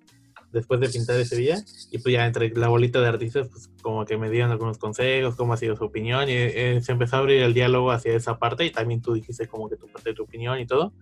después 0.52 0.80
de 0.80 0.90
pintar 0.90 1.20
ese 1.20 1.36
día 1.36 1.58
y 1.92 1.98
pues 2.00 2.14
ya 2.14 2.26
entre 2.26 2.50
la 2.50 2.68
bolita 2.68 3.02
de 3.02 3.08
artistas 3.08 3.48
pues 3.48 3.70
como 3.82 4.06
que 4.06 4.18
me 4.18 4.30
dieron 4.30 4.52
algunos 4.52 4.78
consejos, 4.78 5.36
cómo 5.36 5.54
ha 5.54 5.58
sido 5.58 5.76
su 5.76 5.86
opinión 5.86 6.30
y 6.30 6.34
eh, 6.34 6.80
se 6.82 6.92
empezó 6.92 7.16
a 7.16 7.20
abrir 7.20 7.42
el 7.42 7.54
diálogo 7.54 7.92
hacia 7.92 8.14
esa 8.14 8.38
parte 8.38 8.66
y 8.66 8.72
también 8.72 9.02
tú 9.02 9.14
dijiste 9.14 9.48
como 9.48 9.70
que 9.70 9.78
tu 9.78 9.88
parte 9.88 10.10
de 10.10 10.16
tu 10.16 10.24
opinión 10.24 10.60
y 10.60 10.66
todo 10.66 10.94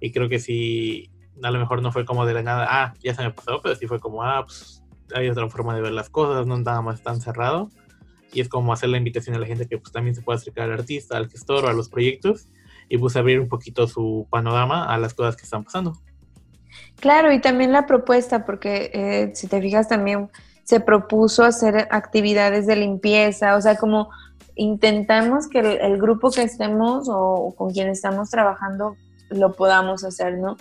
y 0.00 0.10
creo 0.10 0.28
que 0.28 0.40
sí, 0.40 1.10
a 1.42 1.50
lo 1.50 1.58
mejor 1.58 1.82
no 1.82 1.92
fue 1.92 2.04
como 2.04 2.26
de 2.26 2.34
la 2.34 2.42
nada, 2.42 2.66
ah, 2.68 2.94
ya 3.02 3.14
se 3.14 3.22
me 3.22 3.30
pasó, 3.30 3.60
pero 3.62 3.74
sí 3.74 3.86
fue 3.86 4.00
como, 4.00 4.22
ah, 4.22 4.44
pues 4.44 4.82
hay 5.14 5.28
otra 5.28 5.48
forma 5.48 5.74
de 5.74 5.82
ver 5.82 5.92
las 5.92 6.08
cosas, 6.08 6.46
no 6.46 6.58
nada 6.58 6.82
más 6.82 7.02
tan 7.02 7.20
cerrado. 7.20 7.70
Y 8.32 8.40
es 8.40 8.48
como 8.48 8.72
hacer 8.72 8.88
la 8.88 8.96
invitación 8.96 9.36
a 9.36 9.38
la 9.38 9.46
gente 9.46 9.66
que 9.66 9.76
pues 9.76 9.92
también 9.92 10.14
se 10.14 10.22
pueda 10.22 10.38
acercar 10.38 10.64
al 10.64 10.78
artista, 10.78 11.16
al 11.18 11.28
gestor 11.28 11.66
o 11.66 11.68
a 11.68 11.74
los 11.74 11.90
proyectos 11.90 12.48
y 12.88 12.96
pues 12.96 13.16
abrir 13.16 13.40
un 13.40 13.48
poquito 13.48 13.86
su 13.86 14.26
panorama 14.30 14.86
a 14.86 14.98
las 14.98 15.12
cosas 15.12 15.36
que 15.36 15.42
están 15.42 15.64
pasando. 15.64 15.98
Claro, 17.00 17.32
y 17.32 17.40
también 17.40 17.72
la 17.72 17.86
propuesta, 17.86 18.46
porque 18.46 18.90
eh, 18.94 19.32
si 19.34 19.48
te 19.48 19.60
fijas 19.60 19.88
también 19.88 20.30
se 20.64 20.80
propuso 20.80 21.44
hacer 21.44 21.88
actividades 21.90 22.66
de 22.66 22.76
limpieza, 22.76 23.56
o 23.56 23.60
sea, 23.60 23.76
como 23.76 24.10
intentamos 24.54 25.48
que 25.48 25.58
el, 25.58 25.98
grupo 25.98 26.30
que 26.30 26.42
estemos 26.42 27.08
o, 27.10 27.54
con 27.56 27.72
quien 27.72 27.88
estamos 27.88 28.30
trabajando 28.30 28.96
lo 29.30 29.52
podamos 29.52 30.04
hacer, 30.04 30.38
¿no? 30.38 30.56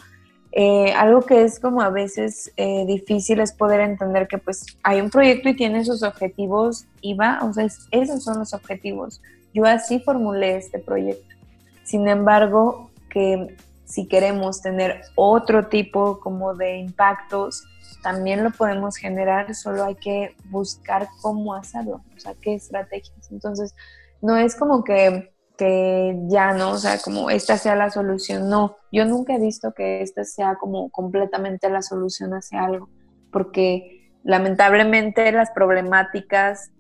Eh, 0.54 0.92
algo 0.94 1.22
que 1.22 1.44
es 1.44 1.60
como 1.60 1.82
a 1.82 1.90
veces 1.90 2.52
eh, 2.58 2.86
difícil 2.86 3.40
es 3.40 3.54
poder 3.54 3.80
entender 3.80 4.28
que 4.28 4.38
pues 4.38 4.66
hay 4.84 5.00
un 5.00 5.10
proyecto 5.10 5.48
y 5.48 5.56
tiene 5.56 5.86
sus 5.86 6.04
objetivos 6.04 6.86
y 7.00 7.14
va, 7.14 7.40
o 7.42 7.54
sea, 7.54 7.66
esos 7.92 8.24
son 8.24 8.40
los 8.40 8.54
objetivos. 8.54 9.22
Yo 9.54 9.66
así 9.66 10.00
formulé 10.00 10.58
este 10.58 10.80
proyecto. 10.80 11.36
Sin 11.84 12.08
embargo, 12.08 12.92
que 13.10 13.56
si 13.86 14.08
queremos 14.08 14.62
tener 14.62 15.02
otro 15.16 15.68
tipo 15.68 16.20
como 16.20 16.54
de 16.54 16.78
impactos, 16.78 17.64
también 18.02 18.44
lo 18.44 18.52
podemos 18.52 18.96
generar, 18.96 19.54
solo 19.54 19.84
hay 19.84 19.96
que 19.96 20.36
buscar 20.50 21.08
cómo 21.22 21.54
hacerlo, 21.54 22.02
o 22.16 22.20
sea, 22.20 22.34
qué 22.42 22.56
estrategias. 22.56 23.32
Entonces, 23.32 23.76
no 24.22 24.38
es 24.38 24.56
como 24.56 24.84
que 24.84 25.31
que 25.62 26.18
ya 26.28 26.54
no, 26.54 26.72
o 26.72 26.78
sea, 26.80 26.98
como 26.98 27.30
esta 27.30 27.56
sea 27.56 27.76
la 27.76 27.92
solución. 27.92 28.50
No, 28.50 28.78
yo 28.92 29.06
nunca 29.06 29.36
he 29.36 29.40
visto 29.40 29.76
que 29.76 30.02
esta 30.02 30.24
sea 30.24 30.56
como 30.56 30.90
completamente 30.90 31.70
la 31.70 31.84
solución 31.84 32.32
hacia 32.32 32.66
algo, 32.66 32.90
porque 33.32 34.10
lamentablemente 34.24 35.32
las 35.32 35.52
problemáticas 35.52 36.72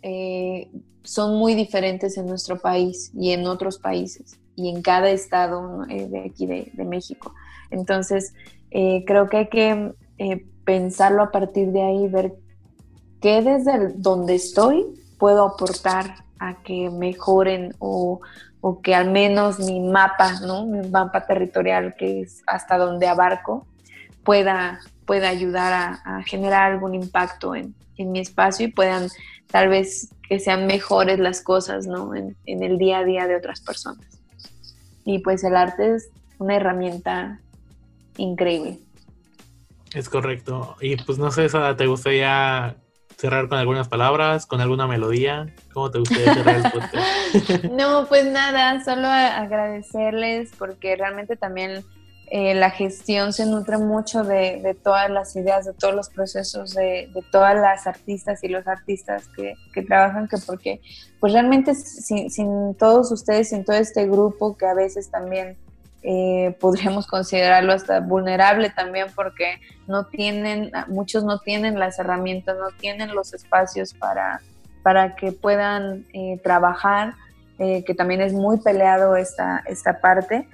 eh, 0.00 0.70
son 1.02 1.36
muy 1.38 1.54
diferentes 1.54 2.16
en 2.16 2.24
nuestro 2.24 2.58
país 2.58 3.12
y 3.14 3.32
en 3.32 3.46
otros 3.46 3.78
países 3.78 4.40
y 4.56 4.70
en 4.70 4.80
cada 4.80 5.10
estado 5.10 5.84
eh, 5.90 6.08
de 6.08 6.24
aquí 6.24 6.46
de, 6.46 6.84
México. 6.86 7.34
Entonces, 7.70 8.32
eh, 8.70 9.04
creo 9.06 9.28
que 9.28 9.36
hay 9.36 9.48
que 9.50 9.94
pensarlo 10.64 11.24
a 11.24 11.30
partir 11.30 11.70
de 11.70 11.82
ahí, 11.82 12.08
ver 12.08 12.32
qué 13.20 13.42
desde 13.42 13.92
donde 13.94 14.36
estoy 14.36 14.86
puedo 15.18 15.44
aportar 15.44 16.24
a 16.48 16.62
que 16.62 16.90
mejoren 16.90 17.74
o, 17.78 18.20
que 18.82 18.94
al 18.94 19.10
menos 19.10 19.58
mi 19.58 19.80
mapa, 19.80 20.40
¿no? 20.40 20.66
Mi 20.66 20.88
mapa 20.88 21.26
territorial, 21.26 21.94
que 21.96 22.22
es 22.22 22.42
hasta 22.46 22.78
donde 22.78 23.08
abarco, 23.08 23.66
pueda, 24.22 24.80
pueda 25.04 25.28
ayudar 25.28 26.00
a, 26.04 26.22
generar 26.22 26.72
algún 26.72 26.94
impacto 26.94 27.54
en, 27.54 27.74
mi 27.98 28.18
espacio 28.18 28.66
y 28.66 28.72
puedan 28.72 29.08
tal 29.46 29.68
vez 29.68 30.12
que 30.28 30.40
sean 30.40 30.66
mejores 30.66 31.20
las 31.20 31.40
cosas, 31.40 31.86
¿no? 31.86 32.16
En, 32.16 32.36
en 32.46 32.64
el 32.64 32.76
día 32.76 32.98
a 32.98 33.04
día 33.04 33.28
de 33.28 33.36
otras 33.36 33.60
personas. 33.60 34.06
Y 35.04 35.20
pues 35.20 35.44
el 35.44 35.54
arte 35.54 35.94
es 35.94 36.08
una 36.38 36.56
herramienta 36.56 37.38
increíble. 38.16 38.80
Es 39.94 40.08
correcto. 40.08 40.76
Y 40.80 40.96
pues 40.96 41.18
no 41.18 41.30
sé, 41.30 41.48
¿te 41.76 41.86
gustaría 41.86 42.76
cerrar 43.16 43.48
con 43.48 43.58
algunas 43.58 43.88
palabras, 43.88 44.46
con 44.46 44.60
alguna 44.60 44.86
melodía? 44.86 45.54
¿Cómo 45.72 45.90
te 45.90 45.98
gustaría 45.98 46.34
cerrar 46.34 46.56
el 46.56 46.72
podcast? 46.72 47.64
no, 47.70 48.06
pues 48.08 48.26
nada, 48.26 48.82
solo 48.84 49.08
agradecerles 49.08 50.50
porque 50.58 50.96
realmente 50.96 51.36
también 51.36 51.84
eh, 52.34 52.54
la 52.54 52.70
gestión 52.70 53.34
se 53.34 53.44
nutre 53.44 53.76
mucho 53.76 54.24
de, 54.24 54.60
de, 54.62 54.72
todas 54.72 55.10
las 55.10 55.36
ideas, 55.36 55.66
de 55.66 55.74
todos 55.74 55.94
los 55.94 56.08
procesos, 56.08 56.72
de, 56.72 57.10
de 57.12 57.22
todas 57.30 57.54
las 57.54 57.86
artistas 57.86 58.42
y 58.42 58.48
los 58.48 58.66
artistas 58.66 59.28
que, 59.36 59.54
que, 59.74 59.82
trabajan, 59.82 60.28
que 60.28 60.38
porque 60.46 60.80
pues 61.20 61.34
realmente 61.34 61.74
sin, 61.74 62.30
sin 62.30 62.74
todos 62.74 63.12
ustedes, 63.12 63.50
sin 63.50 63.66
todo 63.66 63.76
este 63.76 64.06
grupo 64.06 64.56
que 64.56 64.64
a 64.64 64.72
veces 64.72 65.10
también 65.10 65.58
eh, 66.04 66.56
podríamos 66.60 67.06
considerarlo 67.06 67.72
hasta 67.72 68.00
vulnerable 68.00 68.70
también 68.70 69.06
porque 69.14 69.60
no 69.86 70.06
tienen, 70.06 70.72
muchos 70.88 71.24
no 71.24 71.38
tienen 71.38 71.78
las 71.78 71.98
herramientas, 71.98 72.56
no 72.58 72.70
tienen 72.78 73.14
los 73.14 73.32
espacios 73.34 73.94
para, 73.94 74.40
para 74.82 75.14
que 75.14 75.30
puedan 75.30 76.04
eh, 76.12 76.40
trabajar, 76.42 77.14
eh, 77.58 77.84
que 77.84 77.94
también 77.94 78.20
es 78.20 78.32
muy 78.32 78.58
peleado 78.58 79.14
esta, 79.16 79.62
esta 79.66 80.00
parte. 80.00 80.48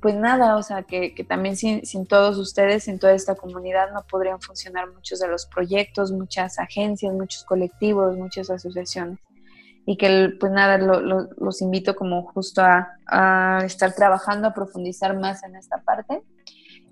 Pues 0.00 0.16
nada, 0.16 0.56
o 0.56 0.62
sea, 0.62 0.82
que, 0.82 1.14
que 1.14 1.24
también 1.24 1.56
sin, 1.56 1.86
sin, 1.86 2.04
todos 2.04 2.36
ustedes, 2.36 2.84
sin 2.84 2.98
toda 2.98 3.14
esta 3.14 3.34
comunidad, 3.36 3.90
no 3.94 4.02
podrían 4.02 4.38
funcionar 4.38 4.92
muchos 4.92 5.18
de 5.18 5.28
los 5.28 5.46
proyectos, 5.46 6.12
muchas 6.12 6.58
agencias, 6.58 7.14
muchos 7.14 7.42
colectivos, 7.44 8.14
muchas 8.14 8.50
asociaciones 8.50 9.18
y 9.86 9.96
que 9.96 10.30
pues 10.40 10.52
nada, 10.52 10.78
lo, 10.78 11.00
lo, 11.00 11.28
los 11.36 11.60
invito 11.60 11.94
como 11.94 12.22
justo 12.32 12.62
a, 12.62 13.60
estar 13.64 13.94
trabajando, 13.94 14.48
a 14.48 14.54
profundizar 14.54 15.18
más 15.18 15.44
en 15.44 15.56
esta 15.56 15.82
parte. 15.82 16.22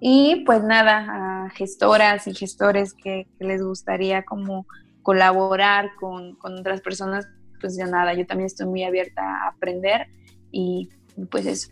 Y 0.01 0.45
pues 0.45 0.63
nada, 0.63 1.45
a 1.45 1.51
gestoras 1.51 2.27
y 2.27 2.35
gestores 2.35 2.93
que, 2.93 3.29
que 3.39 3.45
les 3.45 3.63
gustaría 3.63 4.25
como 4.25 4.67
colaborar 5.03 5.91
con, 5.99 6.35
con, 6.37 6.59
otras 6.59 6.81
personas, 6.81 7.29
pues 7.61 7.77
ya 7.77 7.87
nada, 7.87 8.13
yo 8.15 8.27
también 8.27 8.47
estoy 8.47 8.67
muy 8.67 8.85
abierta 8.85 9.23
a 9.23 9.49
aprender 9.49 10.09
y 10.51 10.91
pues 11.31 11.47
eso, 11.47 11.71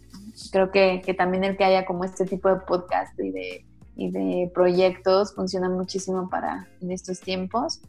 creo 0.52 0.70
que, 0.70 1.02
que 1.04 1.14
también 1.14 1.44
el 1.44 1.56
que 1.56 1.64
haya 1.64 1.84
como 1.84 2.04
este 2.04 2.24
tipo 2.24 2.48
de 2.48 2.60
podcast 2.60 3.18
y 3.18 3.30
de, 3.30 3.66
y 3.96 4.10
de 4.10 4.50
proyectos 4.54 5.34
funciona 5.34 5.68
muchísimo 5.68 6.28
para 6.30 6.68
en 6.80 6.92
estos 6.92 7.20
tiempos 7.20 7.80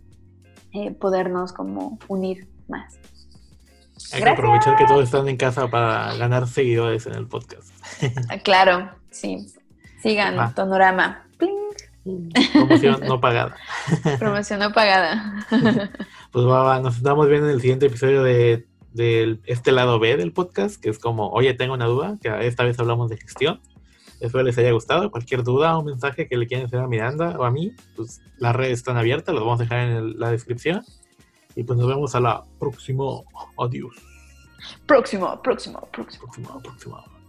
eh, 0.73 0.91
podernos 0.91 1.53
como 1.53 1.99
unir 2.07 2.47
más. 2.67 2.99
Hay 4.13 4.21
que 4.23 4.29
aprovechar 4.29 4.75
que 4.77 4.85
todos 4.85 5.03
están 5.05 5.27
en 5.29 5.37
casa 5.37 5.69
para 5.69 6.13
ganar 6.15 6.47
seguidores 6.47 7.05
en 7.07 7.13
el 7.15 7.27
podcast. 7.27 7.69
claro, 8.43 8.89
sí. 9.09 9.47
Sigan, 10.01 10.39
ah. 10.39 10.53
Tonorama. 10.55 11.25
Promoción 12.53 12.99
no 13.07 13.21
pagada. 13.21 13.55
Promoción 14.19 14.59
no 14.59 14.71
pagada. 14.73 15.45
Pues 16.31 16.45
va, 16.45 16.63
va, 16.63 16.79
nos 16.79 16.95
estamos 16.95 17.27
viendo 17.27 17.47
en 17.49 17.55
el 17.55 17.59
siguiente 17.61 17.87
episodio 17.87 18.23
de, 18.23 18.65
de 18.93 19.37
este 19.47 19.73
lado 19.73 19.99
B 19.99 20.15
del 20.15 20.31
podcast, 20.31 20.81
que 20.81 20.89
es 20.89 20.97
como, 20.97 21.27
oye, 21.31 21.53
tengo 21.53 21.73
una 21.73 21.87
duda, 21.87 22.17
que 22.21 22.47
esta 22.47 22.63
vez 22.63 22.79
hablamos 22.79 23.09
de 23.09 23.17
gestión. 23.17 23.59
Espero 24.21 24.41
les 24.45 24.57
haya 24.57 24.71
gustado. 24.71 25.11
Cualquier 25.11 25.43
duda 25.43 25.77
o 25.77 25.83
mensaje 25.83 26.29
que 26.29 26.37
le 26.37 26.47
quieran 26.47 26.67
hacer 26.67 26.79
a 26.79 26.87
Miranda 26.87 27.35
o 27.37 27.43
a 27.43 27.51
mí, 27.51 27.73
pues 27.97 28.21
las 28.37 28.55
redes 28.55 28.77
están 28.77 28.95
abiertas, 28.95 29.35
los 29.35 29.43
vamos 29.43 29.59
a 29.59 29.63
dejar 29.63 29.79
en 29.79 29.89
el- 29.97 30.19
la 30.19 30.31
descripción. 30.31 30.83
Y 31.55 31.63
pues 31.63 31.77
nos 31.77 31.87
vemos 31.87 32.15
a 32.15 32.19
la 32.19 32.43
próxima. 32.59 33.03
Adiós. 33.57 33.95
Próximo, 34.85 35.41
próximo, 35.41 35.87
próximo. 35.91 36.25
Próxima, 36.25 36.59
próxima. 36.61 37.20